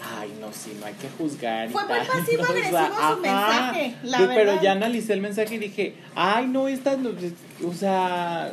Ay, 0.03 0.33
no, 0.39 0.51
sí, 0.51 0.75
no 0.79 0.85
hay 0.87 0.93
que 0.93 1.07
juzgar. 1.17 1.69
Fue 1.69 1.83
muy 1.83 1.93
tal". 1.93 2.07
pasivo-agresivo 2.19 2.77
O 2.77 2.79
sea, 2.79 3.09
su 3.15 3.21
mensaje, 3.21 3.95
la 4.03 4.17
Sí, 4.17 4.23
Pero 4.27 4.61
ya 4.61 4.71
analicé 4.73 5.13
el 5.13 5.21
mensaje 5.21 5.55
y 5.55 5.59
dije, 5.59 5.95
ay, 6.15 6.47
no, 6.47 6.67
esta... 6.67 6.97
O 7.67 7.73
sea, 7.73 8.51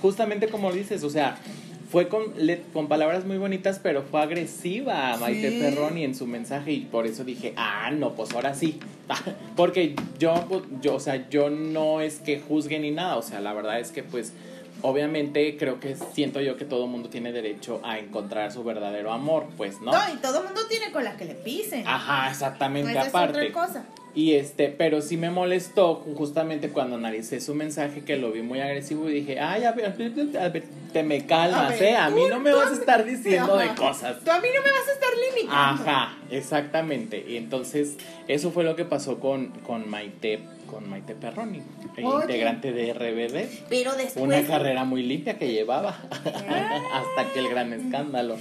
justamente 0.00 0.48
como 0.48 0.70
lo 0.70 0.74
dices, 0.76 1.02
o 1.04 1.10
sea... 1.10 1.36
Fue 1.90 2.08
con, 2.08 2.22
le- 2.36 2.62
con 2.72 2.88
palabras 2.88 3.24
muy 3.24 3.36
bonitas, 3.36 3.78
pero 3.80 4.02
fue 4.02 4.20
agresiva 4.20 5.16
Maite 5.18 5.50
Sí. 5.50 5.58
Perroni 5.60 6.02
en 6.02 6.16
su 6.16 6.26
mensaje 6.26 6.72
y 6.72 6.80
por 6.80 7.06
eso 7.06 7.22
dije, 7.22 7.52
ah, 7.56 7.92
no, 7.92 8.14
pues 8.16 8.32
ahora 8.32 8.52
sí. 8.54 8.80
Porque 9.54 9.94
yo, 10.18 10.34
pues, 10.48 10.62
yo, 10.80 10.96
o 10.96 10.98
sea, 11.00 11.28
yo 11.30 11.50
no 11.50 12.00
es 12.00 12.16
que 12.16 12.40
juzgue 12.40 12.80
ni 12.80 12.90
nada, 12.90 13.14
o 13.16 13.22
sea, 13.22 13.40
la 13.40 13.52
verdad 13.52 13.78
es 13.78 13.92
que 13.92 14.02
pues 14.02 14.32
obviamente 14.84 15.56
creo 15.56 15.80
que 15.80 15.96
siento 16.12 16.40
yo 16.42 16.56
que 16.58 16.66
todo 16.66 16.86
mundo 16.86 17.08
tiene 17.08 17.32
derecho 17.32 17.80
a 17.82 17.98
encontrar 17.98 18.52
su 18.52 18.62
verdadero 18.62 19.12
amor, 19.12 19.46
pues, 19.56 19.80
¿no? 19.80 19.92
No, 19.92 19.98
y 20.14 20.18
todo 20.18 20.42
mundo 20.44 20.60
tiene 20.68 20.92
con 20.92 21.04
la 21.04 21.16
que 21.16 21.24
le 21.24 21.34
pisen. 21.34 21.86
Ajá, 21.86 22.30
exactamente, 22.30 22.90
Esa 22.92 23.02
es 23.02 23.08
aparte. 23.08 23.38
otra 23.48 23.52
cosa. 23.52 23.84
Y 24.14 24.34
este, 24.34 24.68
pero 24.68 25.00
sí 25.02 25.16
me 25.16 25.30
molestó 25.30 25.96
justamente 26.16 26.68
cuando 26.68 26.94
analicé 26.96 27.40
su 27.40 27.52
mensaje 27.54 28.04
que 28.04 28.16
lo 28.16 28.30
vi 28.30 28.42
muy 28.42 28.60
agresivo 28.60 29.08
y 29.08 29.14
dije, 29.14 29.40
ay, 29.40 29.64
a 29.64 29.72
ver, 29.72 29.86
a 30.38 30.48
ver, 30.50 30.64
te 30.92 31.02
me 31.02 31.26
calmas, 31.26 31.64
A 31.64 31.68
ver, 31.70 31.82
¿eh? 31.82 31.96
A 31.96 32.10
mí 32.10 32.20
tú- 32.22 32.28
no 32.28 32.38
me 32.38 32.52
vas 32.52 32.70
a 32.70 32.74
estar 32.74 33.04
diciendo 33.04 33.56
de 33.56 33.74
cosas. 33.74 34.18
Tú 34.22 34.30
a 34.30 34.38
mí 34.40 34.48
no 34.54 34.62
me 34.62 34.70
vas 34.70 34.88
a 34.88 34.92
estar 34.92 35.10
limitando. 35.30 35.82
Ajá, 35.90 36.18
exactamente. 36.30 37.24
Y 37.26 37.36
entonces, 37.36 37.96
eso 38.28 38.52
fue 38.52 38.62
lo 38.62 38.76
que 38.76 38.84
pasó 38.84 39.18
con, 39.18 39.48
con 39.66 39.88
Maite, 39.90 40.40
con 40.74 40.90
Maite 40.90 41.14
Perroni, 41.14 41.62
Oye. 42.02 42.22
integrante 42.22 42.72
de 42.72 42.92
RBD. 42.92 43.66
Pero 43.68 43.92
después. 43.94 44.16
Una 44.24 44.42
carrera 44.44 44.82
muy 44.84 45.04
limpia 45.04 45.38
que 45.38 45.52
llevaba 45.52 45.90
hasta 46.10 47.32
que 47.32 47.38
el 47.38 47.48
gran 47.48 47.72
escándalo. 47.72 48.36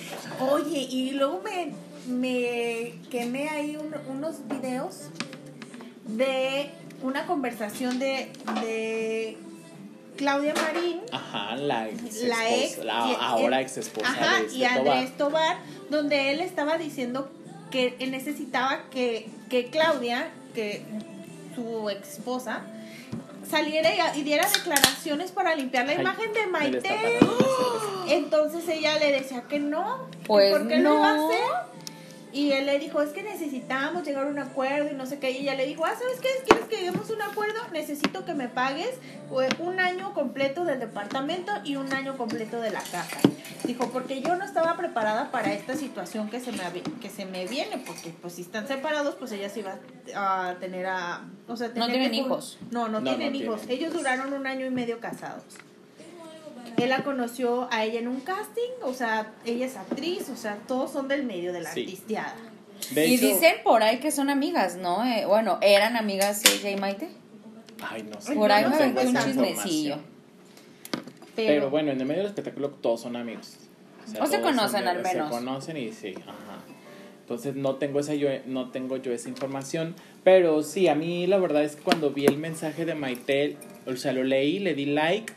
Oye, 0.51 0.79
y 0.79 1.11
luego 1.11 1.41
me, 1.43 1.71
me 2.11 2.93
quemé 3.11 3.49
ahí 3.49 3.75
un- 3.75 3.93
unos 4.17 4.47
videos 4.47 5.09
de 6.07 6.69
una 7.03 7.27
conversación 7.27 7.99
de, 7.99 8.29
de 8.61 9.37
Claudia 10.17 10.55
Marín, 10.55 11.01
Ajá, 11.11 11.55
la 11.55 11.87
ex 11.89 12.23
la 12.23 12.55
ex, 12.55 12.77
la 12.83 13.07
y- 13.11 13.17
ahora 13.19 13.61
ex 13.61 13.77
esposa 13.77 14.07
ajá, 14.09 14.39
de 14.39 14.45
este 14.47 14.57
y 14.57 14.61
Tobar. 14.61 14.77
Andrés 14.97 15.17
Tobar, 15.17 15.57
donde 15.91 16.31
él 16.31 16.39
estaba 16.39 16.79
diciendo 16.79 17.29
que 17.69 17.95
él 17.99 18.09
necesitaba 18.09 18.85
que, 18.89 19.27
que 19.51 19.65
Claudia, 19.67 20.29
que 20.55 20.83
su 21.55 21.89
ex 21.89 22.13
esposa, 22.17 22.61
saliera 23.49 23.89
y, 24.15 24.19
y 24.19 24.23
diera 24.23 24.47
declaraciones 24.49 25.31
para 25.31 25.55
limpiar 25.55 25.85
la 25.85 25.93
Ay, 25.93 25.99
imagen 26.01 26.33
de 26.33 26.47
Maite. 26.47 27.19
Entonces 28.07 28.67
ella 28.67 28.97
le 28.99 29.11
decía 29.11 29.43
que 29.49 29.59
no, 29.59 30.07
Pues 30.25 30.51
¿por 30.57 30.67
qué 30.67 30.77
lo 30.77 30.93
iba 30.95 31.09
a 31.09 31.15
no. 31.15 31.29
hacer? 31.29 31.72
Y 32.33 32.51
él 32.51 32.65
le 32.65 32.79
dijo, 32.79 32.99
es 33.01 33.11
que 33.11 33.21
necesitamos 33.21 34.03
llegar 34.03 34.25
a 34.25 34.29
un 34.29 34.39
acuerdo 34.39 34.89
y 34.91 34.95
no 34.95 35.05
sé 35.05 35.19
qué. 35.19 35.29
Y 35.31 35.37
ella 35.43 35.53
le 35.53 35.67
dijo, 35.67 35.85
ah, 35.85 35.93
¿sabes 35.97 36.19
qué? 36.19 36.29
¿Quieres 36.47 36.65
que 36.65 36.77
lleguemos 36.77 37.07
a 37.09 37.13
un 37.13 37.21
acuerdo? 37.21 37.59
Necesito 37.71 38.25
que 38.25 38.33
me 38.33 38.47
pagues 38.49 38.89
pues, 39.29 39.51
un 39.59 39.79
año 39.79 40.15
completo 40.15 40.65
del 40.65 40.79
departamento 40.79 41.51
y 41.63 41.75
un 41.75 41.93
año 41.93 42.17
completo 42.17 42.59
de 42.59 42.71
la 42.71 42.79
casa. 42.81 43.19
Dijo, 43.65 43.89
porque 43.91 44.21
yo 44.21 44.35
no 44.35 44.43
estaba 44.43 44.75
preparada 44.77 45.31
para 45.31 45.53
esta 45.53 45.75
situación 45.75 46.29
que 46.31 46.39
se 46.39 46.51
me, 46.51 46.59
que 46.99 47.09
se 47.09 47.25
me 47.25 47.45
viene, 47.45 47.77
porque 47.85 48.09
pues 48.21 48.33
si 48.33 48.41
están 48.41 48.67
separados, 48.67 49.13
pues 49.15 49.31
ella 49.31 49.47
se 49.49 49.59
iba 49.59 49.75
a 50.15 50.55
tener 50.59 50.87
a... 50.87 51.21
O 51.47 51.55
sea, 51.55 51.67
No 51.67 51.73
tener 51.85 51.91
tienen 51.91 52.11
que- 52.11 52.17
hijos. 52.17 52.57
No, 52.71 52.87
no, 52.87 52.99
No, 52.99 53.11
no 53.11 53.15
tienen 53.15 53.35
hijos. 53.35 53.61
tienen. 53.61 53.77
Ellos 53.77 53.93
duraron 53.93 54.33
un 54.33 54.47
año 54.47 54.65
y 54.65 54.71
medio 54.71 54.99
casados. 54.99 55.43
Él 56.77 56.89
la 56.89 57.03
conoció 57.03 57.67
a 57.71 57.83
ella 57.85 57.99
en 57.99 58.07
un 58.07 58.19
casting, 58.21 58.71
o 58.81 58.93
sea, 58.93 59.31
ella 59.45 59.65
es 59.65 59.75
actriz, 59.77 60.29
o 60.29 60.35
sea, 60.35 60.57
todos 60.67 60.91
son 60.91 61.07
del 61.07 61.23
medio 61.23 61.53
de 61.53 61.61
la 61.61 61.71
Sí. 61.73 61.81
artisteada. 61.81 62.35
De 62.91 63.07
y 63.07 63.15
hecho- 63.15 63.27
dicen 63.27 63.55
por 63.63 63.83
ahí 63.83 63.99
que 63.99 64.11
son 64.11 64.29
amigas, 64.29 64.75
¿no? 64.75 65.05
Eh, 65.05 65.25
bueno, 65.25 65.57
eran 65.61 65.95
amigas 65.95 66.41
ella 66.45 66.69
y 66.71 66.75
Maite. 66.77 67.09
Ay, 67.89 68.03
no 68.03 68.19
sé. 68.19 68.33
Por 68.33 68.49
yo 68.49 68.55
ahí 68.55 68.63
no 68.63 68.69
me 68.71 68.77
tengo 68.77 68.99
aventé 68.99 69.19
un 69.19 69.25
chismecillo. 69.25 69.93
información. 69.95 70.13
Pero, 71.35 71.69
bueno, 71.69 71.91
en 71.91 71.99
el 71.99 72.05
medio 72.05 72.21
del 72.21 72.29
espectáculo 72.29 72.69
todos 72.69 73.01
son 73.01 73.15
amigos. 73.15 73.57
O 74.05 74.07
se 74.07 74.13
todos 74.17 74.29
son 74.31 74.41
conocen 74.41 74.87
al 74.87 75.01
menos. 75.01 75.29
Se 75.29 75.33
conocen 75.35 75.77
y 75.77 75.91
sí, 75.91 76.13
ajá. 76.21 76.59
Entonces 77.21 77.55
no 77.55 77.75
tengo 77.77 77.99
esa 78.01 78.13
yo 78.15 78.27
no 78.45 78.69
tengo 78.69 78.97
yo 78.97 79.13
esa 79.13 79.29
información, 79.29 79.95
pero 80.23 80.61
sí, 80.61 80.89
a 80.89 80.95
mí 80.95 81.25
la 81.25 81.37
verdad 81.37 81.63
es 81.63 81.77
que 81.77 81.81
cuando 81.81 82.11
vi 82.11 82.25
el 82.25 82.37
mensaje 82.37 82.85
de 82.85 82.95
Maitel, 82.95 83.57
o 83.87 83.95
sea, 83.95 84.11
lo 84.11 84.23
leí, 84.23 84.59
le 84.59 84.73
di 84.75 84.85
like, 84.87 85.31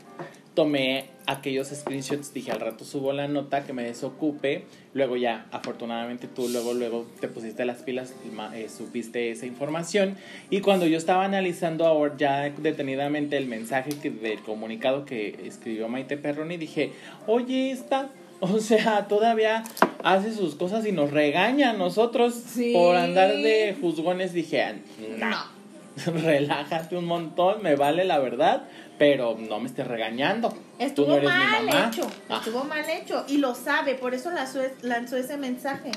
tomé 0.55 1.07
aquellos 1.27 1.69
screenshots, 1.69 2.33
dije 2.33 2.53
al 2.53 2.61
rato 2.61 2.85
subo 2.85 3.13
la 3.13 3.27
nota 3.29 3.65
que 3.65 3.73
me 3.73 3.83
desocupe, 3.83 4.65
luego 4.95 5.17
ya 5.17 5.47
afortunadamente 5.51 6.29
tú 6.29 6.49
luego 6.49 6.73
luego 6.75 7.07
te 7.21 7.29
pusiste 7.29 7.65
las 7.65 7.79
pilas, 7.83 8.15
eh, 8.55 8.69
supiste 8.69 9.31
esa 9.31 9.47
información 9.47 10.17
y 10.51 10.61
cuando 10.61 10.87
yo 10.87 10.97
estaba 10.97 11.25
analizando 11.25 11.85
ahora 11.87 12.15
ya 12.17 12.51
detenidamente 12.51 13.37
el 13.37 13.47
mensaje 13.47 13.91
que, 14.01 14.11
del 14.11 14.41
comunicado 14.41 15.05
que 15.05 15.39
escribió 15.45 15.89
Maite 15.89 16.17
Perroni, 16.17 16.57
dije, 16.57 16.93
oye 17.27 17.71
esta, 17.73 18.09
o 18.41 18.59
sea, 18.61 19.09
todavía 19.09 19.65
hace 20.05 20.33
sus 20.33 20.55
cosas 20.55 20.87
y 20.87 20.93
nos 20.93 21.11
regaña 21.11 21.71
a 21.71 21.73
nosotros 21.73 22.35
Sí. 22.35 22.73
por 22.73 22.95
andar 22.95 23.35
de 23.37 23.77
juzgones, 23.81 24.33
dije, 24.33 24.63
"Ah, 24.63 24.75
no. 25.19 25.29
No. 25.31 25.57
relájate 26.23 26.95
un 26.97 27.07
montón, 27.07 27.63
me 27.63 27.75
vale 27.75 28.05
la 28.05 28.19
verdad, 28.19 28.65
pero 28.99 29.37
no 29.39 29.61
me 29.61 29.67
estés 29.69 29.87
regañando. 29.87 30.53
Estuvo 30.79 31.07
Tú 31.07 31.11
no 31.13 31.17
eres 31.19 31.29
mal 31.31 31.65
mi 31.65 31.71
mamá. 31.73 31.91
hecho, 31.93 32.11
Ah, 32.29 32.41
estuvo 32.45 32.65
mal 32.65 32.85
hecho 32.89 33.25
y 33.29 33.39
lo 33.39 33.55
sabe, 33.55 33.95
por 33.95 34.15
eso 34.15 34.31
lanzó, 34.31 34.61
lanzó 34.83 35.17
ese 35.17 35.37
mensaje. 35.37 35.91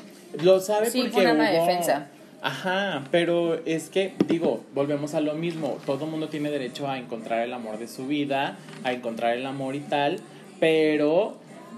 lo 0.43 0.59
sabe 0.59 0.89
Sí, 0.89 0.99
porque 1.01 1.13
fue 1.13 1.31
una 1.31 1.51
hubo- 1.51 1.65
defensa. 1.65 2.07
Ajá, 2.41 3.03
pero 3.11 3.55
es 3.65 3.89
que, 3.89 4.13
digo, 4.27 4.63
volvemos 4.73 5.13
a 5.13 5.19
lo 5.19 5.33
mismo. 5.33 5.77
Todo 5.85 6.05
el 6.05 6.11
mundo 6.11 6.29
tiene 6.29 6.49
derecho 6.49 6.87
a 6.87 6.97
encontrar 6.97 7.41
el 7.41 7.53
amor 7.53 7.77
de 7.79 7.87
su 7.89 8.07
vida, 8.07 8.57
a 8.85 8.93
encontrar 8.93 9.35
el 9.35 9.45
amor 9.45 9.75
y 9.75 9.81
tal, 9.81 10.21
pero 10.59 11.37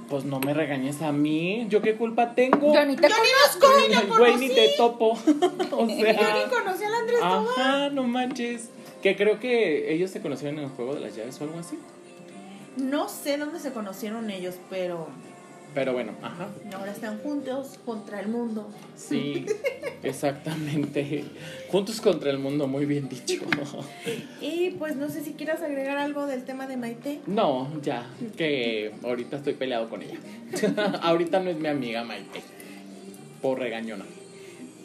pues 0.09 0.25
no 0.25 0.39
me 0.41 0.53
regañes 0.53 1.01
a 1.01 1.11
mí. 1.13 1.65
¿Yo 1.69 1.81
qué 1.81 1.95
culpa 1.95 2.35
tengo? 2.35 2.73
Yo 2.73 2.85
ni 2.85 2.95
te 2.97 3.07
Yo 3.07 3.15
conozco. 3.15 3.79
ni 3.87 3.95
lo 4.09 4.17
Güey, 4.17 4.35
ni 4.35 4.47
conocí. 4.49 4.55
te 4.55 4.73
topo. 4.77 5.11
o 5.71 5.87
Yo 5.87 5.95
ni 5.95 6.49
conocí 6.49 6.83
al 6.83 6.93
Andrés. 6.95 7.19
Ajá, 7.23 7.89
no 7.89 8.03
manches. 8.03 8.69
Que 9.01 9.15
creo 9.15 9.39
que 9.39 9.93
ellos 9.93 10.11
se 10.11 10.21
conocieron 10.21 10.59
en 10.59 10.65
el 10.65 10.69
juego 10.71 10.93
de 10.93 10.99
las 11.01 11.15
llaves 11.15 11.39
o 11.41 11.43
algo 11.45 11.59
así. 11.59 11.77
No 12.77 13.09
sé 13.09 13.37
dónde 13.37 13.59
se 13.59 13.71
conocieron 13.73 14.29
ellos, 14.29 14.55
pero 14.69 15.07
Pero 15.73 15.93
bueno, 15.93 16.13
ajá. 16.21 16.47
ahora 16.77 16.91
están 16.91 17.17
juntos 17.19 17.79
contra 17.85 18.19
el 18.19 18.27
mundo. 18.27 18.69
Sí, 18.95 19.45
exactamente. 20.03 21.23
Juntos 21.69 21.99
contra 22.01 22.29
el 22.31 22.39
mundo, 22.39 22.67
muy 22.67 22.85
bien 22.85 23.09
dicho. 23.09 23.41
Y 24.41 24.71
pues 24.71 24.95
no 24.95 25.09
sé 25.09 25.23
si 25.23 25.33
quieras 25.33 25.61
agregar 25.61 25.97
algo 25.97 26.27
del 26.27 26.43
tema 26.45 26.67
de 26.67 26.77
Maite. 26.77 27.19
No, 27.27 27.69
ya, 27.81 28.05
que 28.37 28.91
ahorita 29.03 29.37
estoy 29.37 29.53
peleado 29.53 29.89
con 29.89 30.01
ella. 30.01 30.17
ahorita 31.01 31.39
no 31.39 31.49
es 31.49 31.57
mi 31.57 31.67
amiga 31.67 32.03
Maite. 32.03 32.41
Por 33.41 33.59
regañona. 33.59 34.05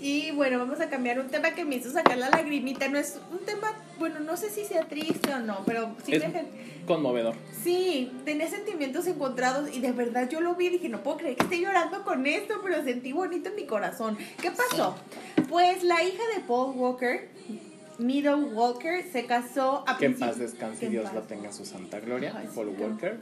Y 0.01 0.31
bueno, 0.33 0.59
vamos 0.59 0.81
a 0.81 0.89
cambiar 0.91 1.19
un 1.19 1.29
tema 1.29 1.53
que 1.53 1.65
me 1.65 1.77
hizo 1.77 1.91
sacar 1.91 2.19
la 2.19 2.29
lagrimita. 2.31 2.89
No 2.89 2.99
es 2.99 3.19
un 3.33 3.39
tema, 3.41 3.73
bueno, 3.99 4.21
no 4.21 4.37
sé 4.37 4.51
si 4.51 4.65
sea 4.65 4.87
triste 4.87 5.33
o 5.33 5.39
no, 5.39 5.63
pero 5.65 5.95
sí, 6.05 6.15
Es 6.15 6.29
me 6.33 6.45
conmovedor. 6.87 7.35
sí, 7.65 8.13
tenía 8.25 8.49
sentimientos 8.49 9.07
encontrados 9.07 9.75
y 9.75 9.81
de 9.81 9.93
verdad 9.93 10.29
yo 10.29 10.41
lo 10.41 10.55
vi 10.55 10.67
y 10.67 10.71
dije, 10.71 10.89
no 10.89 11.03
puedo 11.03 11.17
creer 11.17 11.37
que 11.37 11.45
esté 11.45 11.61
llorando 11.61 12.05
con 12.05 12.27
esto, 12.27 12.61
pero 12.63 12.85
sentí 12.85 13.13
bonito 13.13 13.49
en 13.49 13.57
mi 13.57 13.65
corazón. 13.65 14.17
¿Qué 14.41 14.51
pasó? 14.51 14.97
Pues 15.49 15.83
la 15.83 16.03
hija 16.05 16.23
de 16.37 16.43
Paul 16.47 16.77
Walker, 16.77 17.29
Meadow 17.99 18.39
Walker, 18.53 19.03
se 19.11 19.25
casó 19.25 19.83
a 19.89 19.97
Que 19.97 20.07
en 20.07 20.19
paz 20.19 20.39
descanse 20.39 20.87
y 20.87 20.89
Dios 20.91 21.05
paz. 21.07 21.15
lo 21.15 21.23
tenga 21.23 21.47
en 21.49 21.55
su 21.55 21.65
santa 21.65 21.99
gloria. 22.01 22.35
Ay, 22.37 22.49
Paul 22.55 22.69
Walker. 22.79 23.19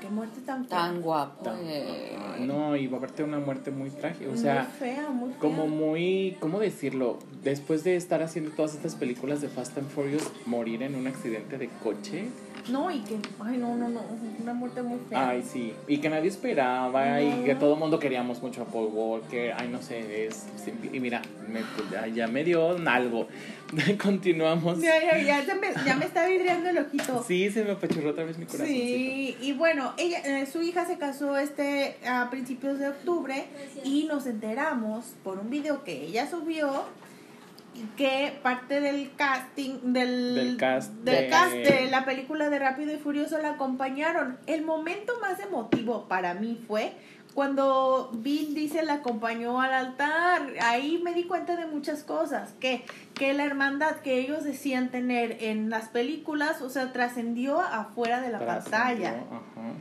Qué 0.00 0.08
muerte 0.08 0.40
tan. 0.46 0.66
Tan 0.66 1.00
guapo. 1.02 1.44
Tan- 1.44 1.58
eh. 1.64 2.16
No, 2.40 2.76
y 2.76 2.86
va 2.86 2.98
a 2.98 3.00
verte 3.00 3.22
una 3.24 3.38
muerte 3.38 3.70
muy 3.70 3.90
trágica. 3.90 4.26
O 4.28 4.32
muy 4.32 4.38
sea, 4.38 4.64
fea, 4.64 5.08
muy 5.10 5.30
fea. 5.30 5.38
como 5.40 5.66
muy, 5.66 6.36
¿cómo 6.40 6.58
decirlo? 6.60 7.18
Después 7.42 7.84
de 7.84 7.96
estar 7.96 8.22
haciendo 8.22 8.50
todas 8.52 8.74
estas 8.74 8.94
películas 8.94 9.40
de 9.40 9.48
Fast 9.48 9.76
and 9.78 9.88
Furious, 9.88 10.30
morir 10.46 10.82
en 10.82 10.94
un 10.94 11.06
accidente 11.06 11.58
de 11.58 11.68
coche. 11.82 12.26
No, 12.68 12.90
y 12.90 13.00
que, 13.00 13.18
ay, 13.42 13.56
no, 13.56 13.76
no, 13.76 13.88
no, 13.88 14.02
una 14.40 14.52
muerte 14.52 14.82
muy 14.82 14.98
fea. 15.08 15.30
Ay, 15.30 15.42
sí. 15.42 15.72
Y 15.86 15.98
que 15.98 16.10
nadie 16.10 16.28
esperaba 16.28 17.20
y 17.20 17.44
que 17.44 17.54
todo 17.54 17.74
el 17.74 17.80
mundo 17.80 17.98
queríamos 17.98 18.42
mucho 18.42 18.62
a 18.62 18.64
Paul 18.66 18.90
Walker. 18.92 19.54
Ay, 19.56 19.68
no 19.68 19.80
sé, 19.82 20.26
es... 20.26 20.46
Y 20.92 21.00
mira, 21.00 21.22
me, 21.48 21.60
ya, 21.90 22.06
ya 22.06 22.26
me 22.26 22.44
dio 22.44 22.76
algo. 22.86 23.28
Continuamos. 24.02 24.80
Ya, 24.80 25.00
ya, 25.00 25.18
ya, 25.22 25.44
se 25.44 25.54
me, 25.54 25.68
ya 25.84 25.96
me 25.96 26.04
está 26.04 26.26
vidriando 26.26 26.70
el 26.70 26.78
ojito. 26.78 27.24
Sí, 27.26 27.50
se 27.50 27.64
me 27.64 27.72
apachurró 27.72 28.10
otra 28.10 28.24
vez 28.24 28.38
mi 28.38 28.46
corazón. 28.46 28.66
Sí, 28.66 29.36
y 29.40 29.52
bueno, 29.52 29.94
ella, 29.96 30.18
eh, 30.24 30.46
su 30.46 30.62
hija 30.62 30.86
se 30.86 30.98
casó 30.98 31.36
este 31.36 31.96
a 32.06 32.28
principios 32.30 32.78
de 32.78 32.88
octubre 32.88 33.46
y 33.84 34.04
nos 34.04 34.26
enteramos 34.26 35.14
por 35.22 35.38
un 35.38 35.50
video 35.50 35.84
que 35.84 36.04
ella 36.04 36.28
subió 36.28 36.84
que 37.96 38.38
parte 38.42 38.80
del 38.80 39.14
casting 39.16 39.92
del, 39.92 40.34
Del 40.34 40.56
cast 40.56 40.92
del 40.92 41.16
de- 41.24 41.28
cast 41.28 41.52
de 41.52 41.88
la 41.90 42.04
película 42.04 42.50
de 42.50 42.58
Rápido 42.58 42.92
y 42.92 42.98
Furioso 42.98 43.38
la 43.38 43.50
acompañaron. 43.52 44.38
El 44.46 44.62
momento 44.64 45.12
más 45.20 45.40
emotivo 45.40 46.06
para 46.08 46.34
mí 46.34 46.60
fue 46.66 46.92
cuando 47.32 48.10
Vin 48.12 48.54
Diesel 48.54 48.86
la 48.86 48.94
acompañó 48.94 49.60
al 49.60 49.72
altar. 49.72 50.42
Ahí 50.62 51.00
me 51.02 51.14
di 51.14 51.24
cuenta 51.24 51.56
de 51.56 51.66
muchas 51.66 52.02
cosas, 52.02 52.52
que 52.60 52.84
que 53.14 53.32
la 53.34 53.44
hermandad 53.44 53.96
que 53.96 54.18
ellos 54.18 54.44
decían 54.44 54.90
tener 54.90 55.36
en 55.44 55.70
las 55.70 55.88
películas, 55.88 56.60
o 56.62 56.70
sea, 56.70 56.92
trascendió 56.92 57.60
afuera 57.60 58.20
de 58.20 58.30
la 58.30 58.38
pantalla. 58.44 59.10
Ajá. 59.30 59.72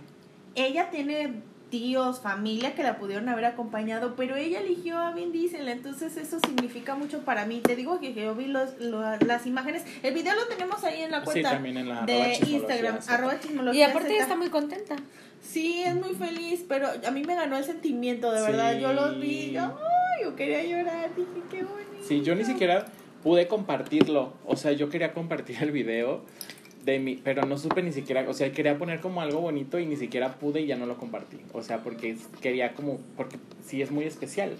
Ella 0.55 0.89
tiene 0.89 1.41
tíos, 1.69 2.19
familia 2.19 2.73
que 2.75 2.83
la 2.83 2.97
pudieron 2.97 3.29
haber 3.29 3.45
acompañado, 3.45 4.15
pero 4.15 4.35
ella 4.35 4.59
eligió 4.61 4.97
a 4.97 5.11
Vin 5.11 5.31
Diesel, 5.31 5.67
entonces 5.67 6.17
eso 6.17 6.39
significa 6.39 6.95
mucho 6.95 7.19
para 7.19 7.45
mí. 7.45 7.61
Te 7.61 7.75
digo 7.75 7.99
que 7.99 8.13
yo 8.13 8.33
vi 8.35 8.45
los, 8.47 8.77
lo- 8.79 9.01
las 9.17 9.45
imágenes, 9.45 9.83
el 10.03 10.13
video 10.13 10.33
lo 10.35 10.47
tenemos 10.47 10.83
ahí 10.83 11.01
en 11.03 11.11
la 11.11 11.19
Sí, 11.19 11.25
cuenta 11.25 11.51
también 11.51 11.77
en 11.77 11.89
la 11.89 12.03
arroba 12.03 12.07
de 12.27 12.39
Instagram, 12.47 13.01
Z. 13.01 13.13
arroba 13.13 13.35
Y 13.35 13.39
chismología 13.39 13.85
aparte 13.87 14.07
Z. 14.09 14.13
ella 14.15 14.23
está 14.23 14.35
muy 14.35 14.49
contenta. 14.49 14.95
Sí, 15.41 15.83
es 15.85 15.95
muy 15.95 16.15
feliz, 16.15 16.65
pero 16.67 16.87
a 17.07 17.11
mí 17.11 17.23
me 17.23 17.35
ganó 17.35 17.57
el 17.57 17.63
sentimiento, 17.63 18.31
de 18.31 18.41
verdad. 18.41 18.73
Sí. 18.75 18.81
Yo 18.81 18.93
los 18.93 19.19
vi, 19.19 19.27
y 19.27 19.51
yo, 19.51 19.61
ay, 19.61 20.23
yo 20.23 20.35
quería 20.35 20.63
llorar, 20.63 21.09
dije, 21.15 21.29
qué 21.49 21.63
bonito. 21.63 22.05
Sí, 22.07 22.21
yo 22.23 22.35
ni 22.35 22.43
siquiera 22.45 22.85
pude 23.23 23.47
compartirlo. 23.47 24.33
O 24.45 24.55
sea, 24.57 24.71
yo 24.73 24.89
quería 24.89 25.13
compartir 25.13 25.57
el 25.61 25.71
video 25.71 26.23
de 26.85 26.99
mi, 26.99 27.15
pero 27.15 27.43
no 27.45 27.57
supe 27.57 27.83
ni 27.83 27.91
siquiera, 27.91 28.25
o 28.27 28.33
sea, 28.33 28.51
quería 28.51 28.77
poner 28.77 28.99
como 28.99 29.21
algo 29.21 29.41
bonito 29.41 29.79
y 29.79 29.85
ni 29.85 29.95
siquiera 29.95 30.35
pude 30.35 30.61
y 30.61 30.67
ya 30.67 30.77
no 30.77 30.85
lo 30.85 30.97
compartí. 30.97 31.37
O 31.53 31.61
sea, 31.61 31.83
porque 31.83 32.17
quería 32.41 32.73
como, 32.73 32.99
porque 33.17 33.37
sí 33.65 33.81
es 33.81 33.91
muy 33.91 34.05
especial. 34.05 34.55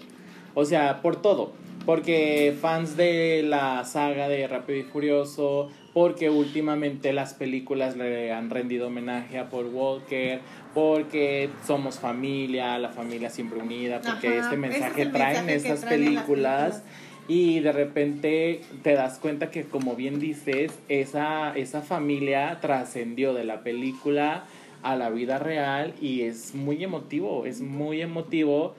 O 0.54 0.64
sea, 0.64 1.00
por 1.02 1.20
todo. 1.20 1.52
Porque 1.86 2.54
fans 2.60 2.96
de 2.96 3.42
la 3.42 3.84
saga 3.84 4.28
de 4.28 4.46
Rápido 4.46 4.78
y 4.78 4.82
Furioso, 4.82 5.70
porque 5.94 6.28
últimamente 6.28 7.12
las 7.12 7.32
películas 7.32 7.96
le 7.96 8.32
han 8.32 8.50
rendido 8.50 8.88
homenaje 8.88 9.38
a 9.38 9.48
Paul 9.48 9.66
Walker, 9.72 10.40
porque 10.74 11.48
somos 11.66 11.98
familia, 11.98 12.78
la 12.78 12.90
familia 12.90 13.30
siempre 13.30 13.58
unida, 13.58 14.00
porque 14.02 14.28
Ajá, 14.28 14.40
este 14.40 14.54
es 14.54 14.60
mensaje 14.60 15.02
el 15.02 15.12
traen 15.12 15.46
mensaje 15.46 15.72
estas 15.72 15.80
traen 15.80 16.04
películas. 16.04 16.82
Y 17.30 17.60
de 17.60 17.70
repente 17.70 18.60
te 18.82 18.94
das 18.94 19.20
cuenta 19.20 19.52
que, 19.52 19.62
como 19.62 19.94
bien 19.94 20.18
dices, 20.18 20.72
esa, 20.88 21.56
esa 21.56 21.80
familia 21.80 22.58
trascendió 22.60 23.34
de 23.34 23.44
la 23.44 23.62
película 23.62 24.46
a 24.82 24.96
la 24.96 25.10
vida 25.10 25.38
real 25.38 25.94
y 26.00 26.22
es 26.22 26.56
muy 26.56 26.82
emotivo, 26.82 27.46
es 27.46 27.60
muy 27.60 28.02
emotivo 28.02 28.74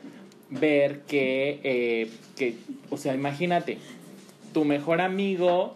ver 0.50 1.00
que, 1.04 1.62
eh, 1.64 2.10
que 2.36 2.56
o 2.90 2.98
sea, 2.98 3.16
imagínate, 3.16 3.78
tu 4.54 4.66
mejor 4.66 5.00
amigo 5.00 5.74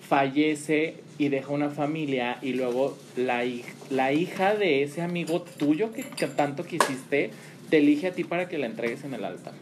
fallece 0.00 0.94
y 1.18 1.28
deja 1.28 1.52
una 1.52 1.68
familia 1.68 2.38
y 2.40 2.54
luego 2.54 2.96
la, 3.16 3.44
la 3.90 4.14
hija 4.14 4.54
de 4.54 4.82
ese 4.82 5.02
amigo 5.02 5.42
tuyo 5.42 5.90
que 5.92 6.26
tanto 6.28 6.64
quisiste 6.64 7.32
te 7.68 7.78
elige 7.78 8.06
a 8.06 8.12
ti 8.12 8.24
para 8.24 8.48
que 8.48 8.56
la 8.56 8.64
entregues 8.64 9.04
en 9.04 9.12
el 9.12 9.26
altar. 9.26 9.52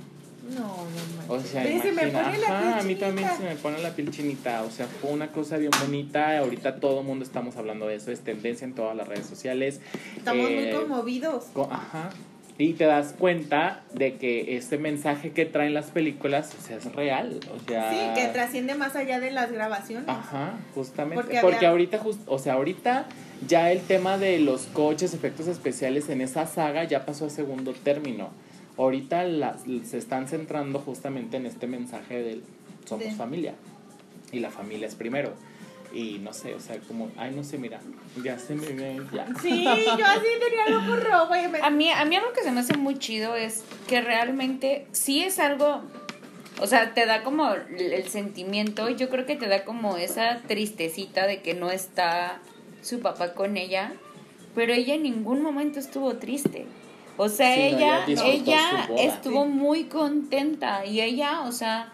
No, 0.55 0.67
no 1.29 1.35
O 1.35 1.41
sea, 1.41 1.63
se 1.65 1.93
me 1.93 2.07
pone 2.09 2.39
la 2.39 2.47
ajá, 2.49 2.79
a 2.79 2.83
mí 2.83 2.95
también 2.97 3.29
se 3.37 3.43
me 3.45 3.57
pone 3.57 3.79
la 3.83 3.91
piel 3.91 4.11
chinita. 4.11 4.63
O 4.63 4.71
sea, 4.71 4.87
fue 4.87 5.11
una 5.11 5.29
cosa 5.29 5.57
bien 5.57 5.73
bonita. 5.81 6.39
Ahorita 6.39 6.77
todo 6.77 7.01
el 7.01 7.07
mundo 7.07 7.25
estamos 7.25 7.57
hablando 7.57 7.87
de 7.89 7.97
eso. 7.97 8.11
Es 8.11 8.21
tendencia 8.21 8.65
en 8.65 8.75
todas 8.75 8.97
las 8.97 9.09
redes 9.09 9.27
sociales. 9.27 9.81
Estamos 10.17 10.51
muy 10.51 10.59
Eh, 10.65 10.73
conmovidos. 10.75 11.45
co- 11.53 11.69
Ajá. 11.71 12.11
Y 12.59 12.75
te 12.75 12.85
das 12.85 13.15
cuenta 13.19 13.83
de 13.95 14.17
que 14.19 14.57
este 14.57 14.77
mensaje 14.77 15.31
que 15.33 15.47
traen 15.47 15.73
las 15.73 15.87
películas, 15.87 16.55
o 16.57 16.63
sea, 16.65 16.77
es 16.77 16.85
real. 16.95 17.41
O 17.57 17.59
sea, 17.69 17.91
Sí, 17.91 18.21
que 18.21 18.29
trasciende 18.29 18.75
más 18.75 18.95
allá 18.95 19.19
de 19.21 19.31
las 19.31 19.51
grabaciones. 19.51 20.07
Ajá, 20.09 20.53
justamente. 20.75 21.17
Porque 21.17 21.39
Porque, 21.41 21.57
había- 21.57 21.71
ahorita, 21.71 21.99
just- 21.99 22.21
o 22.27 22.39
sea, 22.39 22.53
ahorita 22.55 23.07
ya 23.49 23.73
el 23.73 23.81
tema 23.81 24.19
de 24.19 24.39
los 24.39 24.65
coches, 24.67 25.15
efectos 25.15 25.49
especiales 25.49 26.11
en 26.11 26.21
esa 26.21 26.47
saga 26.47 26.85
ya 26.85 27.07
pasó 27.07 27.25
a 27.27 27.31
segundo 27.31 27.73
término. 27.73 28.29
Ahorita 28.83 29.24
las- 29.24 29.62
se 29.85 29.99
están 29.99 30.28
centrando 30.28 30.78
justamente 30.78 31.37
en 31.37 31.47
este 31.47 31.66
mensaje 31.66 32.22
del 32.22 32.43
somos 32.85 33.14
familia. 33.16 33.55
Y 34.33 34.41
la 34.41 34.51
familia 34.51 34.87
es 34.89 34.95
primero. 34.95 35.35
Y 35.95 36.18
no 36.20 36.33
sé, 36.33 36.55
o 36.55 36.61
sea, 36.61 36.78
como, 36.89 37.11
ay, 37.18 37.33
no 37.37 37.45
sé, 37.45 37.59
mira, 37.59 37.78
ya 38.24 38.39
se 38.39 38.55
me 38.55 38.66
ve, 38.72 39.01
ya. 39.12 39.26
Sí, 39.43 39.62
yo 39.62 40.07
así 40.07 40.26
tenía 40.41 40.64
el 40.68 40.74
ojo 40.74 40.97
rojo 40.97 41.37
y 41.37 41.49
me... 41.49 41.61
A 41.61 41.68
mí, 41.70 41.91
a 41.91 42.05
mí 42.07 42.16
algo 42.16 42.33
que 42.33 42.43
se 42.43 42.51
me 42.51 42.61
hace 42.61 42.76
muy 42.78 42.99
chido 42.99 43.37
es 43.37 43.62
que 43.89 44.01
realmente 44.01 44.87
sí 44.93 45.22
es 45.22 45.39
algo, 45.39 45.83
o 46.61 46.66
sea, 46.66 46.95
te 46.95 47.05
da 47.05 47.22
como 47.22 47.53
el, 47.53 47.93
el 47.93 48.09
sentimiento, 48.09 48.89
yo 48.89 49.11
creo 49.11 49.26
que 49.26 49.37
te 49.37 49.49
da 49.49 49.64
como 49.64 49.99
esa 49.99 50.41
tristecita 50.49 51.26
de 51.26 51.43
que 51.43 51.53
no 51.53 51.70
está 51.70 52.41
su 52.80 53.01
papá 53.01 53.35
con 53.35 53.59
ella, 53.59 53.93
pero 54.55 54.72
ella 54.72 54.95
en 54.95 55.03
ningún 55.03 55.43
momento 55.43 55.78
estuvo 55.78 56.14
triste. 56.16 56.64
O 57.17 57.29
sea, 57.29 57.55
Sí, 57.55 57.73
no, 57.73 57.77
ella, 57.79 58.05
ella 58.25 58.89
estuvo 58.99 59.45
Sí. 59.45 59.49
muy 59.51 59.85
contenta 59.85 60.85
y 60.87 61.01
ella, 61.01 61.43
o 61.43 61.53
sea, 61.53 61.93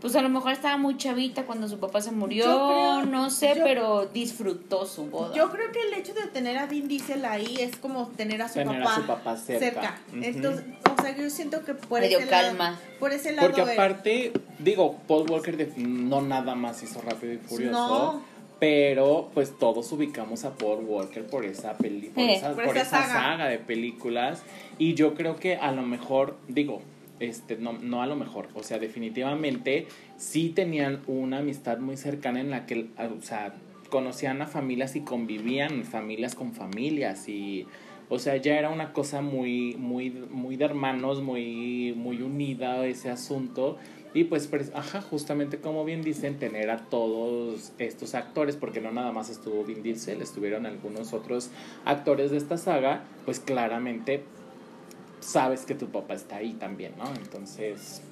pues 0.00 0.16
a 0.16 0.20
lo 0.22 0.28
mejor 0.28 0.52
estaba 0.52 0.76
muy 0.76 0.96
chavita 0.96 1.44
cuando 1.44 1.68
su 1.68 1.78
papá 1.78 2.00
se 2.00 2.10
murió, 2.10 2.44
Yo 2.44 2.68
creo- 2.68 3.06
no 3.06 3.30
sé, 3.30 3.54
yo- 3.56 3.62
pero 3.64 4.06
disfrutó 4.06 4.84
su 4.84 5.06
boda. 5.06 5.32
Yo 5.34 5.50
creo 5.50 5.70
que 5.70 5.80
el 5.80 5.94
hecho 5.94 6.12
de 6.12 6.26
tener 6.26 6.58
a 6.58 6.66
Vin 6.66 6.88
Diesel 6.88 7.24
ahí 7.24 7.56
es 7.60 7.76
como 7.76 8.08
tener 8.08 8.42
a 8.42 8.48
su, 8.48 8.54
Tener 8.54 8.82
a 8.82 8.84
papá, 8.84 8.94
su 8.96 9.06
papá 9.06 9.36
cerca. 9.36 10.00
Entonces, 10.12 10.64
o 10.98 11.02
sea, 11.02 11.16
yo 11.16 11.30
siento 11.30 11.64
que 11.64 11.74
por 11.74 12.02
ese 12.02 12.18
lado, 12.26 12.30
calma. 12.30 12.80
por 12.98 13.12
ese 13.12 13.32
lado 13.32 13.48
Porque 13.52 13.62
aparte, 13.72 14.32
digo, 14.58 14.98
Paul 15.06 15.30
Walker 15.30 15.56
de- 15.56 15.72
no 15.76 16.20
nada 16.20 16.54
más 16.56 16.82
hizo 16.82 17.00
Rápido 17.00 17.34
y 17.34 17.38
Furioso. 17.38 17.72
No. 17.88 18.31
Pero 18.62 19.28
pues 19.34 19.58
todos 19.58 19.90
ubicamos 19.90 20.44
a 20.44 20.54
Paul 20.54 20.84
Walker 20.84 21.26
por 21.26 21.44
esa 21.44 21.76
peli, 21.76 22.10
por, 22.10 22.22
Eh, 22.22 22.34
esa, 22.34 22.54
por 22.54 22.66
por 22.66 22.76
esa 22.76 23.04
saga. 23.04 23.48
de 23.48 23.58
películas. 23.58 24.44
Y 24.78 24.94
yo 24.94 25.14
creo 25.14 25.34
que 25.34 25.56
a 25.56 25.72
lo 25.72 25.82
mejor, 25.82 26.36
digo, 26.46 26.80
este, 27.18 27.56
no, 27.56 27.72
no 27.72 28.02
a 28.02 28.06
lo 28.06 28.14
mejor, 28.14 28.46
o 28.54 28.62
sea, 28.62 28.78
definitivamente 28.78 29.88
sí 30.16 30.50
tenían 30.50 31.00
una 31.08 31.38
amistad 31.38 31.78
muy 31.78 31.96
cercana 31.96 32.38
en 32.38 32.50
la 32.50 32.64
que, 32.66 32.86
o 32.98 33.20
sea, 33.20 33.52
conocían 33.90 34.40
a 34.42 34.46
familias 34.46 34.94
y 34.94 35.00
convivían 35.00 35.82
familias 35.82 36.36
con 36.36 36.52
familias 36.54 37.28
y 37.28 37.66
o 38.10 38.20
sea, 38.20 38.36
ya 38.36 38.58
era 38.58 38.70
una 38.70 38.92
cosa 38.92 39.22
muy 39.22 39.74
muy 39.76 40.10
muy 40.10 40.56
de 40.56 40.66
hermanos, 40.66 41.20
muy 41.20 41.94
muy 41.96 42.22
unida 42.22 42.86
ese 42.86 43.10
asunto 43.10 43.78
y 44.14 44.24
pues 44.24 44.48
ajá, 44.74 45.00
justamente 45.00 45.58
como 45.58 45.84
bien 45.84 46.02
dicen, 46.02 46.38
tener 46.38 46.70
a 46.70 46.78
todos 46.78 47.72
estos 47.78 48.14
actores 48.14 48.56
porque 48.56 48.80
no 48.80 48.92
nada 48.92 49.10
más 49.12 49.30
estuvo 49.30 49.64
Vin 49.64 49.82
Diesel, 49.82 50.20
estuvieron 50.20 50.66
algunos 50.66 51.12
otros 51.14 51.50
actores 51.84 52.30
de 52.30 52.36
esta 52.36 52.58
saga, 52.58 53.04
pues 53.24 53.40
claramente 53.40 54.22
sabes 55.20 55.64
que 55.64 55.74
tu 55.74 55.88
papá 55.90 56.14
está 56.14 56.36
ahí 56.36 56.52
también, 56.54 56.92
¿no? 56.98 57.06
Entonces, 57.14 58.02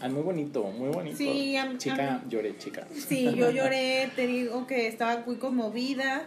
ah, 0.00 0.08
muy 0.08 0.22
bonito, 0.22 0.62
muy 0.64 0.88
bonito. 0.88 1.16
Sí, 1.18 1.56
a- 1.56 1.76
chica, 1.76 2.22
lloré, 2.28 2.56
chica. 2.56 2.86
Sí, 2.94 3.24
yo 3.36 3.50
lloré, 3.50 4.10
te 4.16 4.26
digo 4.26 4.66
que 4.66 4.86
estaba 4.86 5.22
muy 5.26 5.36
conmovida 5.36 6.24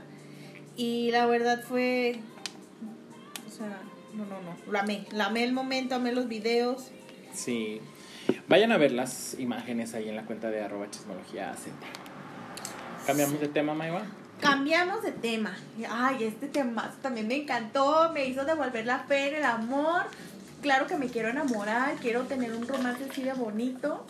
y 0.77 1.09
la 1.11 1.25
verdad 1.25 1.63
fue, 1.63 2.19
o 3.47 3.51
sea, 3.51 3.81
no, 4.13 4.25
no, 4.25 4.41
no, 4.41 4.71
la 4.71 4.81
amé, 4.81 5.05
la 5.11 5.27
amé 5.27 5.43
el 5.43 5.53
momento, 5.53 5.95
amé 5.95 6.11
los 6.11 6.27
videos. 6.27 6.91
Sí. 7.33 7.79
Vayan 8.47 8.71
a 8.71 8.78
ver 8.78 8.91
las 8.91 9.36
imágenes 9.39 9.93
ahí 9.93 10.09
en 10.09 10.15
la 10.15 10.23
cuenta 10.23 10.49
de 10.49 10.61
arroba 10.61 10.89
chismología 10.89 11.53
Z. 11.55 11.76
¿Cambiamos 13.07 13.39
de 13.39 13.47
tema, 13.47 13.73
Maiva? 13.73 14.03
Cambiamos 14.39 15.01
de 15.01 15.11
tema. 15.11 15.55
Ay, 15.89 16.23
este 16.26 16.47
tema 16.47 16.93
también 17.01 17.28
me 17.28 17.36
encantó, 17.36 18.11
me 18.13 18.26
hizo 18.26 18.45
devolver 18.45 18.86
la 18.86 18.99
fe 18.99 19.30
en 19.30 19.36
el 19.36 19.43
amor. 19.45 20.03
Claro 20.61 20.88
que 20.88 20.97
me 20.97 21.07
quiero 21.07 21.30
enamorar, 21.30 21.95
quiero 21.95 22.23
tener 22.23 22.53
un 22.53 22.67
romance 22.67 23.05
de 23.21 23.34
bonito. 23.34 24.05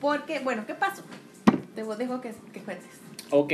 Porque, 0.00 0.40
bueno, 0.40 0.64
¿qué 0.66 0.74
pasó? 0.74 1.02
Te 1.74 1.84
dejo 1.84 2.20
que, 2.20 2.34
que 2.52 2.60
cuentes. 2.60 2.90
Ok. 3.30 3.52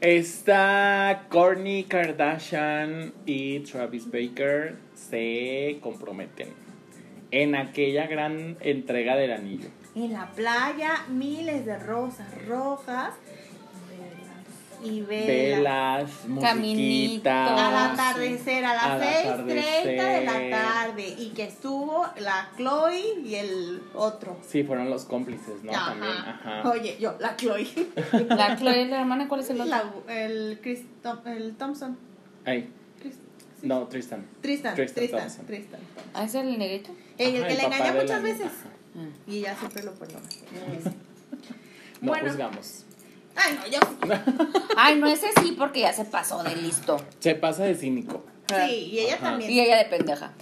Está 0.00 1.26
Kourtney 1.28 1.84
Kardashian 1.84 3.12
y 3.26 3.60
Travis 3.60 4.08
Baker 4.10 4.76
se 4.94 5.78
comprometen 5.80 6.67
en 7.30 7.54
aquella 7.54 8.06
gran 8.06 8.56
entrega 8.60 9.16
del 9.16 9.32
anillo. 9.32 9.68
En 9.94 10.12
la 10.12 10.30
playa, 10.30 11.04
miles 11.08 11.66
de 11.66 11.78
rosas 11.78 12.26
rojas 12.46 13.14
y 14.82 15.00
velas. 15.00 15.26
Velas, 15.26 16.10
Caminito. 16.40 17.30
musiquita. 17.30 17.68
Al 17.86 17.92
atardecer, 17.94 18.64
a 18.64 18.74
las 18.74 19.02
6.30 19.02 19.84
de 19.84 20.24
la 20.24 20.56
tarde. 20.56 21.14
Y 21.18 21.30
que 21.30 21.44
estuvo 21.44 22.06
la 22.20 22.48
Chloe 22.56 23.20
y 23.24 23.34
el 23.34 23.82
otro. 23.94 24.36
Sí, 24.46 24.62
fueron 24.62 24.88
los 24.88 25.04
cómplices, 25.04 25.64
¿no? 25.64 25.72
Ajá. 25.72 25.90
También, 25.90 26.12
ajá. 26.12 26.70
Oye, 26.70 26.96
yo, 27.00 27.16
la 27.18 27.34
Chloe. 27.36 27.66
La 28.28 28.56
Chloe, 28.56 28.86
la 28.86 29.00
hermana, 29.00 29.26
¿cuál 29.26 29.40
es 29.40 29.50
el 29.50 29.60
otro? 29.60 29.70
La- 30.06 30.14
el, 30.24 30.60
Chris, 30.62 30.82
el 31.26 31.56
Thompson. 31.56 31.98
Chris- 32.44 33.18
no, 33.62 33.88
Tristan. 33.88 34.24
Tristan, 34.40 34.76
Tristan 34.76 34.94
Tristan, 35.00 35.20
Thompson. 35.20 35.46
Tristan. 35.46 35.80
Ah, 36.14 36.22
es 36.24 36.34
el 36.36 36.56
negrito. 36.56 36.90
El, 37.18 37.36
Ajá, 37.36 37.46
que 37.48 37.52
el 37.52 37.58
le 37.58 37.64
engaña 37.64 37.92
muchas 37.92 38.22
veces. 38.22 38.46
ajá. 38.46 38.68
Y 39.26 39.38
ella 39.38 39.56
siempre 39.58 39.82
lo 39.84 39.92
perdona. 39.94 40.26
No 42.00 42.12
Bueno. 42.12 42.28
juzgamos. 42.28 42.84
Ay, 43.36 43.58
no, 43.60 43.66
yo 43.68 43.80
Ay, 44.76 44.96
no 44.98 45.06
ese 45.08 45.28
sí 45.42 45.54
porque 45.58 45.80
ya 45.80 45.92
se 45.92 46.04
pasó 46.04 46.42
de 46.42 46.56
listo. 46.56 46.96
Se 47.20 47.34
pasa 47.34 47.64
de 47.64 47.74
cínico. 47.74 48.24
sí. 48.48 48.72
Y 48.92 48.98
ella 49.00 49.14
Ajá. 49.16 49.30
también. 49.30 49.50
Y 49.50 49.60
ella 49.60 49.76
de 49.78 49.84
pendeja. 49.86 50.32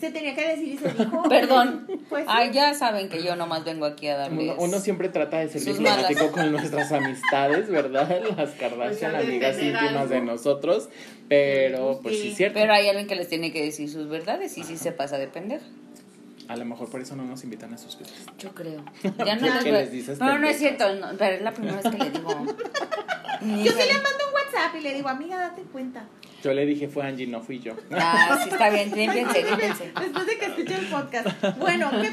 Se 0.00 0.10
tenía 0.10 0.34
que 0.34 0.46
decir 0.48 0.68
y 0.74 0.76
se 0.78 0.90
dijo. 0.92 1.22
Perdón. 1.28 1.86
Pues 2.10 2.24
sí. 2.24 2.30
Ay, 2.30 2.52
ya 2.52 2.74
saben 2.74 3.08
que 3.08 3.22
yo 3.22 3.34
nomás 3.36 3.64
vengo 3.64 3.86
aquí 3.86 4.08
a 4.08 4.16
darles. 4.18 4.52
Uno, 4.52 4.62
uno 4.62 4.78
siempre 4.80 5.08
trata 5.08 5.38
de 5.38 5.48
ser 5.48 5.62
diplomático 5.64 6.30
con 6.32 6.52
nuestras 6.52 6.92
amistades, 6.92 7.68
¿verdad? 7.70 8.20
Las 8.36 8.50
Kardashian, 8.50 9.12
Pues, 9.12 9.24
amigas 9.26 9.56
íntimas 9.58 9.92
algo. 9.94 10.06
de 10.08 10.20
nosotros. 10.20 10.88
Pero, 11.30 12.00
pues 12.02 12.16
sí, 12.16 12.22
Sí. 12.22 12.28
es 12.28 12.36
cierto. 12.36 12.58
Pero 12.60 12.74
hay 12.74 12.88
alguien 12.88 13.06
que 13.06 13.16
les 13.16 13.28
tiene 13.28 13.52
que 13.52 13.62
decir 13.62 13.90
sus 13.90 14.08
verdades 14.08 14.56
y 14.58 14.64
sí 14.64 14.76
se 14.76 14.92
pasa 14.92 15.16
de 15.16 15.28
pendeja. 15.28 15.64
A 16.48 16.56
lo 16.56 16.64
mejor 16.64 16.88
por 16.88 17.00
eso 17.00 17.16
no 17.16 17.24
nos 17.24 17.42
invitan 17.44 17.74
a 17.74 17.78
sus 17.78 17.96
fiestas. 17.96 18.24
Yo 18.38 18.54
creo. 18.54 18.84
Ya 19.24 19.36
no 19.36 19.46
les 19.46 19.64
les 19.64 19.92
dices 19.92 20.18
No, 20.18 20.38
no 20.38 20.48
es 20.48 20.58
cierto, 20.58 20.94
no, 20.94 21.08
pero 21.18 21.36
es 21.36 21.42
la 21.42 21.52
primera 21.52 21.80
vez 21.80 21.92
que 21.92 21.98
le 21.98 22.10
digo. 22.10 22.30
Yo 23.40 23.72
sí 23.72 23.78
le 23.78 23.94
mando 23.94 24.28
un 24.28 24.34
WhatsApp 24.34 24.74
y 24.78 24.80
le 24.80 24.94
digo, 24.94 25.08
amiga, 25.08 25.38
date 25.38 25.62
cuenta. 25.62 26.04
Yo 26.46 26.54
le 26.54 26.64
dije 26.64 26.86
fue 26.86 27.04
Angie, 27.04 27.26
no 27.26 27.40
fui 27.40 27.58
yo. 27.58 27.74
Ah, 27.90 28.38
sí, 28.44 28.50
está 28.50 28.70
bien, 28.70 28.92
límpiense, 28.94 29.42
límpiense. 29.50 29.90
Después 30.00 30.26
de 30.28 30.38
que 30.38 30.44
escuché 30.46 30.74
el 30.76 30.86
podcast. 30.86 31.26
Bueno, 31.58 31.90
¿qué- 31.90 32.12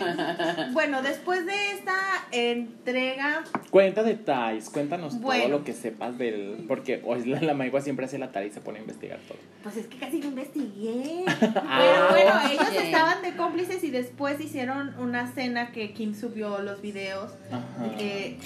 bueno, 0.71 1.03
después 1.03 1.45
de 1.45 1.71
esta 1.73 1.93
entrega, 2.31 3.43
Cuenta 3.69 4.01
detalles, 4.01 4.69
cuéntanos 4.71 5.19
Bueno. 5.19 5.43
todo 5.43 5.57
lo 5.59 5.63
que 5.63 5.73
sepas 5.73 6.17
del. 6.17 6.65
Porque 6.67 7.01
hoy 7.05 7.25
la, 7.25 7.41
la 7.41 7.53
Maigua 7.53 7.81
siempre 7.81 8.05
hace 8.05 8.17
la 8.17 8.31
tarea 8.31 8.47
y 8.47 8.51
se 8.51 8.61
pone 8.61 8.79
a 8.79 8.81
investigar 8.81 9.19
todo. 9.27 9.37
pues 9.61 9.77
es 9.77 9.85
que 9.85 9.97
casi 9.97 10.17
no 10.19 10.27
investigué. 10.27 11.25
Ah, 11.55 12.09
Pero 12.13 12.31
bueno, 12.31 12.49
ellos 12.51 12.83
estaban 12.83 13.21
de 13.21 13.35
cómplices 13.35 13.83
y 13.83 13.91
después 13.91 14.39
hicieron 14.39 14.95
una 14.99 15.31
cena 15.31 15.71
que 15.71 15.93
Kim 15.93 16.15
subió 16.15 16.59
los 16.59 16.81
videos. 16.81 17.31
Ajá. 17.51 17.63
Eh, 17.99 18.37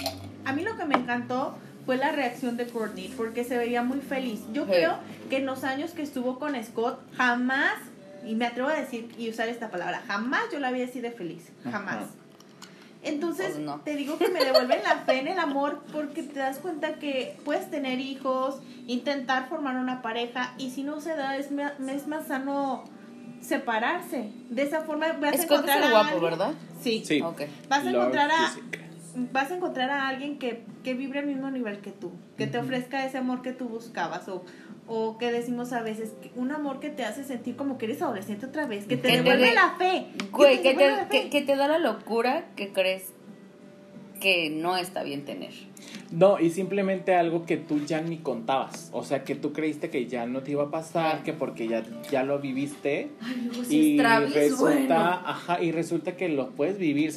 a 0.45 0.51
mí 0.53 0.63
lo 0.63 0.77
que 0.77 0.85
me 0.85 0.95
encantó 0.95 1.57
fue 1.87 1.95
la 1.97 2.11
reacción 2.11 2.57
de 2.57 2.67
Courtney 2.67 3.11
porque 3.15 3.45
se 3.45 3.57
veía 3.57 3.81
muy 3.81 4.01
feliz. 4.01 4.41
Yo 4.53 4.65
Sí. 4.65 4.71
creo 4.71 4.97
que 5.29 5.37
en 5.37 5.45
los 5.45 5.63
años 5.63 5.91
que 5.91 6.01
estuvo 6.03 6.37
con 6.37 6.61
Scott 6.61 6.99
jamás, 7.15 7.75
y 8.25 8.35
me 8.35 8.45
atrevo 8.45 8.67
a 8.67 8.73
decir 8.73 9.09
y 9.17 9.29
usar 9.29 9.47
esta 9.47 9.69
palabra, 9.71 10.03
jamás 10.05 10.41
yo 10.51 10.59
la 10.59 10.67
así 10.67 10.99
de 10.99 11.11
feliz, 11.11 11.47
jamás. 11.63 12.07
Entonces, 13.03 13.51
Pues 13.53 13.59
no. 13.59 13.77
te 13.85 13.95
digo 13.95 14.17
que 14.17 14.27
me 14.27 14.43
devuelven 14.43 14.83
la 14.83 14.97
fe 15.05 15.19
en 15.19 15.29
el 15.29 15.39
amor 15.39 15.81
porque 15.93 16.23
te 16.23 16.39
das 16.39 16.57
cuenta 16.57 16.95
que 16.95 17.37
puedes 17.45 17.71
tener 17.71 18.01
hijos, 18.01 18.59
intentar 18.85 19.47
formar 19.47 19.77
una 19.77 20.01
pareja 20.01 20.53
y 20.57 20.71
si 20.71 20.83
no 20.83 20.99
se 20.99 21.15
da 21.15 21.37
es, 21.37 21.51
más 21.51 22.27
sano 22.27 22.83
separarse. 23.39 24.29
De 24.49 24.63
esa 24.63 24.81
forma 24.81 25.07
vas 25.13 25.39
a 25.39 25.43
encontrar 25.43 25.77
es 25.79 25.85
el 25.85 25.91
guapo, 25.91 26.19
¿verdad? 26.19 26.51
Sí. 26.81 27.01
Sí. 27.05 27.21
Vas 27.69 27.85
a 27.85 27.89
encontrar 27.89 28.29
a. 28.29 28.51
vas 29.31 29.51
a 29.51 29.55
encontrar 29.55 29.89
a 29.89 30.07
alguien 30.07 30.37
que, 30.37 30.63
que 30.83 30.93
vibre 30.93 31.19
al 31.19 31.25
mismo 31.25 31.49
nivel 31.51 31.79
que 31.79 31.91
tú, 31.91 32.11
que 32.37 32.47
te 32.47 32.57
ofrezca 32.57 33.05
ese 33.05 33.17
amor 33.17 33.41
que 33.41 33.51
tú 33.51 33.67
buscabas 33.67 34.27
o 34.29 34.43
o 34.87 35.17
que 35.17 35.31
decimos 35.31 35.73
a 35.73 35.81
veces 35.81 36.13
un 36.35 36.51
amor 36.51 36.79
que 36.79 36.89
te 36.89 37.03
hace 37.03 37.23
sentir 37.23 37.55
como 37.55 37.77
que 37.77 37.85
eres 37.85 38.01
adolescente 38.01 38.45
otra 38.45 38.65
vez, 38.65 38.85
que 38.85 38.95
te 38.95 39.01
Que 39.01 39.07
te 39.09 39.17
devuelve 39.17 39.53
la 39.53 39.75
fe. 39.77 40.07
Güey, 40.31 40.61
que 40.61 40.73
te, 40.73 40.89
la 40.89 41.09
que, 41.09 41.23
fe. 41.23 41.29
que 41.29 41.41
te 41.41 41.55
da 41.55 41.67
la 41.67 41.77
locura 41.77 42.45
que 42.55 42.71
crees 42.71 43.13
que 44.19 44.49
no 44.49 44.77
está 44.77 45.03
bien 45.03 45.25
tener. 45.25 45.51
No, 46.11 46.39
y 46.39 46.51
simplemente 46.51 47.15
algo 47.15 47.45
que 47.45 47.57
tú 47.57 47.85
ya 47.85 48.01
ni 48.01 48.17
contabas. 48.17 48.89
O 48.93 49.03
sea, 49.03 49.23
que 49.23 49.35
tú 49.35 49.51
creíste 49.51 49.89
que 49.89 50.07
ya 50.07 50.25
no 50.25 50.41
te 50.41 50.51
iba 50.51 50.63
a 50.63 50.71
pasar, 50.71 51.23
que 51.23 51.33
porque 51.33 51.67
ya, 51.67 51.83
ya 52.09 52.23
lo 52.23 52.39
viviste. 52.39 53.09
Ay, 53.21 53.49
luego 53.51 53.63
y 53.69 53.97
resulta, 53.99 55.29
ajá, 55.29 55.61
y 55.61 55.71
resulta 55.71 56.15
que 56.15 56.29
lo 56.29 56.51
puedes 56.51 56.77
vivir, 56.77 57.13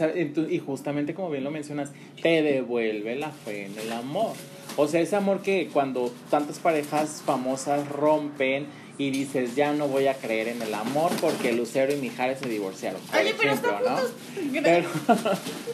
y 0.51 0.59
justamente 0.59 1.15
como 1.15 1.31
bien 1.31 1.45
lo 1.45 1.51
mencionas, 1.51 1.93
te 2.23 2.43
devuelve 2.43 3.17
la 3.17 3.31
fe 3.31 3.67
en 3.67 3.79
el 3.79 3.93
amor. 3.93 4.33
O 4.77 4.89
sea, 4.89 5.01
ese 5.01 5.17
amor 5.17 5.43
que 5.43 5.69
cuando 5.73 6.13
tantas 6.31 6.59
parejas 6.59 7.23
famosas 7.25 7.89
rompen 7.89 8.67
y 9.01 9.11
dices, 9.11 9.57
ya 9.57 9.73
no 9.73 9.89
voy 9.89 10.09
a 10.09 10.15
creer 10.15 10.49
en 10.49 10.61
el 10.61 10.75
amor 10.75 11.11
porque 11.23 11.53
Lucero 11.53 11.91
y 11.91 11.97
Mijares 11.97 12.39
se 12.39 12.51
divorciaron. 12.51 13.01
Por 13.01 13.19
Oye, 13.19 13.35
pero 13.35 13.53
ejemplo, 13.53 13.79
están 13.79 13.95
¿no? 13.95 14.61
Pero, 14.63 14.89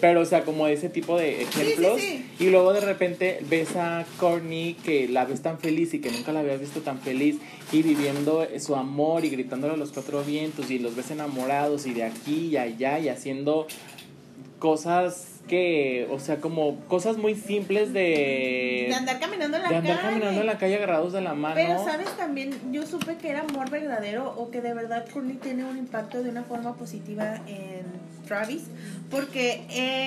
pero, 0.01 0.21
o 0.21 0.25
sea, 0.25 0.45
como 0.45 0.69
ese 0.69 0.89
tipo 0.89 1.19
de 1.19 1.43
ejemplos. 1.43 2.01
sí. 2.01 2.25
Y 2.39 2.51
luego 2.51 2.73
de 2.73 2.83
repente 2.83 3.41
ves 3.51 3.75
a 3.75 4.07
Courtney 4.21 4.75
que 4.75 5.09
la 5.09 5.25
ves 5.25 5.43
tan 5.43 5.59
feliz 5.59 5.93
y 5.95 5.99
que 5.99 6.13
nunca 6.13 6.31
la 6.31 6.39
habías 6.39 6.61
visto 6.61 6.83
tan 6.83 7.01
feliz 7.01 7.39
y 7.73 7.83
viviendo 7.83 8.47
su 8.61 8.77
amor 8.77 9.25
y 9.25 9.31
gritándole 9.31 9.75
a 9.75 9.77
los 9.77 9.91
cuatro 9.91 10.23
vientos 10.23 10.71
y 10.71 10.79
los 10.79 10.95
ves 10.95 11.11
enamorados 11.11 11.87
y 11.87 11.95
de 11.95 12.05
aquí 12.05 12.51
y 12.53 12.57
allá 12.59 13.01
y 13.01 13.09
haciendo 13.09 13.67
cosas 14.61 15.36
que, 15.47 16.09
o 16.11 16.19
sea, 16.19 16.39
como 16.39 16.77
cosas 16.89 17.17
muy 17.17 17.35
simples 17.35 17.93
de... 17.93 18.87
de 18.89 18.95
andar 18.95 19.21
caminando 19.21 19.57
en 19.57 19.63
la 19.63 19.69
de 19.69 19.77
andar 19.77 19.97
calle. 19.97 20.09
caminando 20.09 20.41
en 20.41 20.47
la 20.47 20.59
calle 20.59 20.77
agarrados 20.77 21.13
de 21.13 21.21
la 21.21 21.35
mano. 21.35 21.55
Pero 21.55 21.85
sabes 21.85 22.09
también, 22.17 22.51
yo 22.73 22.87
supe 22.87 23.17
que 23.17 23.31
era 23.31 23.41
amor 23.41 23.71
verdadero 23.71 24.35
o 24.37 24.51
que 24.51 24.61
de 24.61 24.75
verdad 24.75 25.07
Courtney 25.13 25.37
tiene 25.37 25.65
un 25.65 25.79
impacto 25.79 26.23
de 26.23 26.31
una 26.31 26.43
forma 26.43 26.75
positiva 26.75 27.37
en 27.47 27.85
Travis, 28.27 28.65
porque 29.11 29.65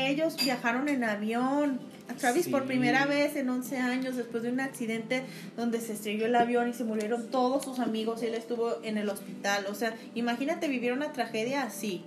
ellos 0.09 0.35
viajaron 0.43 0.89
en 0.89 1.03
avión. 1.03 1.79
A 2.09 2.13
Travis 2.13 2.45
Sí. 2.45 2.49
por 2.49 2.65
primera 2.65 3.05
vez 3.05 3.35
en 3.35 3.47
11 3.49 3.77
años 3.77 4.17
después 4.17 4.41
de 4.41 4.51
un 4.51 4.59
accidente 4.59 5.21
donde 5.55 5.79
se 5.79 5.93
estrelló 5.93 6.25
el 6.25 6.35
avión 6.35 6.67
y 6.67 6.73
se 6.73 6.83
murieron 6.83 7.29
todos 7.29 7.63
sus 7.63 7.77
amigos 7.77 8.23
y 8.23 8.25
él 8.25 8.33
estuvo 8.33 8.79
en 8.83 8.97
el 8.97 9.07
hospital. 9.09 9.67
O 9.69 9.75
sea, 9.75 9.93
imagínate 10.15 10.67
vivir 10.67 10.91
una 10.91 11.13
tragedia 11.13 11.61
así. 11.61 12.03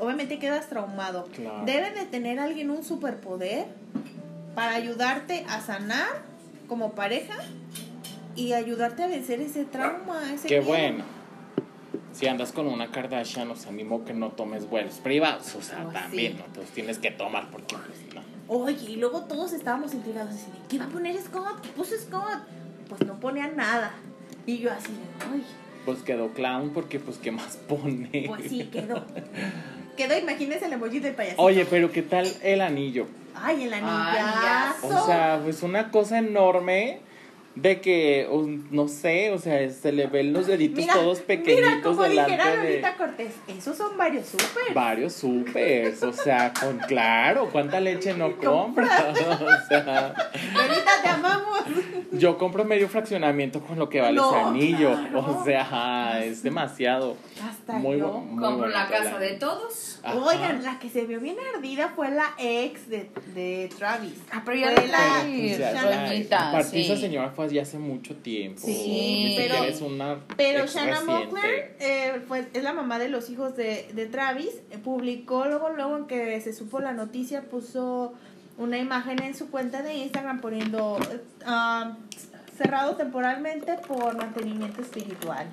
Obviamente 0.00 0.38
quedas 0.38 0.68
traumado. 0.68 1.24
Claro. 1.34 1.64
Debe 1.64 1.90
de 1.92 2.04
tener 2.06 2.38
alguien 2.38 2.70
un 2.70 2.82
superpoder 2.84 3.66
para 4.54 4.74
ayudarte 4.74 5.44
a 5.48 5.60
sanar 5.60 6.06
como 6.68 6.92
pareja 6.92 7.34
y 8.34 8.52
ayudarte 8.52 9.02
a 9.04 9.06
vencer 9.06 9.40
ese 9.40 9.64
trauma, 9.64 10.32
ese 10.32 10.48
Qué 10.48 10.56
miedo. 10.60 10.68
bueno. 10.68 11.04
Si 12.12 12.26
andas 12.26 12.52
con 12.52 12.66
una 12.66 12.90
Kardashian, 12.90 13.50
os 13.50 13.66
animo 13.66 14.04
que 14.06 14.14
no 14.14 14.30
tomes 14.30 14.68
vuelos 14.70 14.94
privados. 14.94 15.54
O 15.54 15.60
sea, 15.62 15.84
Oh, 15.86 15.92
también, 15.92 16.32
sí. 16.32 16.38
¿no? 16.38 16.44
Pues 16.54 16.68
tienes 16.70 16.98
que 16.98 17.10
tomar 17.10 17.50
porque, 17.50 17.76
pues, 17.76 18.14
no. 18.14 18.22
Oye, 18.48 18.90
y 18.92 18.96
luego 18.96 19.22
todos 19.24 19.52
estábamos 19.52 19.92
intrigados 19.92 20.30
así 20.30 20.46
de, 20.50 20.58
¿qué 20.68 20.78
va 20.78 20.86
a 20.86 20.88
poner 20.88 21.20
Scott? 21.20 21.60
¿Qué 21.62 21.68
puso 21.70 21.94
Scott? 21.98 22.40
Pues 22.88 23.04
no 23.06 23.20
ponía 23.20 23.48
nada. 23.48 23.92
Y 24.46 24.58
yo 24.58 24.72
así 24.72 24.92
de, 24.92 24.98
ay, 25.34 25.44
Pues 25.84 25.98
quedó 26.04 26.30
clown 26.32 26.70
porque, 26.70 26.98
pues, 27.00 27.18
¿qué 27.18 27.30
más 27.32 27.56
pone? 27.68 28.24
pues 28.28 28.48
sí, 28.48 28.64
quedó. 28.72 29.04
Quedó, 29.96 30.18
imagínense 30.18 30.66
el 30.66 30.72
emoji 30.74 31.00
del 31.00 31.14
payasito. 31.14 31.42
Oye, 31.42 31.66
pero 31.68 31.90
¿qué 31.90 32.02
tal 32.02 32.30
el 32.42 32.60
anillo? 32.60 33.06
Ay, 33.34 33.64
el 33.64 33.74
Ay, 33.74 33.80
anillazo. 33.82 34.88
O 35.02 35.06
sea, 35.06 35.40
pues 35.42 35.62
una 35.62 35.90
cosa 35.90 36.18
enorme 36.18 37.00
de 37.56 37.80
que, 37.80 38.28
un- 38.30 38.68
no 38.70 38.86
sé, 38.86 39.30
o 39.32 39.38
sea, 39.38 39.68
se 39.70 39.90
le 39.90 40.06
ven 40.06 40.32
los 40.32 40.46
deditos 40.46 40.78
mira, 40.78 40.92
todos 40.94 41.18
mira 41.26 41.26
pequeñitos 41.26 41.96
como 41.96 42.04
dijera 42.04 42.26
delante 42.28 42.60
de 42.60 42.68
Lolita 42.68 42.96
Cortés, 42.96 43.32
esos 43.48 43.76
son 43.76 43.96
varios 43.96 44.26
súper. 44.26 44.74
varios 44.74 45.12
supers. 45.14 46.02
O 46.02 46.12
sea, 46.12 46.52
con 46.52 46.78
claro, 46.80 47.48
¿cuánta 47.50 47.80
leche 47.80 48.12
no 48.14 48.36
compras? 48.38 49.16
O 49.30 49.68
sea, 49.68 50.14
Lolita, 50.54 50.90
te 51.02 51.08
amamos. 51.08 51.60
yo 52.12 52.36
compro 52.38 52.64
medio 52.64 52.88
fraccionamiento 52.88 53.60
con 53.60 53.78
lo 53.78 53.88
que 53.88 54.00
vale 54.00 54.16
No, 54.16 54.30
ese 54.30 54.38
anillo. 54.38 54.92
claro. 54.92 55.40
O 55.40 55.44
sea, 55.44 56.22
es 56.24 56.42
demasiado. 56.42 57.16
Hasta 57.42 57.72
Muy, 57.78 57.98
yo. 57.98 58.12
muy 58.18 58.42
Compro 58.44 58.68
la 58.68 58.86
casa 58.86 59.18
de 59.18 59.32
todos. 59.32 60.00
Ajá. 60.02 60.16
Oigan, 60.18 60.62
la 60.62 60.78
que 60.78 60.88
se 60.88 61.04
vio 61.04 61.20
bien 61.20 61.36
ardida 61.54 61.92
fue 61.96 62.10
la 62.10 62.34
ex 62.38 62.88
de, 62.88 63.08
de 63.34 63.68
Travis. 63.76 64.14
Ah, 64.30 64.42
pero 64.44 64.58
ya 64.58 64.72
Fue 64.72 64.86
la- 64.88 65.22
Rolita, 65.22 66.38
ya- 66.38 66.48
aparte, 66.50 66.82
sí. 66.84 66.96
señora 66.96 67.30
fue 67.30 67.45
ya 67.52 67.62
hace 67.62 67.78
mucho 67.78 68.16
tiempo. 68.16 68.60
Sí, 68.64 68.72
Ni 69.28 69.34
pero- 69.36 69.64
es 69.64 69.80
una 69.80 70.20
Pero 70.36 70.66
Shanna. 70.66 71.00
Mockler 71.02 71.76
eh, 71.80 72.20
fue, 72.28 72.46
es 72.52 72.62
la 72.62 72.72
mamá 72.72 72.98
de 72.98 73.08
los 73.08 73.30
hijos 73.30 73.56
de, 73.56 73.88
de 73.94 74.06
Travis. 74.06 74.50
eh, 74.70 74.78
publicó 74.78 75.46
luego, 75.46 75.70
luego 75.70 75.96
en 75.96 76.06
que 76.06 76.40
se 76.40 76.52
supo 76.52 76.80
la 76.80 76.92
noticia, 76.92 77.42
puso 77.42 78.14
una 78.58 78.78
imagen 78.78 79.22
en 79.22 79.34
su 79.34 79.50
cuenta 79.50 79.82
de 79.82 79.94
Instagram 79.94 80.40
poniendo 80.40 80.98
eh, 81.12 81.20
ah, 81.44 81.96
cerrado 82.56 82.96
temporalmente 82.96 83.76
por 83.86 84.16
mantenimiento 84.16 84.80
espiritual. 84.82 85.46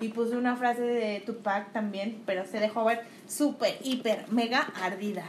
Y 0.00 0.08
puso 0.08 0.36
una 0.38 0.56
frase 0.56 0.80
de 0.82 1.20
Tupac 1.26 1.72
también, 1.72 2.22
pero 2.24 2.46
se 2.46 2.58
dejó 2.58 2.84
ver 2.84 3.02
súper, 3.28 3.76
hiper, 3.84 4.24
mega 4.30 4.60
ardida. 4.82 5.24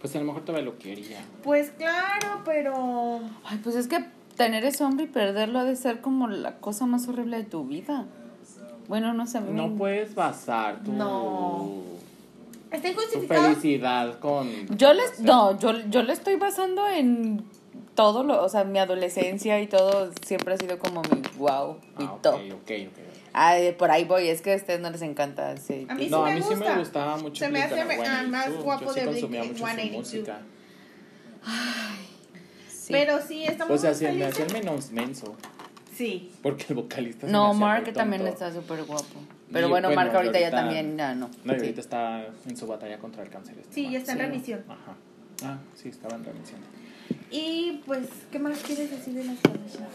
Pues 0.00 0.14
a 0.16 0.18
lo 0.20 0.24
mejor 0.24 0.44
todavía 0.44 0.64
lo 0.70 0.78
quería. 0.78 1.20
Pues 1.42 1.70
claro, 1.72 2.42
pero... 2.44 3.20
Ay, 3.44 3.60
pues 3.62 3.76
es 3.76 3.86
que 3.88 4.04
tener 4.44 4.64
ese 4.64 4.82
hombre 4.84 5.04
y 5.04 5.08
perderlo 5.08 5.60
ha 5.60 5.64
de 5.64 5.76
ser 5.76 6.00
como 6.00 6.26
la 6.28 6.56
cosa 6.56 6.86
más 6.86 7.06
horrible 7.08 7.36
de 7.38 7.44
tu 7.44 7.64
vida. 7.64 8.06
Bueno, 8.88 9.14
no 9.14 9.26
sé, 9.26 9.38
a 9.38 9.40
No 9.42 9.68
me- 9.68 9.78
puedes 9.78 10.14
basar 10.14 10.82
tu, 10.82 10.92
No. 10.92 11.70
Está 12.70 12.88
tu 13.12 13.20
felicidad 13.26 14.18
con... 14.18 14.48
Yo 14.76 14.92
les, 14.94 15.20
no, 15.20 15.58
yo, 15.58 15.72
yo 15.90 16.02
le 16.02 16.12
estoy 16.14 16.36
basando 16.36 16.88
en 16.88 17.44
todo 17.94 18.24
lo, 18.24 18.42
o 18.42 18.48
sea, 18.48 18.64
mi 18.64 18.78
adolescencia 18.78 19.60
y 19.60 19.66
todo 19.66 20.10
siempre 20.26 20.54
ha 20.54 20.56
sido 20.56 20.78
como 20.78 21.02
mi 21.02 21.20
wow, 21.36 21.76
mi 21.98 22.06
Ah, 22.06 22.12
ok, 22.14 22.22
top. 22.22 22.34
ok, 22.34 22.70
ok. 22.88 22.98
Ay, 23.34 23.72
por 23.72 23.90
ahí 23.90 24.04
voy, 24.04 24.28
es 24.28 24.40
que 24.40 24.54
a 24.54 24.56
ustedes 24.56 24.80
no 24.80 24.88
les 24.90 25.02
encanta 25.02 25.50
A 25.50 25.54
mí 25.54 25.60
sí 25.66 25.86
no, 26.10 26.24
a 26.24 26.30
me 26.30 26.36
mí 26.36 26.42
sí 26.42 26.54
me 26.56 26.78
gustaba 26.78 27.16
mucho 27.18 27.44
Se 27.44 27.50
me 27.50 27.62
hace 27.62 27.74
Blink-182. 27.84 28.06
ah, 28.08 28.22
más 28.28 28.62
guapo 28.62 28.84
Yo 28.86 28.92
sí 28.92 29.00
de 29.00 29.06
consumía 29.06 29.40
Blink- 29.42 29.48
mucho 29.48 29.58
su 29.58 29.66
182. 29.66 29.92
música. 29.98 30.40
Sí. 32.92 33.04
Pero 33.04 33.20
sí, 33.22 33.44
estamos 33.44 33.74
O 33.74 33.78
sea, 33.78 33.90
muy 33.90 33.98
se 33.98 34.12
me 34.12 34.26
el 34.46 34.52
menos 34.52 34.90
menso. 34.90 35.36
Sí. 35.96 36.30
Porque 36.42 36.66
el 36.70 36.74
vocalista 36.76 37.20
se 37.22 37.26
me 37.26 37.32
No, 37.32 37.48
hacía 37.50 37.60
Mark 37.60 37.84
muy 37.84 37.92
también 37.92 38.22
tonto. 38.22 38.32
está 38.44 38.52
súper 38.52 38.84
guapo. 38.84 39.04
Pero 39.52 39.66
Y, 39.66 39.70
bueno, 39.70 39.88
bueno, 39.88 40.02
Mark 40.02 40.16
ahorita, 40.16 40.38
ya 40.40 40.46
ahorita- 40.46 40.56
también, 40.62 40.96
ya 40.96 41.14
no. 41.14 41.28
No, 41.44 41.52
y 41.52 41.56
Sí. 41.56 41.62
ahorita 41.62 41.80
está 41.80 42.26
en 42.48 42.56
su 42.56 42.66
batalla 42.66 42.98
contra 42.98 43.22
el 43.22 43.28
cáncer. 43.28 43.56
este 43.58 43.74
Sí, 43.74 43.82
man. 43.84 43.92
ya 43.92 43.98
está 43.98 44.12
en 44.12 44.18
Sí. 44.18 44.24
remisión. 44.24 44.64
Ajá. 44.68 44.96
Ah, 45.44 45.58
sí, 45.74 45.88
estaba 45.90 46.16
en 46.16 46.24
remisión. 46.24 46.60
Y 47.30 47.82
pues, 47.86 48.08
¿qué 48.30 48.38
más 48.38 48.58
quieres 48.60 48.90
decir 48.90 49.14
de 49.14 49.24
las 49.24 49.38
Kardashian? 49.40 49.88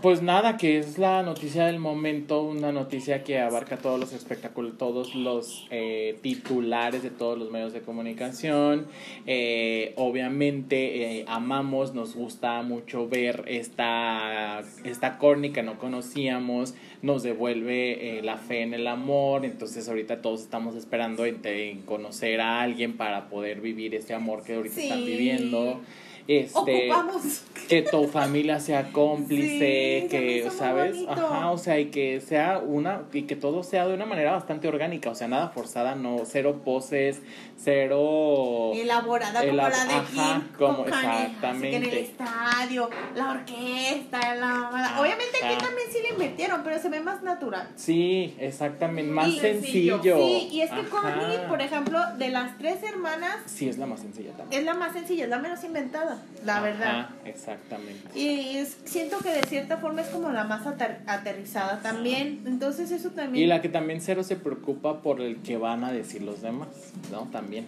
Pues 0.00 0.20
nada, 0.20 0.56
que 0.56 0.78
es 0.78 0.98
la 0.98 1.22
noticia 1.22 1.66
del 1.66 1.78
momento, 1.78 2.42
una 2.42 2.72
noticia 2.72 3.22
que 3.22 3.38
abarca 3.38 3.76
todos 3.76 4.00
los 4.00 4.12
espectáculos, 4.12 4.76
todos 4.76 5.14
los 5.14 5.68
eh, 5.70 6.18
titulares 6.22 7.04
de 7.04 7.10
todos 7.10 7.38
los 7.38 7.50
medios 7.52 7.72
de 7.72 7.82
comunicación. 7.82 8.86
Eh, 9.26 9.92
obviamente 9.96 11.18
eh, 11.20 11.24
amamos, 11.28 11.94
nos 11.94 12.16
gusta 12.16 12.62
mucho 12.62 13.08
ver 13.08 13.44
esta, 13.46 14.64
esta 14.82 15.18
que 15.52 15.62
no 15.62 15.78
conocíamos, 15.78 16.74
nos 17.02 17.22
devuelve 17.22 18.18
eh, 18.18 18.22
la 18.22 18.38
fe 18.38 18.62
en 18.62 18.74
el 18.74 18.86
amor, 18.88 19.44
entonces 19.44 19.88
ahorita 19.88 20.20
todos 20.20 20.42
estamos 20.42 20.74
esperando 20.74 21.24
en, 21.26 21.40
en 21.44 21.82
conocer 21.82 22.40
a 22.40 22.60
alguien 22.60 22.96
para 22.96 23.28
poder 23.28 23.60
vivir 23.60 23.94
este 23.94 24.14
amor 24.14 24.42
que 24.42 24.54
ahorita 24.54 24.80
están 24.80 25.04
viviendo. 25.04 25.80
Este, 26.28 26.90
Ocupamos. 26.92 27.42
que 27.68 27.82
tu 27.82 28.06
familia 28.06 28.60
sea 28.60 28.92
cómplice, 28.92 30.02
Sí, 30.02 30.08
que, 30.08 30.50
¿sabes? 30.56 30.96
Ajá, 31.08 31.50
o 31.50 31.58
sea, 31.58 31.78
y 31.80 31.86
que 31.86 32.20
sea 32.20 32.58
una, 32.64 33.02
y 33.12 33.22
que 33.22 33.34
todo 33.36 33.62
sea 33.64 33.86
de 33.88 33.94
una 33.94 34.06
manera 34.06 34.32
bastante 34.32 34.68
orgánica, 34.68 35.10
o 35.10 35.14
sea, 35.14 35.26
nada 35.28 35.48
forzada, 35.48 35.94
no, 35.96 36.18
cero 36.24 36.60
poses, 36.64 37.20
cero... 37.58 38.72
elaborada 38.74 39.40
como 39.40 39.52
Elab- 39.52 39.70
la 39.70 39.84
de 39.84 39.94
ajá, 39.94 40.04
Kim 40.42 40.48
como- 40.58 40.76
con 40.78 40.84
Kanye, 40.90 41.08
así 41.08 41.22
exactamente. 41.26 41.70
que 41.70 41.76
en 41.76 41.82
el 41.84 41.98
estadio, 41.98 42.90
la 43.14 43.30
orquesta, 43.30 44.34
la 44.36 44.96
obviamente 45.00 45.38
aquí 45.44 45.56
también 45.58 45.88
sí 45.90 45.98
le 46.02 46.08
invirtieron, 46.10 46.62
pero 46.62 46.78
se 46.80 46.88
ve 46.88 47.00
más 47.00 47.22
natural. 47.22 47.68
Sí, 47.76 48.34
exactamente, 48.38 49.10
más 49.10 49.28
Y- 49.28 49.38
sencillo. 49.40 50.00
Sí, 50.02 50.48
y 50.52 50.60
es 50.62 50.70
que. 50.70 50.82
Connie, 50.92 51.38
por 51.48 51.60
ejemplo, 51.62 51.98
de 52.18 52.28
las 52.28 52.58
tres 52.58 52.82
hermanas, 52.82 53.36
Sí, 53.46 53.68
es 53.68 53.78
la 53.78 53.86
más 53.86 54.00
sencilla 54.00 54.32
también. 54.32 54.60
es 54.60 54.66
la 54.66 54.74
más 54.74 54.92
sencilla, 54.92 55.24
es 55.24 55.30
la 55.30 55.38
menos 55.38 55.62
inventada, 55.64 56.11
la 56.44 56.56
Ajá, 56.56 56.62
verdad. 56.64 57.08
exactamente. 57.24 58.18
Y 58.18 58.56
es- 58.58 58.76
siento 58.84 59.18
que 59.18 59.30
de 59.30 59.42
cierta 59.42 59.76
forma 59.78 60.02
es 60.02 60.08
como 60.08 60.30
la 60.30 60.44
más 60.44 60.66
ater- 60.66 61.00
aterrizada 61.06 61.80
también. 61.82 62.42
Entonces 62.46 62.90
eso 62.90 63.10
también... 63.10 63.44
Y 63.44 63.46
la 63.46 63.60
que 63.60 63.68
también 63.68 64.00
cero 64.00 64.22
se 64.22 64.36
preocupa 64.36 65.02
por 65.02 65.20
el 65.20 65.36
que 65.42 65.56
van 65.56 65.84
a 65.84 65.92
decir 65.92 66.22
los 66.22 66.42
demás, 66.42 66.68
¿no? 67.10 67.28
También. 67.32 67.66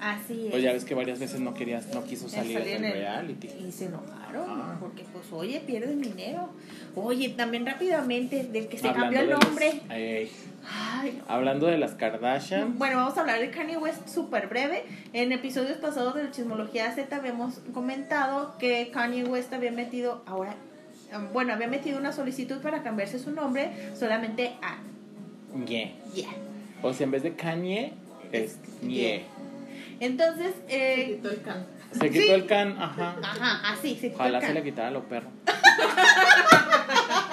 Así 0.00 0.44
es. 0.46 0.50
Pues 0.52 0.62
ya 0.62 0.72
ves 0.72 0.84
que 0.84 0.94
varias 0.94 1.18
veces 1.18 1.40
no 1.40 1.54
querías, 1.54 1.92
no 1.92 2.04
quiso 2.04 2.28
salir 2.28 2.56
en 2.58 2.84
el 2.84 2.92
reality. 2.92 3.48
Y 3.66 3.72
se 3.72 3.86
enojaron, 3.86 4.60
Ah. 4.60 4.76
porque 4.78 5.02
pues 5.12 5.26
oye, 5.32 5.60
pierden 5.66 6.00
dinero. 6.00 6.50
Oye, 6.94 7.30
también 7.30 7.66
rápidamente, 7.66 8.44
del 8.44 8.68
que 8.68 8.78
se 8.78 8.86
Hablando 8.88 9.16
cambió 9.16 9.20
el 9.22 9.30
los- 9.30 9.44
nombre. 9.44 10.22
Ay, 10.66 11.18
no. 11.18 11.24
hablando 11.34 11.66
de 11.66 11.78
las 11.78 11.92
Kardashian, 11.92 12.78
Bueno, 12.78 12.96
vamos 12.96 13.16
a 13.16 13.20
hablar 13.20 13.38
de 13.40 13.50
Kanye 13.50 13.76
West 13.78 14.08
súper 14.08 14.48
breve. 14.48 14.84
En 15.12 15.32
episodios 15.32 15.78
pasados 15.78 16.14
de 16.14 16.30
Chismología 16.30 16.92
Z 16.92 17.14
habíamos 17.16 17.60
comentado 17.72 18.56
que 18.58 18.90
Kanye 18.90 19.24
West 19.24 19.52
había 19.52 19.72
metido, 19.72 20.22
ahora, 20.26 20.54
um, 21.16 21.32
bueno, 21.32 21.52
había 21.54 21.68
metido 21.68 21.98
una 21.98 22.12
solicitud 22.12 22.58
para 22.60 22.82
cambiarse 22.82 23.18
su 23.18 23.30
nombre 23.30 23.70
solamente 23.98 24.56
a. 24.62 24.78
Yeah. 25.66 25.90
O 26.82 26.92
sea, 26.92 27.04
en 27.04 27.10
vez 27.12 27.22
de 27.22 27.34
Kanye, 27.34 27.94
es 28.32 28.58
ñe. 28.82 29.24
Entonces, 30.00 30.54
eh, 30.68 31.14
quitó 31.16 31.30
el 31.30 31.42
can. 31.42 31.66
Se 31.92 32.10
quitó 32.10 32.24
Sí. 32.24 32.30
el 32.30 32.46
can, 32.46 32.76
ajá. 32.80 33.16
ajá, 33.22 33.72
así, 33.72 33.94
se 33.96 34.08
quitó 34.10 34.16
Ojalá 34.16 34.38
el 34.38 34.44
se 34.44 34.52
le 34.52 34.60
can. 34.60 34.64
quitara 34.64 34.88
a 34.88 34.90
los 34.90 35.04
perros. 35.04 35.32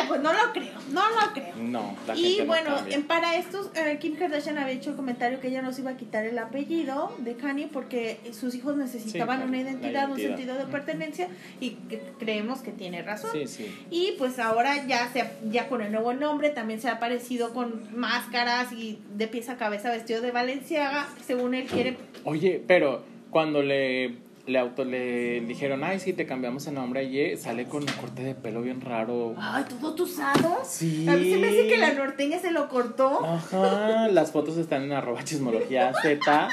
Ay, 0.00 0.08
pues 0.08 0.20
no 0.20 0.32
lo 0.32 0.52
creo, 0.52 0.72
no 0.92 1.02
lo 1.08 1.32
creo. 1.32 1.54
No, 1.56 1.96
la 2.06 2.16
Y 2.16 2.38
no 2.40 2.46
bueno, 2.46 2.76
cambia. 2.76 2.94
en- 2.96 3.02
para 3.04 3.36
estos, 3.36 3.70
eh, 3.76 3.98
Kim 4.00 4.16
Kardashian 4.16 4.58
había 4.58 4.74
hecho 4.74 4.90
el 4.90 4.96
comentario 4.96 5.40
que 5.40 5.48
ella 5.48 5.62
no 5.62 5.72
se 5.72 5.82
iba 5.82 5.90
a 5.92 5.96
quitar 5.96 6.24
el 6.24 6.38
apellido 6.38 7.12
de 7.18 7.34
Kanye 7.36 7.68
porque 7.72 8.18
sus 8.32 8.54
hijos 8.54 8.76
necesitaban 8.76 9.36
claro, 9.38 9.48
una 9.48 9.56
la 9.56 9.62
identidad, 9.70 10.04
un 10.10 10.18
identidad. 10.18 10.36
sentido 10.36 10.58
de 10.58 10.64
pertenencia 10.72 11.28
y 11.60 11.70
que 11.88 12.00
creemos 12.18 12.60
que 12.60 12.72
tiene 12.72 13.02
razón. 13.02 13.30
Sí, 13.32 13.46
sí. 13.46 13.74
Y 13.90 14.12
pues 14.18 14.38
ahora 14.38 14.86
ya 14.86 15.08
se 15.12 15.24
ya 15.50 15.68
con 15.68 15.82
el 15.82 15.92
nuevo 15.92 16.12
nombre 16.14 16.50
también 16.50 16.80
se 16.80 16.88
ha 16.88 16.92
aparecido 16.92 17.52
con 17.54 17.88
máscaras 17.96 18.72
y 18.72 18.98
de 19.14 19.28
pies 19.28 19.48
a 19.48 19.56
cabeza 19.56 19.90
vestido 19.90 20.20
de 20.20 20.30
Valenciaga, 20.30 21.08
según 21.26 21.54
él 21.54 21.66
quiere. 21.66 21.96
Oye, 22.24 22.62
pero 22.66 23.02
cuando 23.30 23.62
le, 23.62 24.14
le 24.50 24.58
auto 24.58 24.84
le 24.84 25.40
dijeron, 25.42 25.84
ay, 25.84 26.00
sí, 26.00 26.12
te 26.12 26.26
cambiamos 26.26 26.66
el 26.66 26.74
nombre 26.74 27.00
a 27.00 27.02
Ye, 27.04 27.36
sale 27.36 27.66
con 27.66 27.82
un 27.82 27.92
corte 28.00 28.22
de 28.22 28.34
pelo 28.34 28.62
bien 28.62 28.80
raro. 28.80 29.34
Ay, 29.38 29.64
todo 29.68 29.94
tusado. 29.94 30.58
Sí. 30.64 31.08
A 31.08 31.12
mí 31.16 31.30
se 31.30 31.38
me 31.38 31.48
hace 31.48 31.68
que 31.68 31.78
la 31.78 31.92
norteña 31.92 32.38
se 32.38 32.50
lo 32.50 32.68
cortó. 32.68 33.24
Ajá, 33.24 34.08
las 34.08 34.32
fotos 34.32 34.56
están 34.56 34.82
en 34.84 34.92
arroba 34.92 35.22
chismología 35.24 35.92
Z. 36.02 36.48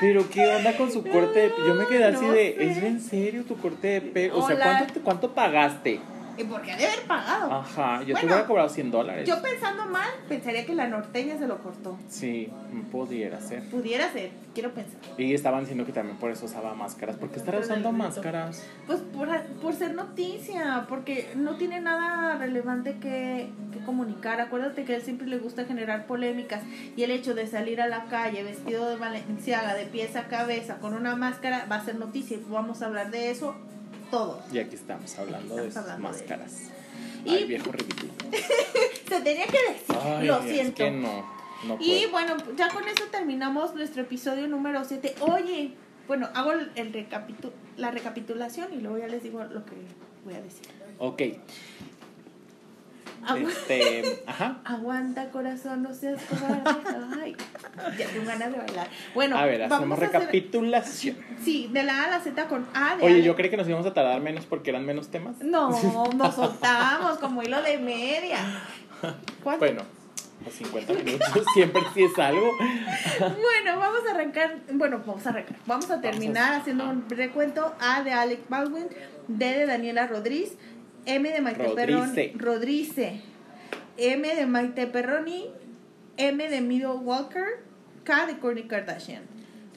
Pero 0.00 0.30
qué 0.30 0.46
onda 0.46 0.76
con 0.76 0.92
su 0.92 1.02
corte 1.02 1.40
de 1.40 1.52
Yo 1.66 1.74
me 1.74 1.84
quedé 1.86 2.04
así 2.04 2.24
No 2.24 2.32
de, 2.32 2.54
sé. 2.56 2.70
¿es 2.70 2.76
en 2.84 3.00
serio 3.00 3.44
tu 3.44 3.56
corte 3.56 3.88
de 3.88 4.00
pelo? 4.00 4.38
O 4.38 4.46
sea. 4.46 4.56
¿cuánto, 4.56 5.00
¿cuánto 5.02 5.34
pagaste? 5.34 6.00
Y 6.38 6.44
porque 6.44 6.72
ha 6.72 6.76
de 6.76 6.86
haber 6.86 7.02
pagado. 7.02 7.52
Ajá, 7.52 8.00
yo 8.00 8.06
te 8.06 8.12
Bueno, 8.12 8.28
hubiera 8.28 8.46
cobrado 8.46 8.68
100 8.68 8.90
dólares. 8.90 9.28
Yo 9.28 9.42
pensando 9.42 9.86
mal, 9.86 10.08
pensaría 10.28 10.64
que 10.64 10.74
la 10.74 10.86
norteña 10.86 11.36
se 11.36 11.46
lo 11.48 11.58
cortó. 11.58 11.98
Sí, 12.08 12.48
pudiera 12.92 13.40
ser. 13.40 13.64
Pudiera 13.64 14.12
ser, 14.12 14.30
quiero 14.54 14.72
pensar. 14.72 15.00
Y 15.16 15.34
estaban 15.34 15.60
diciendo 15.60 15.84
que 15.84 15.92
también 15.92 16.16
por 16.18 16.30
eso 16.30 16.46
usaba 16.46 16.74
máscaras. 16.74 17.16
¿Por 17.16 17.30
qué 17.30 17.38
estará 17.38 17.58
usando 17.58 17.90
máscaras? 17.92 18.64
Pues 18.86 19.00
por, 19.00 19.28
por 19.60 19.74
ser 19.74 19.94
noticia, 19.94 20.86
porque 20.88 21.32
no 21.34 21.56
tiene 21.56 21.80
nada 21.80 22.38
relevante 22.38 22.98
que, 23.00 23.50
que 23.72 23.78
comunicar. 23.84 24.40
Acuérdate 24.40 24.84
que 24.84 24.92
a 24.92 24.96
él 24.96 25.02
siempre 25.02 25.26
le 25.26 25.38
gusta 25.38 25.64
generar 25.64 26.06
polémicas 26.06 26.62
y 26.96 27.02
el 27.02 27.10
hecho 27.10 27.34
de 27.34 27.46
salir 27.46 27.80
a 27.80 27.88
la 27.88 28.04
calle 28.04 28.44
vestido 28.44 28.88
de 28.88 28.96
Valenciaga, 28.96 29.74
de 29.74 29.86
pies 29.86 30.14
a 30.14 30.28
cabeza, 30.28 30.78
con 30.78 30.94
una 30.94 31.16
máscara, 31.16 31.66
va 31.70 31.76
a 31.76 31.84
ser 31.84 31.96
noticia 31.96 32.36
y 32.36 32.44
vamos 32.48 32.82
a 32.82 32.86
hablar 32.86 33.10
de 33.10 33.30
eso 33.30 33.56
todo. 34.10 34.42
Y 34.52 34.58
aquí 34.58 34.74
estamos 34.76 35.18
hablando 35.18 35.56
de 35.56 35.68
Estamos 35.68 35.90
hablando 35.90 36.08
de 36.12 36.18
máscaras. 36.18 36.52
Y- 37.24 37.30
Ay, 37.34 37.44
viejo 37.44 37.70
ridículo. 37.72 38.12
Se 39.08 39.20
tenía 39.20 39.46
que 39.46 39.58
decir, 39.72 39.96
Ay, 40.02 40.26
lo 40.26 40.38
es 40.40 40.50
siento. 40.50 40.74
que 40.76 40.90
no, 40.90 41.24
no 41.66 41.76
Y 41.80 42.06
bueno, 42.06 42.36
ya 42.56 42.68
con 42.68 42.86
eso 42.86 43.04
terminamos 43.10 43.74
nuestro 43.74 44.02
episodio 44.02 44.46
número 44.48 44.84
7. 44.84 45.14
Oye, 45.20 45.72
bueno, 46.06 46.28
hago 46.34 46.52
el, 46.52 46.70
el 46.76 46.92
recapitu 46.92 47.50
la 47.76 47.90
recapitulación 47.90 48.72
y 48.72 48.80
luego 48.80 48.98
ya 48.98 49.06
les 49.08 49.22
digo 49.22 49.42
lo 49.44 49.64
que 49.64 49.72
voy 50.24 50.34
a 50.34 50.40
decir. 50.40 50.66
Ok, 50.98 51.22
Agu- 53.28 53.48
este, 53.48 54.22
ajá. 54.26 54.58
Aguanta, 54.64 55.30
corazón, 55.30 55.82
no 55.82 55.94
seas 55.94 56.20
cobarde. 56.24 56.62
Ay, 57.22 57.36
ya 57.98 58.06
tengo 58.06 58.26
ganas 58.26 58.50
de 58.52 58.58
bailar. 58.58 58.88
Bueno, 59.14 59.36
A 59.36 59.44
ver, 59.46 59.62
hacemos 59.62 59.80
vamos 59.80 59.98
a 60.00 60.04
hacer- 60.06 60.20
recapitulación. 60.20 61.16
Sí, 61.44 61.68
de 61.72 61.82
la 61.82 62.02
A 62.02 62.04
a 62.06 62.10
la 62.10 62.20
Z 62.20 62.46
con 62.48 62.66
A. 62.74 62.96
De 62.96 63.04
Oye, 63.04 63.22
yo 63.22 63.36
creí 63.36 63.50
que 63.50 63.56
nos 63.56 63.68
íbamos 63.68 63.86
a 63.86 63.94
tardar 63.94 64.20
menos 64.20 64.46
porque 64.46 64.70
eran 64.70 64.84
menos 64.86 65.08
temas. 65.08 65.38
No, 65.40 65.70
nos 66.16 66.34
soltamos 66.34 67.18
como 67.18 67.42
hilo 67.42 67.60
de 67.62 67.78
media. 67.78 68.38
¿Cuánto? 69.44 69.60
Bueno, 69.60 69.82
los 70.44 70.54
50 70.54 70.92
minutos 70.94 71.44
siempre 71.54 71.82
sí 71.94 72.04
es 72.04 72.18
algo. 72.18 72.50
Bueno, 73.20 73.78
vamos 73.78 74.00
a 74.08 74.12
arrancar, 74.14 74.56
bueno, 74.72 75.02
vamos 75.06 75.26
a 75.26 75.30
arrancar. 75.30 75.56
Vamos 75.66 75.90
a 75.90 76.00
terminar 76.00 76.54
a- 76.54 76.56
haciendo 76.58 76.84
ah. 76.84 76.90
un 76.90 77.08
recuento 77.10 77.74
A 77.80 78.02
de 78.02 78.12
Alec 78.12 78.48
Baldwin, 78.48 78.86
D 79.28 79.44
de 79.58 79.66
Daniela 79.66 80.06
Rodríguez, 80.06 80.52
M 81.08 81.28
de 81.32 81.40
Maite 81.40 81.62
Rodrice. 81.64 81.86
Perroni, 81.86 82.32
Rodrice, 82.36 83.20
M 83.96 84.34
de 84.34 84.46
Maite 84.46 84.86
Perroni, 84.86 85.46
M 86.18 86.48
de 86.48 86.60
Middle 86.60 86.96
Walker, 87.02 87.44
K 88.04 88.26
de 88.26 88.38
Kourtney 88.38 88.64
Kardashian. 88.68 89.22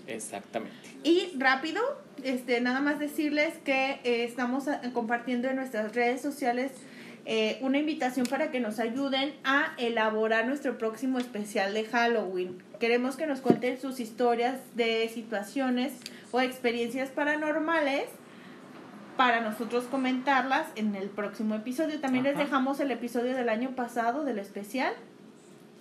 Exactamente. 0.07 0.75
Y 1.03 1.31
rápido, 1.37 1.81
este, 2.23 2.59
nada 2.61 2.81
más 2.81 2.99
decirles 2.99 3.53
que 3.63 3.99
eh, 4.03 4.23
estamos 4.25 4.67
a- 4.67 4.81
compartiendo 4.93 5.47
en 5.47 5.55
nuestras 5.55 5.95
redes 5.95 6.21
sociales 6.21 6.71
eh, 7.25 7.59
una 7.61 7.77
invitación 7.77 8.25
para 8.25 8.51
que 8.51 8.59
nos 8.59 8.79
ayuden 8.79 9.33
a 9.43 9.73
elaborar 9.77 10.45
nuestro 10.47 10.77
próximo 10.77 11.17
especial 11.19 11.73
de 11.73 11.85
Halloween. 11.85 12.61
Queremos 12.79 13.15
que 13.15 13.25
nos 13.27 13.41
cuenten 13.41 13.79
sus 13.79 13.99
historias 13.99 14.57
de 14.75 15.07
situaciones 15.13 15.93
o 16.31 16.41
experiencias 16.41 17.09
paranormales 17.09 18.05
para 19.17 19.41
nosotros 19.41 19.85
comentarlas 19.85 20.67
en 20.75 20.95
el 20.95 21.09
próximo 21.09 21.55
episodio. 21.55 21.99
También 21.99 22.23
les 22.23 22.37
dejamos 22.37 22.79
el 22.79 22.91
episodio 22.91 23.35
del 23.35 23.49
año 23.49 23.71
pasado 23.75 24.23
del 24.23 24.39
especial. 24.39 24.93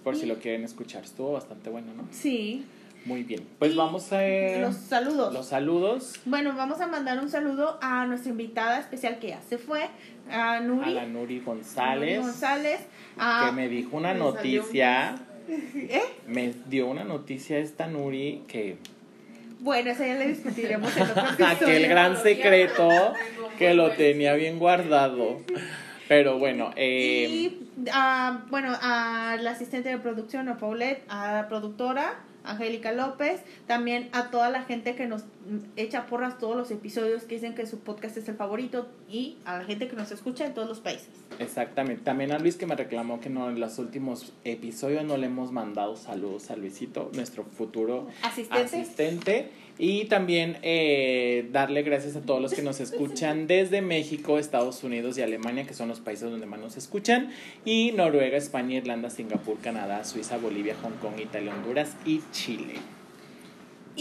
Por 0.04 0.16
si 0.16 0.26
lo 0.26 0.38
quieren 0.38 0.64
escuchar. 0.64 1.04
Estuvo 1.04 1.32
bastante 1.32 1.70
bueno, 1.70 1.92
¿no? 1.96 2.04
Sí. 2.10 2.64
Muy 3.06 3.22
bien. 3.22 3.46
Pues 3.58 3.72
Y 3.72 3.76
vamos 3.76 4.12
a 4.12 4.26
eh, 4.26 4.60
Los 4.60 4.76
saludos. 4.76 5.32
los 5.32 5.46
saludos 5.46 6.20
Bueno, 6.26 6.54
vamos 6.54 6.80
a 6.82 6.86
mandar 6.86 7.18
un 7.18 7.30
saludo 7.30 7.78
a 7.80 8.04
nuestra 8.04 8.30
invitada 8.30 8.78
especial 8.78 9.18
que 9.18 9.28
ya 9.28 9.40
se 9.40 9.56
fue, 9.56 9.88
a 10.30 10.54
a 10.56 10.60
Nuri, 10.60 10.90
la 10.92 11.06
Nuri 11.06 11.12
Nuri 11.36 11.40
González, 11.40 12.20
González, 12.20 12.80
a- 13.16 13.46
que 13.46 13.52
me 13.52 13.68
dijo 13.68 13.96
una 13.96 14.12
Me 14.12 14.18
noticia. 14.20 15.14
¿Eh? 15.48 16.02
Me 16.26 16.52
dio 16.68 16.88
una 16.88 17.04
noticia 17.04 17.58
esta 17.58 17.86
Nuri 17.86 18.42
que 18.46 18.76
Bueno, 19.60 19.90
eso 19.90 20.04
ya 20.04 20.14
le 20.14 20.28
discutiremos 20.28 20.96
en 20.96 21.02
otro 21.02 21.22
episodio. 21.22 21.46
aquel 21.50 21.88
gran 21.88 22.16
secreto 22.16 23.14
que 23.58 23.74
lo 23.74 23.90
tenía 23.92 24.34
bien 24.34 24.58
guardado. 24.58 25.40
Pero 26.08 26.38
bueno, 26.38 26.72
eh, 26.76 27.28
Y 27.30 27.70
a, 27.92 28.44
bueno, 28.48 28.76
a 28.80 29.36
la 29.40 29.52
asistente 29.52 29.90
de 29.90 29.98
producción, 29.98 30.48
a 30.48 30.58
Paulette, 30.58 31.04
a 31.08 31.34
la 31.34 31.48
productora, 31.48 32.14
Angélica 32.44 32.92
López, 32.92 33.40
también 33.66 34.08
a 34.12 34.30
toda 34.30 34.50
la 34.50 34.62
gente 34.62 34.94
que 34.94 35.06
nos 35.06 35.24
echa 35.76 36.06
porras 36.06 36.38
todos 36.38 36.56
los 36.56 36.70
episodios, 36.70 37.24
que 37.24 37.34
dicen 37.36 37.54
que 37.54 37.66
su 37.66 37.80
podcast 37.80 38.16
es 38.16 38.28
el 38.28 38.36
favorito, 38.36 38.88
y 39.08 39.36
a 39.44 39.58
la 39.58 39.64
gente 39.64 39.88
que 39.88 39.96
nos 39.96 40.10
escucha 40.12 40.46
en 40.46 40.54
todos 40.54 40.68
los 40.68 40.80
países. 40.80 41.08
exactamente. 41.38 42.02
También 42.02 42.32
a 42.32 42.38
Luis 42.38 42.56
que 42.56 42.66
me 42.66 42.76
reclamó 42.76 43.20
que 43.20 43.30
no 43.30 43.48
en 43.50 43.58
los 43.60 43.78
últimos 43.78 44.32
episodios 44.44 45.04
no 45.04 45.16
le 45.16 45.26
hemos 45.26 45.52
mandado 45.52 45.96
saludos 45.96 46.50
a 46.50 46.56
Luisito, 46.56 47.10
nuestro 47.14 47.44
futuro 47.44 48.08
Asistente. 48.22 48.62
asistente. 48.80 49.50
Y 49.82 50.04
también 50.04 50.58
eh, 50.60 51.48
darle 51.52 51.82
gracias 51.82 52.14
a 52.14 52.20
todos 52.20 52.42
los 52.42 52.52
que 52.52 52.60
nos 52.60 52.80
escuchan 52.80 53.46
desde 53.46 53.80
México, 53.80 54.38
Estados 54.38 54.84
Unidos 54.84 55.16
y 55.16 55.22
Alemania, 55.22 55.66
que 55.66 55.72
son 55.72 55.88
los 55.88 56.00
países 56.00 56.30
donde 56.30 56.44
más 56.44 56.60
nos 56.60 56.76
escuchan. 56.76 57.30
Y 57.64 57.92
Noruega, 57.92 58.36
España, 58.36 58.76
Irlanda, 58.76 59.08
Singapur, 59.08 59.56
Canadá, 59.60 60.04
Suiza, 60.04 60.36
Bolivia, 60.36 60.76
Hong 60.82 60.98
Kong, 61.00 61.18
Italia, 61.18 61.54
Honduras 61.54 61.96
y 62.04 62.20
Chile. 62.30 62.74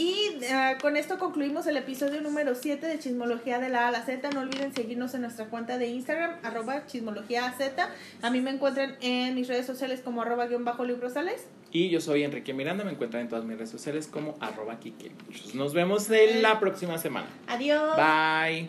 Y 0.00 0.38
eh, 0.40 0.78
con 0.80 0.96
esto 0.96 1.18
concluimos 1.18 1.66
el 1.66 1.76
episodio 1.76 2.22
número 2.22 2.54
7 2.54 2.86
de 2.86 2.98
Chismología 2.98 3.58
de 3.58 3.68
la 3.68 3.84
A 3.84 3.88
a 3.88 3.90
la 3.90 4.00
Z. 4.00 4.30
No 4.30 4.40
olviden 4.40 4.74
seguirnos 4.74 5.12
en 5.12 5.20
nuestra 5.20 5.44
cuenta 5.44 5.76
de 5.76 5.88
Instagram, 5.88 6.36
arroba 6.42 6.86
chismología 6.86 7.52
Z. 7.52 7.86
A 8.22 8.30
mí 8.30 8.40
me 8.40 8.48
encuentran 8.48 8.96
en 9.02 9.34
mis 9.34 9.46
redes 9.46 9.66
sociales 9.66 10.00
como 10.02 10.22
arroba 10.22 10.46
guion 10.46 10.64
bajo 10.64 10.86
librosales. 10.86 11.46
Y 11.70 11.90
yo 11.90 12.00
soy 12.00 12.22
Enrique 12.22 12.54
Miranda, 12.54 12.82
me 12.82 12.92
encuentran 12.92 13.24
en 13.24 13.28
todas 13.28 13.44
mis 13.44 13.58
redes 13.58 13.68
sociales 13.68 14.06
como 14.06 14.38
arroba 14.40 14.80
Kike. 14.80 15.12
Nos 15.52 15.74
vemos 15.74 16.10
en 16.10 16.40
la 16.40 16.58
próxima 16.58 16.96
semana. 16.96 17.28
Adiós. 17.46 17.94
Bye. 17.94 18.68